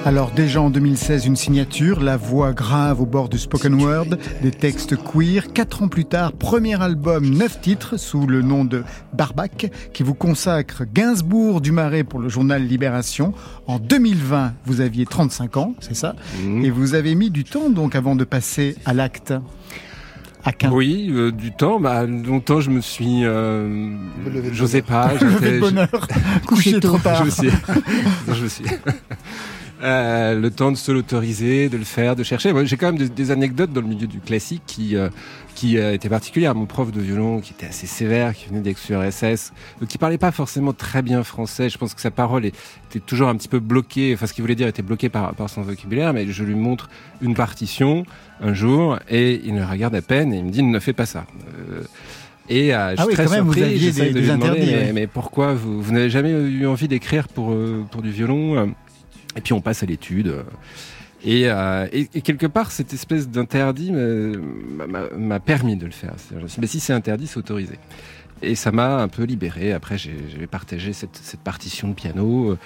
Alors 0.06 0.30
déjà 0.30 0.62
en 0.62 0.70
2016, 0.70 1.26
une 1.26 1.36
signature, 1.36 2.00
la 2.00 2.16
voix 2.16 2.54
grave 2.54 3.02
au 3.02 3.08
bord 3.08 3.28
du 3.28 3.40
spoken 3.40 3.74
word, 3.82 4.06
des 4.44 4.52
textes 4.52 4.96
queer. 4.96 5.52
Quatre 5.52 5.82
ans 5.82 5.88
plus 5.88 6.06
tard, 6.06 6.32
premier 6.34 6.80
album, 6.80 7.28
neuf 7.28 7.60
titres 7.60 7.98
sous 7.98 8.28
le 8.28 8.44
nom 8.44 8.66
de 8.66 8.84
Barbac, 9.14 9.72
qui 9.94 10.04
vous 10.04 10.14
consacre 10.14 10.84
Gainsbourg 10.94 11.60
du 11.60 11.72
Marais 11.72 12.04
pour 12.04 12.20
le 12.20 12.30
journal 12.30 12.64
Libération. 12.64 13.34
En 13.66 13.80
2020, 13.80 14.54
vous 14.66 14.80
aviez 14.82 15.08
35 15.08 15.58
ans, 15.58 15.74
c'est 15.80 15.96
ça 15.96 16.16
Et 16.62 16.70
vous 16.70 16.94
avez 16.94 17.16
mis 17.16 17.32
du 17.32 17.44
temps 17.44 17.72
donc 17.72 17.96
avant 17.96 18.16
de 18.16 18.26
passer 18.26 18.76
à 18.86 18.94
l'acte. 18.94 19.34
Oui, 20.72 21.10
euh, 21.10 21.32
du 21.32 21.52
temps. 21.52 21.80
Bah, 21.80 22.06
longtemps, 22.06 22.62
je 22.62 22.70
me 22.70 22.80
suis. 22.80 23.22
Euh, 23.24 23.98
de 24.28 24.54
J'osais 24.54 24.84
pas. 24.84 25.14
J'étais- 25.20 25.58
bonheur, 25.60 25.90
je- 25.92 26.46
coucher 26.46 26.80
trop 26.80 27.00
tard. 27.00 27.18
Je 27.18 27.24
me 27.24 27.30
suis. 27.32 27.48
Non, 28.28 28.34
je 28.36 28.44
me 28.44 28.48
suis. 28.48 28.66
Euh, 29.84 30.40
le 30.40 30.52
temps 30.52 30.72
de 30.72 30.78
se 30.78 30.90
l'autoriser, 30.92 31.68
de 31.68 31.76
le 31.78 31.84
faire, 31.84 32.16
de 32.16 32.24
chercher. 32.24 32.54
Moi, 32.54 32.64
j'ai 32.64 32.78
quand 32.78 32.88
même 32.88 32.98
des, 32.98 33.10
des 33.10 33.32
anecdotes 33.32 33.74
dans 33.74 33.82
le 33.82 33.88
milieu 33.88 34.08
du 34.08 34.20
classique 34.22 34.64
qui 34.66 34.96
euh, 34.96 35.10
qui 35.54 35.78
euh, 35.78 35.94
étaient 35.94 36.08
particulières. 36.10 36.56
Mon 36.56 36.66
prof 36.66 36.92
de 36.94 37.02
violon, 37.02 37.42
qui 37.42 37.52
était 37.52 37.66
assez 37.68 37.86
sévère, 37.86 38.34
qui 38.34 38.48
venait 38.48 38.62
d'ex-URSS, 38.62 39.52
donc 39.82 39.90
qui 39.90 39.98
parlait 39.98 40.18
pas 40.18 40.32
forcément 40.32 40.72
très 40.72 41.02
bien 41.02 41.24
français. 41.24 41.70
Je 41.70 41.78
pense 41.78 41.94
que 41.94 42.00
sa 42.00 42.10
parole 42.12 42.46
était 42.46 43.00
toujours 43.06 43.28
un 43.28 43.36
petit 43.36 43.50
peu 43.50 43.60
bloquée. 43.60 44.14
Enfin, 44.14 44.28
ce 44.28 44.34
qu'il 44.34 44.44
voulait 44.44 44.56
dire 44.56 44.68
était 44.70 44.82
bloqué 44.82 45.10
par 45.10 45.34
par 45.36 45.50
son 45.50 45.62
vocabulaire. 45.62 46.14
Mais 46.14 46.26
je 46.28 46.44
lui 46.46 46.56
montre 46.56 46.90
une 47.22 47.34
partition 47.36 48.06
un 48.42 48.54
jour 48.54 48.98
et 49.10 49.42
il 49.44 49.54
me 49.56 49.66
regarde 49.66 49.96
à 49.96 50.02
peine 50.02 50.34
et 50.34 50.38
il 50.38 50.46
me 50.46 50.52
dit 50.52 50.64
ne 50.64 50.80
fais 50.80 50.94
pas 50.94 51.06
ça. 51.06 51.26
Euh, 51.72 51.82
et 52.48 52.74
euh, 52.76 52.92
je 52.96 52.96
Ah 53.00 53.02
suis 53.02 53.08
oui, 53.08 53.14
très 53.16 53.26
quand 53.26 53.32
même, 53.32 53.44
vous 53.46 53.62
aviez 53.62 53.92
des- 53.92 54.08
de 54.10 54.14
des 54.14 54.20
lui 54.22 54.28
demander, 54.28 54.46
interdits, 54.52 54.94
mais, 54.94 55.08
pourquoi 55.08 55.54
vous, 55.54 55.82
vous 55.82 55.92
n'avez 55.92 56.10
jamais 56.12 56.30
eu 56.32 56.66
envie 56.68 56.88
d'écrire 56.88 57.28
pour, 57.28 57.52
euh, 57.52 57.84
pour 57.92 58.02
du 58.04 58.12
violon 58.12 58.56
euh 58.56 58.66
Et 59.36 59.42
puis 59.42 59.54
on 59.54 59.62
passe 59.62 59.84
à 59.84 59.86
l'étude. 59.86 60.36
Et, 61.24 61.50
euh, 61.50 61.88
et, 61.92 62.22
quelque 62.22 62.46
part, 62.46 62.72
cette 62.72 62.94
espèce 62.94 63.28
d'interdit 63.28 63.92
m'a- 63.92 65.40
permis 65.40 65.76
de 65.76 65.86
le 65.86 65.92
faire. 65.92 66.14
Je 66.32 66.36
me 66.36 66.48
suis 66.48 66.56
dit, 66.56 66.62
mais 66.62 66.68
si 66.68 66.80
c'est 66.80 66.94
interdit, 66.94 67.26
c'est 67.28 67.38
autorisé. 67.38 67.80
Et 68.42 68.54
ça 68.56 68.72
m'a 68.72 68.98
un 69.02 69.08
peu 69.08 69.24
libéré. 69.24 69.74
Après, 69.74 69.98
j'ai 69.98 70.16
j'ai 70.38 70.46
partagé 70.46 70.94
cette, 70.94 71.16
cette 71.16 71.40
partition 71.40 71.88
de 71.88 71.94
piano. 71.94 72.52
euh, 72.52 72.58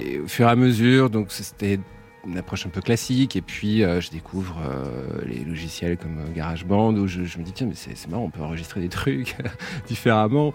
Et 0.00 0.20
au 0.20 0.26
fur 0.28 0.46
et 0.46 0.50
à 0.50 0.56
mesure, 0.56 1.10
donc 1.10 1.26
c'était 1.32 1.80
une 2.26 2.36
approche 2.38 2.66
un 2.66 2.70
peu 2.70 2.80
classique. 2.80 3.36
Et 3.36 3.40
puis, 3.42 3.82
euh, 3.84 4.00
je 4.00 4.10
découvre 4.10 4.58
euh, 4.62 5.20
les 5.26 5.44
logiciels 5.44 5.96
comme 5.96 6.18
euh, 6.18 6.34
GarageBand 6.34 6.94
où 6.94 7.06
je, 7.06 7.24
je 7.24 7.38
me 7.38 7.44
dis, 7.44 7.52
tiens, 7.52 7.66
mais 7.66 7.74
c'est 7.74 8.08
marrant, 8.10 8.24
on 8.24 8.30
peut 8.30 8.42
enregistrer 8.42 8.80
des 8.80 8.88
trucs 8.88 9.36
différemment. 9.88 10.52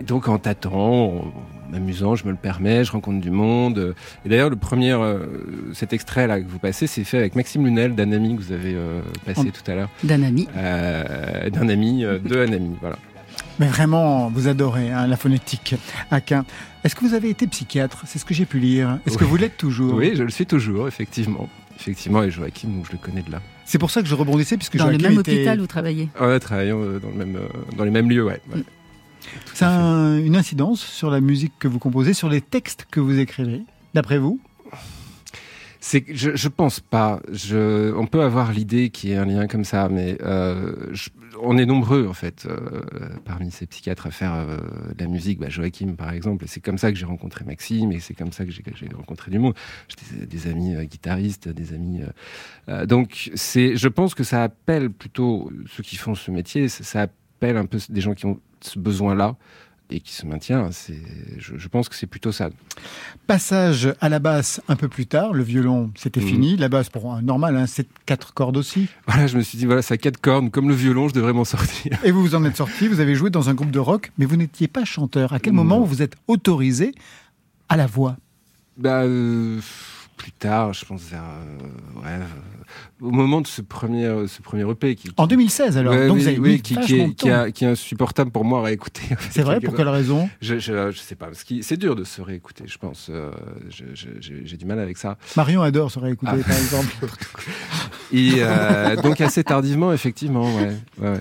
Et 0.00 0.04
donc, 0.04 0.28
en 0.28 0.38
tâtant, 0.38 0.72
en 1.18 1.32
m'amusant, 1.70 2.14
je 2.16 2.24
me 2.24 2.30
le 2.30 2.36
permets, 2.36 2.84
je 2.84 2.92
rencontre 2.92 3.20
du 3.20 3.30
monde. 3.30 3.94
Et 4.24 4.28
d'ailleurs, 4.28 4.50
le 4.50 4.56
premier, 4.56 4.92
euh, 4.92 5.18
cet 5.74 5.92
extrait 5.92 6.26
là 6.26 6.40
que 6.40 6.46
vous 6.48 6.58
passez, 6.58 6.86
c'est 6.86 7.04
fait 7.04 7.18
avec 7.18 7.34
Maxime 7.36 7.64
Lunel 7.66 7.94
d'un 7.94 8.12
ami 8.12 8.34
que 8.36 8.40
vous 8.40 8.52
avez 8.52 8.76
passé 9.26 9.40
En- 9.40 9.44
tout 9.44 9.70
à 9.70 9.74
l'heure. 9.74 9.90
D'un 10.04 10.22
ami. 10.22 10.48
D'un 10.54 11.68
ami, 11.68 12.02
de 12.02 12.36
un 12.46 12.52
ami, 12.52 12.76
voilà. 12.80 12.96
Mais 13.58 13.66
vraiment, 13.66 14.30
vous 14.30 14.48
adorez 14.48 14.90
hein, 14.90 15.06
la 15.06 15.16
phonétique. 15.16 15.74
Aquin, 16.10 16.44
est-ce 16.82 16.94
que 16.94 17.04
vous 17.04 17.12
avez 17.14 17.28
été 17.28 17.46
psychiatre? 17.46 18.04
C'est 18.06 18.18
ce 18.18 18.24
que 18.24 18.32
j'ai 18.32 18.46
pu 18.46 18.58
lire. 18.58 18.98
Est-ce 19.06 19.18
que 19.18 19.24
Oui. 19.24 19.30
vous 19.30 19.36
l'êtes 19.36 19.56
toujours? 19.58 19.94
Oui, 19.94 20.12
je 20.16 20.22
le 20.22 20.30
suis 20.30 20.46
toujours, 20.46 20.88
effectivement. 20.88 21.48
Effectivement, 21.78 22.22
et 22.22 22.30
Joachim, 22.30 22.68
donc 22.68 22.86
je 22.86 22.92
le 22.92 22.98
connais 22.98 23.22
de 23.22 23.30
là. 23.30 23.40
C'est 23.64 23.78
pour 23.78 23.90
ça 23.90 24.02
que 24.02 24.08
je 24.08 24.14
rebondissais, 24.14 24.56
puisque 24.56 24.76
Dans 24.76 24.86
le 24.88 24.98
même 24.98 25.18
était- 25.20 25.32
hôpital 25.32 25.58
où 25.58 25.62
vous 25.62 25.66
travaillez. 25.66 26.08
On 26.18 26.28
a 26.28 26.40
travaillé 26.40 26.70
euh, 26.72 26.98
dans, 26.98 27.08
le 27.08 27.14
même, 27.14 27.36
euh, 27.36 27.48
dans 27.76 27.84
les 27.84 27.90
mêmes 27.90 28.10
lieux, 28.10 28.24
ouais. 28.24 28.40
ouais. 28.54 28.62
Ça 29.54 29.68
a 29.68 29.72
un- 29.78 30.18
une 30.18 30.36
incidence 30.36 30.80
sur 30.80 31.10
la 31.10 31.20
musique 31.20 31.52
que 31.58 31.68
vous 31.68 31.78
composez, 31.78 32.12
sur 32.14 32.28
les 32.28 32.40
textes 32.40 32.86
que 32.90 33.00
vous 33.00 33.18
écrivez, 33.18 33.62
d'après 33.94 34.18
vous? 34.18 34.40
C'est, 35.82 36.04
je, 36.12 36.36
je 36.36 36.48
pense 36.48 36.80
pas. 36.80 37.20
Je, 37.32 37.94
on 37.94 38.06
peut 38.06 38.22
avoir 38.22 38.52
l'idée 38.52 38.90
qu'il 38.90 39.10
y 39.10 39.12
ait 39.14 39.16
un 39.16 39.24
lien 39.24 39.46
comme 39.46 39.64
ça, 39.64 39.88
mais 39.90 40.18
euh, 40.22 40.74
je- 40.92 41.08
on 41.42 41.58
est 41.58 41.66
nombreux 41.66 42.06
en 42.06 42.12
fait 42.12 42.46
euh, 42.46 42.82
parmi 43.24 43.50
ces 43.50 43.66
psychiatres 43.66 44.06
à 44.06 44.10
faire 44.10 44.32
euh, 44.34 44.56
de 44.96 45.04
la 45.04 45.06
musique. 45.06 45.38
Bah, 45.38 45.48
Joachim 45.48 45.94
par 45.96 46.12
exemple, 46.12 46.44
c'est 46.48 46.60
comme 46.60 46.78
ça 46.78 46.90
que 46.90 46.98
j'ai 46.98 47.06
rencontré 47.06 47.44
Maxime, 47.44 47.92
et 47.92 48.00
c'est 48.00 48.14
comme 48.14 48.32
ça 48.32 48.44
que 48.44 48.50
j'ai, 48.50 48.62
rencontré 48.94 49.30
du 49.30 49.38
monde. 49.38 49.54
J'ai 49.88 50.18
des, 50.20 50.26
des 50.26 50.50
amis 50.50 50.74
euh, 50.74 50.84
guitaristes, 50.84 51.48
des 51.48 51.72
amis. 51.72 52.02
euh, 52.02 52.06
euh, 52.68 52.86
donc 52.86 53.30
c'est, 53.34 53.76
je 53.76 53.88
pense 53.88 54.14
que 54.14 54.24
ça 54.24 54.42
appelle 54.42 54.90
plutôt 54.90 55.50
ceux 55.66 55.82
qui 55.82 55.96
font 55.96 56.14
ce 56.14 56.30
métier, 56.30 56.68
ça, 56.68 56.84
ça 56.84 57.00
appelle 57.02 57.56
un 57.56 57.66
peu 57.66 57.78
des 57.88 58.00
gens 58.00 58.14
qui 58.14 58.26
ont 58.26 58.40
ce 58.60 58.78
besoin-là 58.78 59.36
et 59.90 60.00
qui 60.00 60.12
se 60.12 60.24
maintient. 60.26 60.70
Je, 61.38 61.56
je 61.56 61.68
pense 61.68 61.88
que 61.88 61.94
c'est 61.94 62.06
plutôt 62.06 62.32
ça. 62.32 62.50
Passage 63.26 63.94
à 64.00 64.08
la 64.08 64.18
basse 64.18 64.60
un 64.68 64.76
peu 64.76 64.88
plus 64.88 65.06
tard, 65.06 65.32
le 65.32 65.42
violon 65.42 65.90
c'était 65.96 66.20
Mhm. 66.20 66.26
fini, 66.26 66.56
la 66.56 66.68
basse 66.68 66.88
pour 66.90 67.12
un 67.12 67.22
normal, 67.22 67.56
hein, 67.56 67.66
c'est 67.66 67.86
quatre 68.06 68.32
cordes 68.34 68.56
aussi. 68.56 68.88
Voilà, 69.06 69.26
je 69.26 69.36
me 69.36 69.42
suis 69.42 69.58
dit 69.58 69.66
voilà, 69.66 69.82
ça 69.82 69.94
a 69.94 69.96
quatre 69.96 70.20
cordes, 70.20 70.50
comme 70.50 70.68
le 70.68 70.74
violon, 70.74 71.08
je 71.08 71.14
devrais 71.14 71.32
m'en 71.32 71.44
sortir. 71.44 71.98
Et 72.04 72.10
vous 72.10 72.22
vous 72.22 72.34
en 72.34 72.44
êtes 72.44 72.56
sorti, 72.56 72.88
vous 72.88 73.00
avez 73.00 73.14
joué 73.14 73.30
dans 73.30 73.48
un 73.48 73.54
groupe 73.54 73.70
de 73.70 73.78
rock, 73.78 74.10
mais 74.18 74.24
vous 74.26 74.36
n'étiez 74.36 74.68
pas 74.68 74.84
chanteur. 74.84 75.32
À 75.32 75.38
quel 75.40 75.52
moment 75.52 75.78
Non. 75.80 75.84
vous 75.84 76.02
êtes 76.02 76.14
autorisé 76.28 76.92
à 77.68 77.76
la 77.76 77.86
voix? 77.86 78.16
Bah, 78.76 79.02
euh, 79.02 79.60
plus 80.20 80.32
tard, 80.32 80.74
je 80.74 80.84
pense 80.84 81.00
vers 81.04 81.22
euh, 81.22 82.00
ouais, 82.02 82.22
euh, 82.22 82.24
au 83.06 83.10
moment 83.10 83.40
de 83.40 83.46
ce 83.46 83.62
premier, 83.62 84.04
euh, 84.04 84.26
ce 84.26 84.42
premier 84.42 84.68
EP 84.70 84.94
qui, 84.94 85.10
En 85.16 85.26
2016 85.26 85.78
alors, 85.78 85.94
Ouais, 85.94 86.06
donc 86.08 86.16
oui, 86.18 86.22
vous 86.22 86.28
avez 86.28 86.38
oui, 86.38 86.60
qui, 86.60 86.76
qui 86.76 87.00
est, 87.00 87.14
qui, 87.14 87.30
a- 87.30 87.50
qui 87.50 87.64
est 87.64 87.68
insupportable 87.68 88.30
pour 88.30 88.44
moi 88.44 88.58
à 88.60 88.62
réécouter. 88.64 89.00
C'est 89.30 89.40
vrai, 89.42 89.60
pour 89.60 89.74
quelle 89.74 89.88
raison? 89.88 90.28
Je, 90.42 90.58
je, 90.58 90.90
je 90.90 90.98
sais 90.98 91.14
pas, 91.14 91.26
parce 91.26 91.42
que 91.42 91.62
c'est 91.62 91.78
dur 91.78 91.96
de 91.96 92.04
se 92.04 92.20
réécouter, 92.20 92.64
je 92.66 92.76
pense. 92.76 93.06
euh, 93.08 93.30
J'ai 93.70 94.56
du 94.58 94.66
mal 94.66 94.78
avec 94.78 94.98
ça. 94.98 95.16
Marion 95.36 95.62
adore 95.62 95.90
se 95.90 95.98
réécouter 95.98 96.32
Ah. 96.34 96.44
par 96.48 96.56
exemple. 96.58 96.94
Et 98.12 98.32
euh, 98.38 98.96
donc 98.96 99.20
assez 99.22 99.42
tardivement, 99.42 99.92
effectivement, 99.92 100.54
ouais. 100.56 100.72
ouais, 100.98 101.08
ouais. 101.12 101.20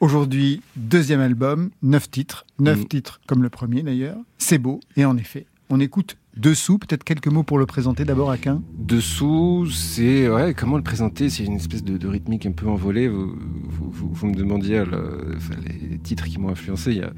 Aujourd'hui, 0.00 0.62
deuxième 0.76 1.20
album, 1.20 1.70
neuf 1.82 2.10
titres, 2.10 2.46
neuf 2.60 2.78
Mm. 2.80 2.86
titres 2.88 3.20
comme 3.26 3.42
le 3.42 3.50
premier 3.50 3.82
d'ailleurs. 3.82 4.16
C'est 4.38 4.58
beau, 4.58 4.80
et 4.96 5.04
en 5.04 5.16
effet, 5.16 5.44
on 5.70 5.80
écoute 5.80 6.16
dessous, 6.38 6.78
peut-être 6.78 7.04
quelques 7.04 7.28
mots 7.28 7.42
pour 7.42 7.58
le 7.58 7.66
présenter 7.66 8.04
d'abord 8.04 8.30
à 8.30 8.38
Quin. 8.38 8.62
Dessous, 8.78 9.66
c'est 9.70 10.28
ouais, 10.30 10.54
comment 10.54 10.76
le 10.76 10.82
présenter? 10.82 11.28
C'est 11.30 11.44
une 11.44 11.56
espèce 11.56 11.84
de, 11.84 11.96
de 11.98 12.08
rythmique 12.08 12.46
un 12.46 12.52
peu 12.52 12.66
envolée. 12.68 13.08
Vous, 13.08 13.34
vous, 13.68 13.90
vous- 13.90 14.10
vous 14.12 14.26
me 14.26 14.34
demandiez 14.34 14.84
le- 14.84 15.34
enfin, 15.36 15.54
les 15.90 15.98
titres 15.98 16.24
qui 16.26 16.38
m'ont 16.38 16.48
influencé. 16.48 16.92
Il 16.92 16.98
y 16.98 17.02
a- 17.02 17.12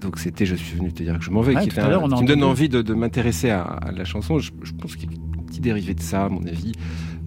donc 0.00 0.18
c'était 0.18 0.46
Je 0.46 0.54
suis 0.54 0.76
venu 0.78 0.92
te 0.92 1.02
dire 1.02 1.18
que 1.18 1.24
je 1.24 1.30
m'en 1.30 1.40
vais, 1.40 1.54
Ouais, 1.56 1.62
qui, 1.62 1.68
tout 1.70 1.76
est 1.76 1.80
à 1.80 1.86
un- 1.86 1.88
l'heure, 1.90 2.02
on 2.04 2.10
a 2.12 2.16
qui 2.16 2.22
me 2.22 2.28
donne 2.28 2.44
envie 2.44 2.68
de, 2.68 2.82
de 2.82 2.94
m'intéresser 2.94 3.50
à, 3.50 3.62
à 3.62 3.90
la 3.92 4.04
chanson. 4.04 4.38
Je, 4.38 4.52
je 4.62 4.72
pense 4.72 4.96
qu'il 4.96 5.10
y 5.12 5.14
a 5.14 5.18
un 5.18 5.42
petit 5.44 5.60
dérivé 5.60 5.94
de 5.94 6.00
ça, 6.02 6.26
à 6.26 6.28
mon 6.28 6.44
avis. 6.46 6.72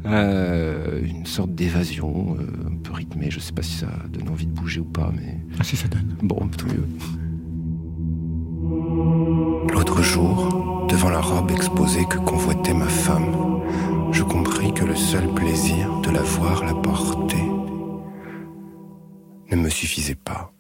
Euh, 0.06 1.02
une 1.06 1.26
sorte 1.28 1.54
d'évasion, 1.54 2.36
euh, 2.40 2.44
un 2.72 2.76
peu 2.82 2.92
rythmée. 2.94 3.30
Je 3.30 3.40
sais 3.40 3.52
pas 3.54 3.62
si 3.62 3.74
ça 3.78 3.88
donne 4.12 4.30
envie 4.30 4.48
de 4.48 4.52
bouger 4.54 4.80
ou 4.80 4.86
pas, 4.86 5.12
mais 5.16 5.38
Ah 5.60 5.64
si 5.64 5.76
ça 5.76 5.88
donne. 5.88 6.16
bon, 6.24 6.48
tant 6.58 6.66
mieux. 6.68 6.88
L'autre 9.74 10.02
jour, 10.02 10.61
Devant 10.92 11.10
la 11.10 11.22
robe 11.22 11.52
exposée 11.52 12.06
que 12.06 12.18
convoitait 12.18 12.74
ma 12.74 12.90
femme, 12.90 13.62
je 14.12 14.24
compris 14.24 14.74
que 14.74 14.84
le 14.84 14.96
seul 14.96 15.26
plaisir 15.34 16.02
de 16.02 16.12
la 16.12 16.22
voir 16.22 16.66
la 16.66 16.74
porter 16.74 17.46
ne 19.50 19.56
me 19.56 19.70
suffisait 19.70 20.16
pas. 20.16 20.52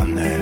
En 0.00 0.16
elle 0.16 0.37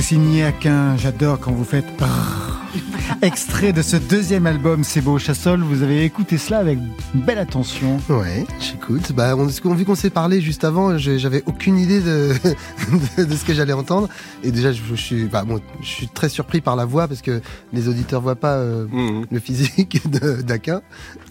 c'est 0.00 0.14
signé 0.14 0.44
Aquin. 0.44 0.96
J'adore 0.96 1.40
quand 1.40 1.50
vous 1.50 1.64
faites. 1.64 1.86
Extrait 3.20 3.72
de 3.72 3.82
ce 3.82 3.96
deuxième 3.96 4.46
album, 4.46 4.84
C'est 4.84 5.00
beau 5.00 5.18
Chassol. 5.18 5.60
Vous 5.62 5.82
avez 5.82 6.04
écouté 6.04 6.38
cela 6.38 6.58
avec 6.58 6.78
belle 7.14 7.38
attention. 7.38 7.98
Ouais, 8.08 8.46
j'écoute. 8.60 9.10
Bah, 9.12 9.34
on, 9.36 9.46
vu 9.74 9.84
qu'on 9.84 9.96
s'est 9.96 10.08
parlé 10.10 10.40
juste 10.40 10.62
avant, 10.62 10.96
je- 10.98 11.18
j'avais 11.18 11.42
aucune 11.46 11.78
idée 11.78 12.00
de, 12.00 12.32
de, 13.18 13.24
de 13.24 13.34
ce 13.34 13.44
que 13.44 13.54
j'allais 13.54 13.72
entendre. 13.72 14.08
Et 14.44 14.52
déjà, 14.52 14.70
je, 14.70 14.80
je 14.90 14.94
suis, 14.94 15.24
bah, 15.24 15.42
bon, 15.44 15.60
je 15.80 15.86
suis 15.86 16.06
très 16.06 16.28
surpris 16.28 16.60
par 16.60 16.76
la 16.76 16.84
voix 16.84 17.08
parce 17.08 17.20
que 17.20 17.40
les 17.72 17.88
auditeurs 17.88 18.20
voient 18.20 18.36
pas 18.36 18.54
euh, 18.54 18.86
le 19.28 19.40
physique 19.40 20.08
de- 20.08 20.40
d'Aquin. 20.42 20.80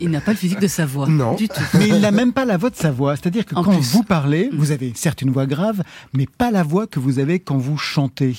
Il 0.02 0.10
n'a 0.12 0.20
pas 0.20 0.32
le 0.32 0.38
physique 0.38 0.60
de 0.60 0.68
sa 0.68 0.86
voix. 0.86 1.08
Non. 1.08 1.36
Du 1.36 1.48
tout. 1.48 1.62
Mais 1.76 1.88
il 1.88 2.02
n'a 2.02 2.12
même 2.12 2.34
pas 2.34 2.44
la 2.44 2.58
voix 2.58 2.70
de 2.70 2.76
sa 2.76 2.92
voix. 2.92 3.16
C'est-à-dire 3.16 3.46
que 3.46 3.56
En 3.56 3.64
quand 3.64 3.72
plus. 3.78 3.92
vous 3.94 4.04
parlez, 4.04 4.50
vous 4.54 4.72
avez 4.72 4.92
certes 4.94 5.22
une 5.22 5.32
voix 5.32 5.46
grave, 5.46 5.84
mais 6.14 6.26
pas 6.38 6.52
la 6.52 6.64
voix 6.64 6.86
que 6.86 7.00
vous 7.00 7.20
avez 7.20 7.40
quand 7.40 7.58
vous 7.58 7.78
chantez. 7.78 8.36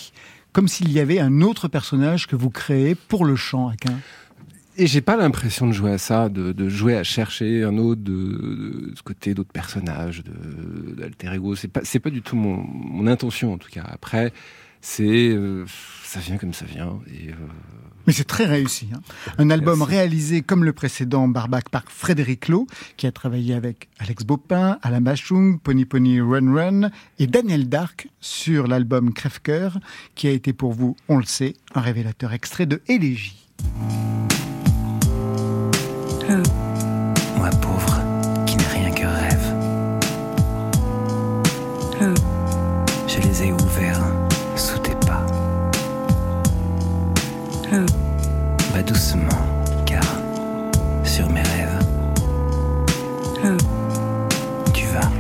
Comme 0.52 0.68
s'il 0.68 0.90
y 0.90 1.00
avait 1.00 1.20
un 1.20 1.40
autre 1.42 1.68
personnage 1.68 2.26
que 2.26 2.36
vous 2.36 2.50
créez 2.50 2.94
pour 2.94 3.24
le 3.24 3.36
chant, 3.36 3.68
Aquin. 3.68 3.94
Et 4.80 4.86
j'ai 4.86 5.00
pas 5.00 5.16
l'impression 5.16 5.66
de 5.66 5.72
jouer 5.72 5.90
à 5.90 5.98
ça, 5.98 6.28
de, 6.28 6.52
de 6.52 6.68
jouer 6.68 6.96
à 6.96 7.02
chercher 7.02 7.64
un 7.64 7.76
autre 7.78 8.00
de, 8.00 8.12
de 8.12 8.92
ce 8.96 9.02
côté 9.02 9.34
d'autres 9.34 9.50
personnages, 9.52 10.22
d'alter 10.96 11.32
ego. 11.34 11.56
C'est 11.56 11.66
pas, 11.66 11.80
c'est 11.82 11.98
pas 11.98 12.10
du 12.10 12.22
tout 12.22 12.36
mon, 12.36 12.56
mon 12.62 13.08
intention 13.08 13.52
en 13.52 13.58
tout 13.58 13.70
cas. 13.70 13.84
Après, 13.90 14.32
c'est, 14.80 15.30
euh, 15.30 15.64
ça 16.04 16.20
vient 16.20 16.36
comme 16.36 16.52
ça 16.52 16.64
vient. 16.64 17.00
Et, 17.08 17.30
euh, 17.30 17.34
Mais 18.06 18.12
c'est 18.12 18.22
très 18.22 18.44
réussi. 18.44 18.88
hein. 18.94 19.00
Un 19.38 19.50
album 19.50 19.80
Merci. 19.80 19.94
réalisé 19.96 20.42
comme 20.42 20.62
le 20.62 20.72
précédent 20.72 21.26
Barbac 21.26 21.70
par 21.70 21.82
Frédéric 21.88 22.46
Lowe, 22.46 22.68
qui 22.96 23.08
a 23.08 23.10
travaillé 23.10 23.54
avec 23.54 23.88
Alex 23.98 24.22
Bopin, 24.22 24.78
Alain 24.82 25.00
Bachung, 25.00 25.58
Pony 25.58 25.86
Pony 25.86 26.20
Run 26.20 26.54
Run 26.54 26.90
et 27.18 27.26
Daniel 27.26 27.68
Dark 27.68 28.06
sur 28.20 28.68
l'album 28.68 29.12
Crève-Cœur, 29.12 29.80
qui 30.14 30.28
a 30.28 30.30
été 30.30 30.52
pour 30.52 30.72
vous, 30.72 30.94
on 31.08 31.16
le 31.16 31.24
sait, 31.24 31.54
un 31.74 31.80
révélateur 31.80 32.32
extrait 32.32 32.66
de 32.66 32.80
Élégie. 32.86 33.48
Moi 36.28 37.48
pauvre, 37.62 38.02
qui 38.44 38.56
n'ai 38.56 38.66
rien 38.66 38.90
que 38.90 39.06
rêve. 39.06 39.54
Je 43.06 43.18
les 43.20 43.44
ai 43.44 43.52
ouverts 43.52 44.04
sous 44.54 44.78
tes 44.78 44.94
pas. 45.06 45.24
Bah 47.70 48.82
doucement, 48.86 49.28
car 49.86 50.04
sur 51.02 51.30
mes 51.30 51.40
rêves, 51.40 51.78
tu 54.74 54.86
vas. 54.86 55.10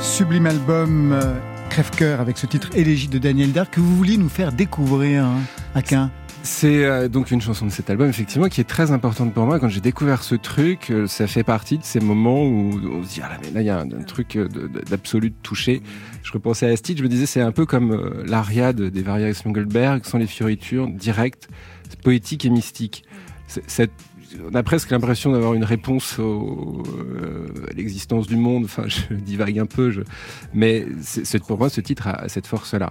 Sublime 0.00 0.46
album 0.46 1.12
euh, 1.12 1.34
Crève-Cœur 1.80 2.20
avec 2.20 2.36
ce 2.36 2.44
titre 2.44 2.68
Élégie 2.74 3.08
de 3.08 3.16
Daniel 3.16 3.52
Dark 3.52 3.72
que 3.72 3.80
vous 3.80 3.96
vouliez 3.96 4.18
nous 4.18 4.28
faire 4.28 4.52
découvrir, 4.52 5.24
hein, 5.24 5.38
Aquin. 5.74 6.10
C'est 6.42 6.84
euh, 6.84 7.08
donc 7.08 7.30
une 7.30 7.40
chanson 7.40 7.64
de 7.64 7.70
cet 7.70 7.88
album, 7.88 8.06
effectivement, 8.06 8.48
qui 8.48 8.60
est 8.60 8.68
très 8.68 8.90
importante 8.90 9.32
pour 9.32 9.46
moi. 9.46 9.58
Quand 9.58 9.70
j'ai 9.70 9.80
découvert 9.80 10.22
ce 10.22 10.34
truc, 10.34 10.90
euh, 10.90 11.06
ça 11.06 11.26
fait 11.26 11.42
partie 11.42 11.78
de 11.78 11.82
ces 11.82 12.00
moments 12.00 12.42
où 12.44 12.78
on 12.92 13.02
se 13.02 13.14
dit, 13.14 13.20
ah 13.24 13.30
là, 13.30 13.38
mais 13.42 13.50
là, 13.52 13.62
il 13.62 13.66
y 13.66 13.70
a 13.70 13.80
un, 13.80 14.02
truc 14.02 14.36
euh, 14.36 14.46
d'absolu 14.90 15.30
de 15.30 15.34
toucher. 15.42 15.80
Je 16.22 16.32
repensais 16.32 16.66
à 16.68 16.70
Astide, 16.70 16.98
je 16.98 17.02
me 17.02 17.08
disais, 17.08 17.24
c'est 17.24 17.40
un 17.40 17.52
peu 17.52 17.64
comme 17.64 17.92
euh, 17.92 18.24
l'ariade 18.26 18.82
des 18.82 19.02
variations 19.02 19.50
Goldberg, 19.50 20.04
sans 20.04 20.18
les 20.18 20.26
fioritures, 20.26 20.86
directes, 20.86 21.48
poétiques 22.04 22.44
et 22.44 22.50
mystiques. 22.50 23.04
C'est- 23.46 23.64
cette- 23.66 23.90
on 24.50 24.54
a 24.54 24.62
presque 24.62 24.90
l'impression 24.90 25.32
d'avoir 25.32 25.54
une 25.54 25.64
réponse 25.64 26.18
au- 26.18 26.82
euh, 26.98 27.46
à 27.70 27.74
l'existence 27.74 28.26
du 28.26 28.36
monde. 28.36 28.64
Enfin, 28.64 28.84
je 28.86 29.14
divague 29.14 29.58
un 29.58 29.66
peu, 29.66 29.90
je... 29.90 30.02
mais 30.54 30.86
c'est, 31.02 31.42
pour 31.42 31.58
moi, 31.58 31.68
ce 31.68 31.80
titre 31.80 32.06
a, 32.08 32.12
a 32.12 32.28
cette 32.28 32.46
force-là. 32.46 32.90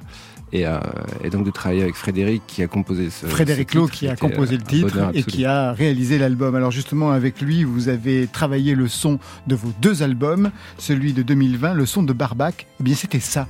Et, 0.52 0.66
euh, 0.66 0.80
et 1.24 1.30
donc 1.30 1.46
de 1.46 1.52
travailler 1.52 1.84
avec 1.84 1.94
Frédéric 1.96 2.42
qui 2.48 2.64
a 2.64 2.68
composé 2.68 3.12
ce 3.12 3.28
Frédéric 3.28 3.76
Lowe 3.76 3.88
qui 3.88 4.08
a 4.08 4.16
composé 4.16 4.58
le 4.58 4.64
titre 4.64 4.98
et 4.98 5.02
absolu. 5.02 5.24
qui 5.26 5.46
a 5.46 5.74
réalisé 5.74 6.18
l'album. 6.18 6.56
Alors 6.56 6.72
justement 6.72 7.12
avec 7.12 7.40
lui, 7.40 7.64
vous 7.64 7.88
avez 7.88 8.26
travaillé 8.26 8.74
le 8.74 8.88
son 8.88 9.20
de 9.46 9.54
vos 9.54 9.72
deux 9.80 10.02
albums, 10.02 10.50
celui 10.80 11.14
de 11.14 11.22
2020, 11.22 11.76
le 11.76 11.86
son 11.86 12.02
de 12.02 12.14
Barbac. 12.14 12.66
Eh 12.80 12.84
bien 12.84 12.96
c'était 12.96 13.20
ça. 13.20 13.48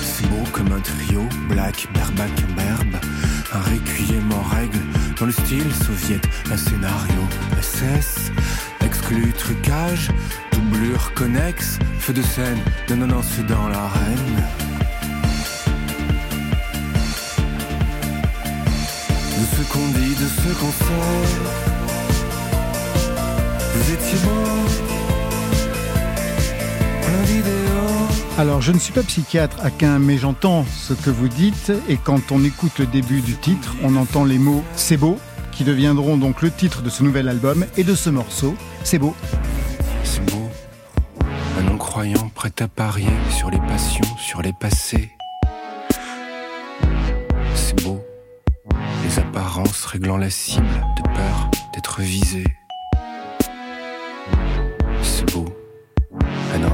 C'est 0.00 0.28
beau 0.28 0.44
comme 0.52 0.70
un 0.70 0.78
trio, 0.80 1.22
Black, 1.48 1.88
Berbac, 1.92 2.30
Berbe. 2.54 2.94
Un 3.52 3.60
dans 5.18 5.26
le 5.26 5.32
style 5.32 5.72
soviète. 5.84 6.26
Un 6.50 6.56
scénario 6.56 7.20
SS, 7.60 8.30
ex 8.80 8.98
exclu 8.98 9.32
trucage, 9.32 10.10
doublure 10.52 11.12
connexe, 11.14 11.78
feu 11.98 12.12
de 12.12 12.22
scène, 12.22 12.58
non 12.90 13.06
non 13.06 13.20
dans 13.48 13.68
l'arène. 13.68 14.42
De 19.38 19.56
ce 19.56 19.72
qu'on 19.72 19.88
dit, 19.88 20.14
de 20.14 20.28
ce 20.28 20.48
qu'on 20.60 20.72
sait, 20.72 21.46
vous 23.74 23.92
étiez 23.92 24.18
beau, 24.24 24.44
plein 27.02 27.22
d'idéaux. 27.26 28.25
Alors, 28.38 28.60
je 28.60 28.70
ne 28.70 28.78
suis 28.78 28.92
pas 28.92 29.02
psychiatre, 29.02 29.64
Aquin, 29.64 29.98
mais 29.98 30.18
j'entends 30.18 30.66
ce 30.66 30.92
que 30.92 31.08
vous 31.08 31.28
dites. 31.28 31.72
Et 31.88 31.96
quand 31.96 32.32
on 32.32 32.44
écoute 32.44 32.78
le 32.78 32.84
début 32.84 33.22
du 33.22 33.34
titre, 33.34 33.74
on 33.82 33.96
entend 33.96 34.26
les 34.26 34.36
mots 34.36 34.62
C'est 34.74 34.98
beau, 34.98 35.18
qui 35.52 35.64
deviendront 35.64 36.18
donc 36.18 36.42
le 36.42 36.50
titre 36.50 36.82
de 36.82 36.90
ce 36.90 37.02
nouvel 37.02 37.30
album 37.30 37.64
et 37.78 37.84
de 37.84 37.94
ce 37.94 38.10
morceau. 38.10 38.54
C'est 38.84 38.98
beau. 38.98 39.14
C'est 40.04 40.22
beau. 40.30 40.50
Un 41.58 41.62
non-croyant 41.62 42.28
prêt 42.34 42.52
à 42.58 42.68
parier 42.68 43.08
sur 43.30 43.50
les 43.50 43.60
passions, 43.60 44.04
sur 44.18 44.42
les 44.42 44.52
passés. 44.52 45.16
C'est 47.54 47.82
beau. 47.82 48.04
Les 49.02 49.18
apparences 49.18 49.86
réglant 49.86 50.18
la 50.18 50.28
cible 50.28 50.66
de 50.98 51.02
peur 51.02 51.50
d'être 51.72 52.02
visé. 52.02 52.44
C'est 55.02 55.32
beau. 55.32 55.46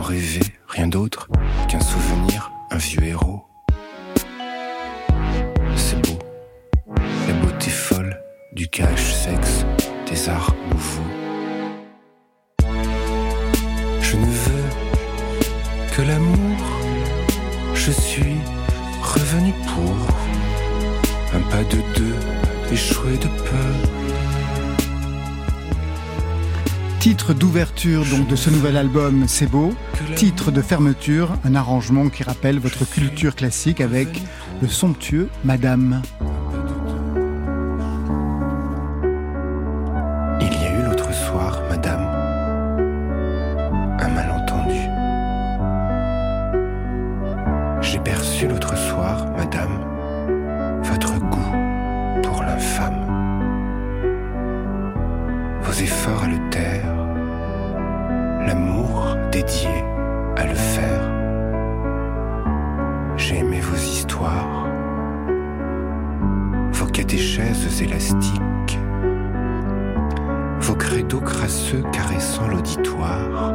Rêver, 0.03 0.40
rien 0.66 0.88
d'autre 0.88 1.28
qu'un 1.68 1.78
souvenir, 1.78 2.50
un 2.72 2.76
vieux 2.76 3.05
héros. 3.05 3.44
C'est 5.76 5.96
beau. 6.03 6.18
La 7.28 7.34
beauté 7.34 7.70
folle 7.70 8.20
du 8.53 8.66
cash 8.66 9.12
sexe, 9.12 9.64
des 10.11 10.28
arts 10.28 10.57
nouveaux. 10.70 11.12
Je 14.00 14.16
ne 14.16 14.26
veux 14.26 14.68
que 15.94 16.03
l'amour. 16.03 16.59
Je 17.74 17.92
suis 17.92 18.36
revenu 19.03 19.53
pour 19.72 19.96
un 21.32 21.40
pas 21.48 21.62
de 21.62 21.80
deux, 21.94 22.16
échoué 22.72 23.16
de 23.18 23.28
peu. 23.28 24.01
Titre 27.03 27.34
d'ouverture 27.34 28.05
de 28.30 28.36
ce 28.36 28.48
nouvel 28.48 28.76
album, 28.76 29.24
c'est 29.26 29.50
beau. 29.50 29.74
Titre 30.14 30.53
de 30.53 30.62
fermeture, 30.62 31.36
un 31.42 31.57
arrangement 31.57 32.09
qui 32.09 32.22
rappelle 32.22 32.61
votre 32.61 32.88
culture 32.88 33.34
classique 33.34 33.80
avec 33.80 34.22
le 34.62 34.68
somptueux 34.68 35.28
Madame. 35.42 36.00
Dédié 59.32 59.82
à 60.36 60.44
le 60.46 60.54
faire. 60.54 61.10
J'ai 63.16 63.38
aimé 63.38 63.60
vos 63.60 63.76
histoires, 63.76 64.66
vos 66.72 66.86
catéchèses 66.86 67.82
élastiques. 67.82 68.78
Vos 70.60 70.74
credos 70.74 71.20
crasseux 71.20 71.82
caressant 71.92 72.46
l'auditoire, 72.46 73.54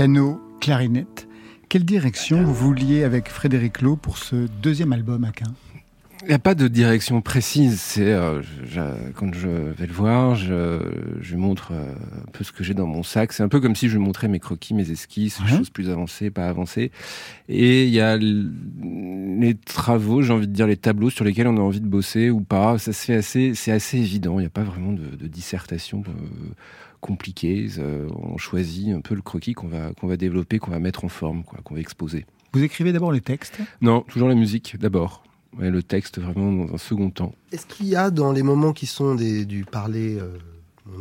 Piano, 0.00 0.40
clarinette. 0.62 1.28
Quelle 1.68 1.84
direction 1.84 2.42
vous 2.42 2.54
vouliez 2.54 3.04
avec 3.04 3.28
Frédéric 3.28 3.82
Lowe 3.82 3.96
pour 3.96 4.16
ce 4.16 4.46
deuxième 4.62 4.94
album, 4.94 5.24
Aquin 5.24 5.52
Il 6.22 6.28
n'y 6.28 6.32
a 6.32 6.38
pas 6.38 6.54
de 6.54 6.68
direction 6.68 7.20
précise. 7.20 7.78
C'est 7.78 8.10
euh, 8.14 8.40
quand 9.14 9.34
je 9.34 9.46
vais 9.48 9.86
le 9.86 9.92
voir, 9.92 10.36
je, 10.36 10.80
je 11.20 11.32
lui 11.34 11.38
montre 11.38 11.72
euh, 11.72 11.92
un 12.26 12.30
peu 12.32 12.44
ce 12.44 12.52
que 12.52 12.64
j'ai 12.64 12.72
dans 12.72 12.86
mon 12.86 13.02
sac. 13.02 13.34
C'est 13.34 13.42
un 13.42 13.50
peu 13.50 13.60
comme 13.60 13.76
si 13.76 13.90
je 13.90 13.98
lui 13.98 14.02
montrais 14.02 14.28
mes 14.28 14.38
croquis, 14.40 14.72
mes 14.72 14.90
esquisses, 14.90 15.38
Ouais. 15.40 15.48
choses 15.54 15.68
plus 15.68 15.90
avancées, 15.90 16.30
pas 16.30 16.48
avancées. 16.48 16.92
Et 17.50 17.84
il 17.84 17.92
y 17.92 18.00
a 18.00 18.16
les 18.16 19.54
travaux, 19.66 20.22
j'ai 20.22 20.32
envie 20.32 20.48
de 20.48 20.54
dire 20.54 20.66
les 20.66 20.78
tableaux 20.78 21.10
sur 21.10 21.26
lesquels 21.26 21.46
on 21.46 21.58
a 21.58 21.60
envie 21.60 21.82
de 21.82 21.86
bosser 21.86 22.30
ou 22.30 22.40
pas. 22.40 22.78
Ça 22.78 22.94
se 22.94 23.04
fait 23.04 23.16
assez, 23.16 23.52
c'est 23.54 23.70
assez 23.72 23.98
évident. 23.98 24.38
Il 24.38 24.44
n'y 24.44 24.46
a 24.46 24.50
pas 24.50 24.64
vraiment 24.64 24.94
de, 24.94 25.14
de 25.14 25.26
dissertation 25.26 26.02
euh, 26.08 26.12
compliquée. 27.00 27.68
Euh, 27.78 28.08
on 28.14 28.36
choisit 28.38 28.88
un 28.94 29.00
peu 29.00 29.14
le 29.14 29.22
croquis 29.22 29.52
qu'on 29.54 29.68
va 29.68 29.92
qu'on 29.94 30.06
va 30.06 30.16
développer, 30.16 30.58
qu'on 30.58 30.70
va 30.70 30.78
mettre 30.78 31.04
en 31.04 31.08
forme, 31.08 31.42
quoi, 31.44 31.58
qu'on 31.64 31.74
va 31.74 31.80
exposer. 31.80 32.26
Vous 32.52 32.62
écrivez 32.62 32.92
d'abord 32.92 33.12
les 33.12 33.20
textes? 33.20 33.58
Non, 33.80 34.00
toujours 34.02 34.28
la 34.28 34.34
musique 34.34 34.76
d'abord. 34.78 35.22
Ouais, 35.58 35.70
le 35.70 35.82
texte 35.82 36.20
vraiment 36.20 36.52
dans 36.66 36.74
un 36.74 36.78
second 36.78 37.10
temps. 37.10 37.34
Est-ce 37.52 37.66
qu'il 37.66 37.86
y 37.86 37.96
a 37.96 38.10
dans 38.10 38.30
les 38.32 38.42
moments 38.44 38.72
qui 38.72 38.86
sont 38.86 39.14
des, 39.16 39.44
du 39.44 39.64
parler, 39.64 40.16
euh, 40.18 40.36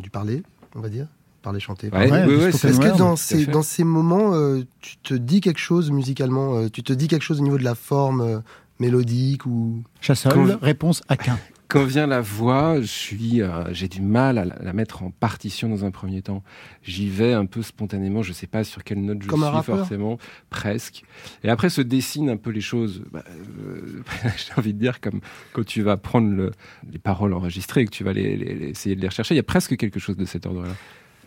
du 0.01 0.09
parler, 0.09 0.41
on 0.75 0.79
va 0.79 0.89
dire, 0.89 1.07
parler 1.43 1.59
chanter. 1.59 1.87
Ouais, 1.87 2.07
parler, 2.09 2.25
ouais, 2.25 2.43
ouais, 2.43 2.49
Est-ce 2.49 2.79
que 2.79 2.97
dans 2.97 3.13
à 3.13 3.15
ces, 3.17 3.45
dans 3.45 3.61
ces 3.61 3.83
moments, 3.83 4.33
euh, 4.33 4.63
tu 4.81 4.97
te 4.97 5.13
dis 5.13 5.39
quelque 5.41 5.59
chose 5.59 5.91
musicalement, 5.91 6.55
euh, 6.57 6.67
tu 6.69 6.81
te 6.81 6.93
dis 6.93 7.07
quelque 7.07 7.21
chose 7.23 7.39
au 7.41 7.43
niveau 7.43 7.59
de 7.59 7.63
la 7.63 7.75
forme 7.75 8.21
euh, 8.21 8.39
mélodique 8.79 9.45
ou 9.45 9.83
Chassol, 10.01 10.33
Quand- 10.33 10.59
réponse 10.63 11.03
Aquin. 11.09 11.37
Quand 11.69 11.83
vient 11.85 12.07
la 12.07 12.19
voix, 12.19 12.81
je 12.81 12.85
suis, 12.87 13.41
euh, 13.43 13.71
j'ai 13.73 13.87
du 13.87 14.01
mal 14.01 14.39
à 14.39 14.45
la, 14.45 14.55
la 14.59 14.73
mettre 14.73 15.03
en 15.03 15.11
partition 15.11 15.69
dans 15.69 15.85
un 15.85 15.91
premier 15.91 16.21
temps. 16.23 16.43
J'y 16.81 17.07
vais 17.09 17.33
un 17.33 17.45
peu 17.45 17.61
spontanément. 17.61 18.23
Je 18.23 18.33
sais 18.33 18.47
pas 18.47 18.63
sur 18.63 18.83
quelle 18.83 19.01
note 19.05 19.21
je 19.21 19.27
Comme 19.27 19.43
suis 19.45 19.63
forcément, 19.63 20.17
presque. 20.49 21.03
Et 21.43 21.49
après 21.49 21.69
se 21.69 21.81
dessinent 21.81 22.29
un 22.31 22.37
peu 22.37 22.49
les 22.49 22.61
choses. 22.61 23.03
Bah, 23.11 23.23
euh, 23.29 24.01
j'ai 24.37 24.53
envie 24.57 24.73
de 24.73 24.79
dire 24.79 24.99
comme 24.99 25.21
quand 25.53 25.63
tu 25.63 25.83
vas 25.83 25.95
prendre 25.95 26.29
le- 26.31 26.51
les 26.91 26.97
paroles 26.97 27.33
enregistrées 27.33 27.81
et 27.81 27.85
que 27.85 27.91
tu 27.91 28.03
vas 28.03 28.13
les, 28.13 28.35
les- 28.35 28.55
les- 28.55 28.69
essayer 28.69 28.95
de 28.95 29.01
les 29.01 29.07
rechercher. 29.07 29.35
Il 29.35 29.37
y 29.37 29.41
a 29.41 29.43
presque 29.43 29.77
quelque 29.77 29.99
chose 29.99 30.17
de 30.17 30.25
cet 30.25 30.47
ordre-là. 30.47 30.73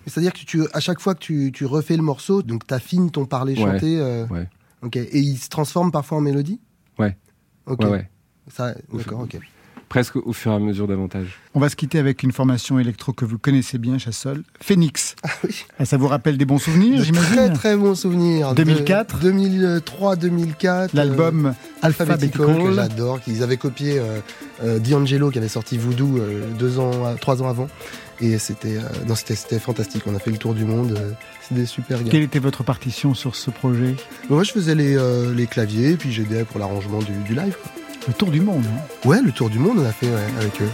C'est-à-dire 0.06 0.32
que 0.32 0.40
tu, 0.40 0.62
à 0.72 0.80
chaque 0.80 0.98
fois 1.00 1.14
que 1.14 1.20
tu, 1.20 1.52
tu 1.54 1.64
refais 1.66 1.96
le 1.96 2.02
morceau, 2.02 2.42
donc 2.42 2.66
t'affines 2.66 3.12
ton 3.12 3.26
parler 3.26 3.54
Ouais, 3.54 3.74
chanté. 3.74 3.96
euh, 4.00 4.26
ouais. 4.26 4.48
Ok. 4.82 4.96
Et 4.96 5.20
il 5.20 5.36
se 5.38 5.48
transforme 5.48 5.92
parfois 5.92 6.18
en 6.18 6.20
mélodie? 6.20 6.58
Ouais. 6.98 7.16
Ok. 7.66 7.84
Ouais. 7.84 8.10
Ça, 8.48 8.74
d'accord. 8.92 9.20
Ok. 9.20 9.38
Presque 9.92 10.16
au 10.16 10.32
fur 10.32 10.52
et 10.52 10.54
à 10.54 10.58
mesure 10.58 10.88
davantage. 10.88 11.38
On 11.54 11.60
va 11.60 11.68
se 11.68 11.76
quitter 11.76 11.98
avec 11.98 12.22
une 12.22 12.32
formation 12.32 12.78
électro 12.78 13.12
que 13.12 13.26
vous 13.26 13.36
connaissez 13.36 13.76
bien, 13.76 13.98
Chassol. 13.98 14.42
Phoenix. 14.62 15.14
Ah, 15.78 15.84
Ça 15.84 15.98
vous 15.98 16.08
rappelle 16.08 16.38
des 16.38 16.46
bons 16.46 16.56
souvenirs, 16.56 17.00
De 17.00 17.04
j'imagine 17.04 17.34
très 17.34 17.52
très 17.52 17.76
bons 17.76 17.94
souvenirs. 17.94 18.54
2004. 18.54 19.18
2003, 19.20 20.16
2004. 20.16 20.94
L'album 20.94 21.46
euh, 21.46 21.50
Alphabetical, 21.82 22.40
Alphabetical. 22.42 22.68
que 22.70 22.74
j'adore, 22.74 23.20
qu'ils 23.20 23.42
avaient 23.42 23.58
copié 23.58 23.98
euh, 23.98 24.20
euh, 24.64 24.78
D'Angelo 24.78 25.30
qui 25.30 25.36
avait 25.36 25.48
sorti 25.48 25.76
Voodoo 25.76 26.16
euh, 26.18 26.42
deux 26.58 26.78
ans, 26.78 27.14
trois 27.20 27.42
ans 27.42 27.48
avant. 27.48 27.68
Et 28.20 28.38
c'était, 28.38 28.76
euh, 28.78 28.82
non, 29.06 29.14
c'était, 29.14 29.34
c'était 29.34 29.58
fantastique. 29.58 30.04
On 30.06 30.14
a 30.14 30.18
fait 30.18 30.30
le 30.30 30.38
tour 30.38 30.54
du 30.54 30.64
monde. 30.64 30.92
euh, 30.98 31.10
c'est 31.46 31.54
des 31.54 31.66
super 31.66 32.02
gars. 32.02 32.10
Quelle 32.10 32.22
était 32.22 32.38
votre 32.38 32.62
partition 32.62 33.12
sur 33.12 33.34
ce 33.36 33.50
projet? 33.50 33.94
Moi, 34.30 34.42
je 34.44 34.52
faisais 34.52 34.74
les, 34.74 34.96
euh, 34.96 35.34
les 35.34 35.46
claviers, 35.46 35.90
et 35.90 35.96
puis 35.96 36.12
j'aidais 36.12 36.44
pour 36.44 36.60
l'arrangement 36.60 37.00
du, 37.00 37.12
du 37.26 37.34
live. 37.34 37.56
quoi. 37.62 37.72
Le 38.08 38.14
tour 38.14 38.30
du 38.30 38.40
monde. 38.40 38.64
hein. 38.66 39.08
Ouais, 39.08 39.20
le 39.22 39.32
tour 39.32 39.48
du 39.50 39.58
monde, 39.58 39.78
on 39.78 39.84
a 39.84 39.92
fait 39.92 40.06
ouais, 40.06 40.26
avec 40.38 40.60
eux. 40.60 40.70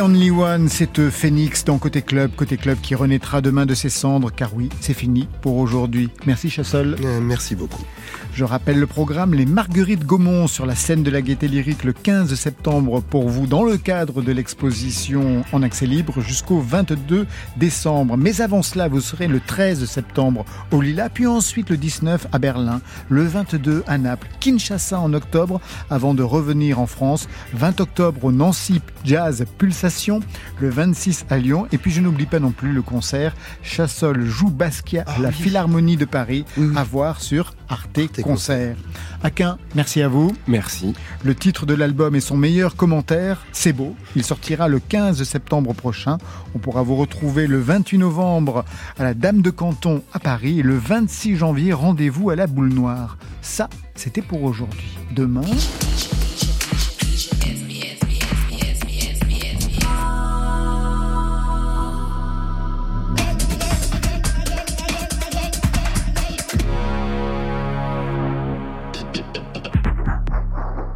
Only 0.00 0.30
One, 0.30 0.68
c'est 0.68 1.10
Phoenix 1.10 1.64
dans 1.64 1.76
Côté 1.76 2.00
Club, 2.00 2.30
Côté 2.34 2.56
Club 2.56 2.78
qui 2.80 2.94
renaîtra 2.94 3.40
demain 3.40 3.66
de 3.66 3.74
ses 3.74 3.90
cendres, 3.90 4.32
car 4.34 4.54
oui, 4.54 4.70
c'est 4.80 4.94
fini 4.94 5.28
pour 5.42 5.58
aujourd'hui. 5.58 6.08
Merci 6.26 6.48
Chassol. 6.48 6.96
merci 7.20 7.54
beaucoup. 7.54 7.84
Je 8.32 8.44
rappelle 8.44 8.78
le 8.78 8.86
programme 8.86 9.34
Les 9.34 9.44
Marguerites 9.44 10.06
Gaumont 10.06 10.46
sur 10.46 10.64
la 10.64 10.74
scène 10.74 11.02
de 11.02 11.10
la 11.10 11.20
Gaîté 11.20 11.48
Lyrique 11.48 11.84
le 11.84 11.92
15 11.92 12.34
septembre 12.34 13.02
pour 13.02 13.28
vous 13.28 13.46
dans 13.46 13.64
le 13.64 13.76
cadre 13.76 14.22
de 14.22 14.32
l'exposition 14.32 15.44
en 15.52 15.62
accès 15.62 15.86
libre 15.86 16.20
jusqu'au 16.20 16.60
22 16.60 17.26
décembre. 17.56 18.16
Mais 18.16 18.40
avant 18.40 18.62
cela, 18.62 18.88
vous 18.88 19.00
serez 19.00 19.26
le 19.26 19.40
13 19.40 19.84
septembre 19.84 20.44
au 20.70 20.80
Lila, 20.80 21.08
puis 21.10 21.26
ensuite 21.26 21.70
le 21.70 21.76
19 21.76 22.28
à 22.32 22.38
Berlin, 22.38 22.80
le 23.08 23.24
22 23.24 23.82
à 23.86 23.98
Naples, 23.98 24.28
Kinshasa 24.38 25.00
en 25.00 25.12
octobre 25.12 25.60
avant 25.90 26.14
de 26.14 26.22
revenir 26.22 26.78
en 26.78 26.86
France, 26.86 27.28
20 27.54 27.80
octobre 27.80 28.24
au 28.24 28.32
Nancy 28.32 28.80
Jazz 29.04 29.44
Pulsation, 29.58 30.20
le 30.60 30.70
26 30.70 31.26
à 31.30 31.38
Lyon 31.38 31.66
et 31.72 31.78
puis 31.78 31.90
je 31.90 32.00
n'oublie 32.00 32.26
pas 32.26 32.38
non 32.38 32.52
plus 32.52 32.72
le 32.72 32.82
concert 32.82 33.34
Chassol 33.62 34.24
joue 34.24 34.50
Basquiat 34.50 35.04
à 35.06 35.18
la 35.18 35.32
Philharmonie 35.32 35.96
de 35.96 36.04
Paris 36.04 36.44
à 36.76 36.84
voir 36.84 37.20
sur 37.20 37.54
Arte 37.68 37.98
Concert. 38.22 38.76
Aquin, 39.22 39.58
merci 39.74 40.02
à 40.02 40.08
vous. 40.08 40.32
Merci. 40.46 40.94
Le 41.24 41.34
titre 41.34 41.66
de 41.66 41.74
l'album 41.74 42.14
et 42.16 42.20
son 42.20 42.36
meilleur 42.36 42.76
commentaire, 42.76 43.44
c'est 43.52 43.72
beau. 43.72 43.94
Il 44.16 44.24
sortira 44.24 44.68
le 44.68 44.80
15 44.80 45.22
septembre 45.24 45.74
prochain. 45.74 46.18
On 46.54 46.58
pourra 46.58 46.82
vous 46.82 46.96
retrouver 46.96 47.46
le 47.46 47.60
28 47.60 47.98
novembre 47.98 48.64
à 48.98 49.04
la 49.04 49.14
Dame 49.14 49.42
de 49.42 49.50
Canton 49.50 50.02
à 50.12 50.18
Paris 50.18 50.60
et 50.60 50.62
le 50.62 50.76
26 50.76 51.36
janvier, 51.36 51.72
rendez-vous 51.72 52.30
à 52.30 52.36
la 52.36 52.46
Boule 52.46 52.72
Noire. 52.72 53.18
Ça, 53.42 53.68
c'était 53.94 54.22
pour 54.22 54.42
aujourd'hui. 54.42 54.98
Demain... 55.12 55.42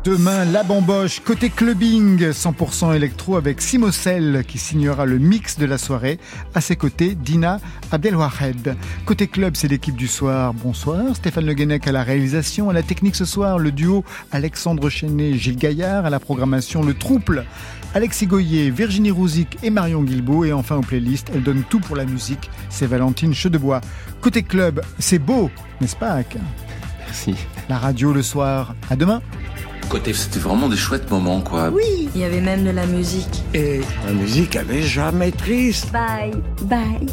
Demain, 0.05 0.45
la 0.45 0.63
bamboche, 0.65 1.21
côté 1.21 1.49
clubbing, 1.49 2.29
100% 2.29 2.95
électro 2.95 3.37
avec 3.37 3.63
Simocel 3.63 4.45
qui 4.47 4.59
signera 4.59 5.07
le 5.07 5.17
mix 5.17 5.59
de 5.59 5.65
la 5.65 5.79
soirée. 5.79 6.19
À 6.55 6.61
ses 6.61 6.77
côtés, 6.77 7.15
Dina 7.15 7.59
Abdelwahed. 7.91 8.77
Côté 9.07 9.29
club, 9.29 9.57
c'est 9.57 9.67
l'équipe 9.67 9.97
du 9.97 10.07
soir. 10.07 10.53
Bonsoir. 10.53 11.17
Stéphane 11.17 11.47
Le 11.47 11.55
Guenec 11.55 11.89
à 11.89 11.93
la 11.93 12.03
réalisation. 12.03 12.69
À 12.69 12.75
la 12.75 12.83
technique 12.83 13.17
ce 13.17 13.25
soir, 13.25 13.59
le 13.59 13.73
duo 13.73 14.05
Alexandre 14.31 14.91
Chenet, 14.91 15.39
Gilles 15.39 15.57
Gaillard. 15.57 16.05
À 16.05 16.11
la 16.11 16.21
programmation, 16.21 16.83
le 16.83 16.93
trouble. 16.93 17.47
Alexis 17.95 18.27
Goyer, 18.27 18.69
Virginie 18.69 19.11
Rouzic 19.11 19.57
et 19.63 19.71
Marion 19.71 20.03
Guilbault. 20.03 20.45
Et 20.45 20.53
enfin, 20.53 20.77
aux 20.77 20.83
playlists, 20.83 21.31
elle 21.35 21.43
donne 21.43 21.63
tout 21.71 21.81
pour 21.81 21.97
la 21.97 22.05
musique. 22.05 22.51
C'est 22.69 22.87
Valentine 22.87 23.33
Chedebois. 23.33 23.81
Côté 24.21 24.43
club, 24.43 24.83
c'est 24.99 25.19
beau, 25.19 25.51
n'est-ce 25.81 25.97
pas, 25.97 26.13
Ak 26.13 26.37
Merci. 27.07 27.37
La 27.71 27.79
radio 27.79 28.13
le 28.13 28.23
soir. 28.23 28.75
À 28.91 28.97
demain. 28.97 29.23
Côté, 29.89 30.13
c'était 30.13 30.41
vraiment 30.41 30.69
des 30.69 30.77
chouettes 30.77 31.11
moments, 31.11 31.41
quoi. 31.41 31.69
Oui, 31.69 32.09
il 32.15 32.21
y 32.21 32.25
avait 32.25 32.41
même 32.41 32.65
de 32.65 32.71
la 32.71 32.87
musique. 32.87 33.45
Et 33.53 33.81
la 34.07 34.13
musique, 34.13 34.57
elle 34.57 34.71
est 34.71 34.83
jamais 34.83 35.31
triste. 35.31 35.93
Bye, 35.93 36.33
bye. 36.63 37.07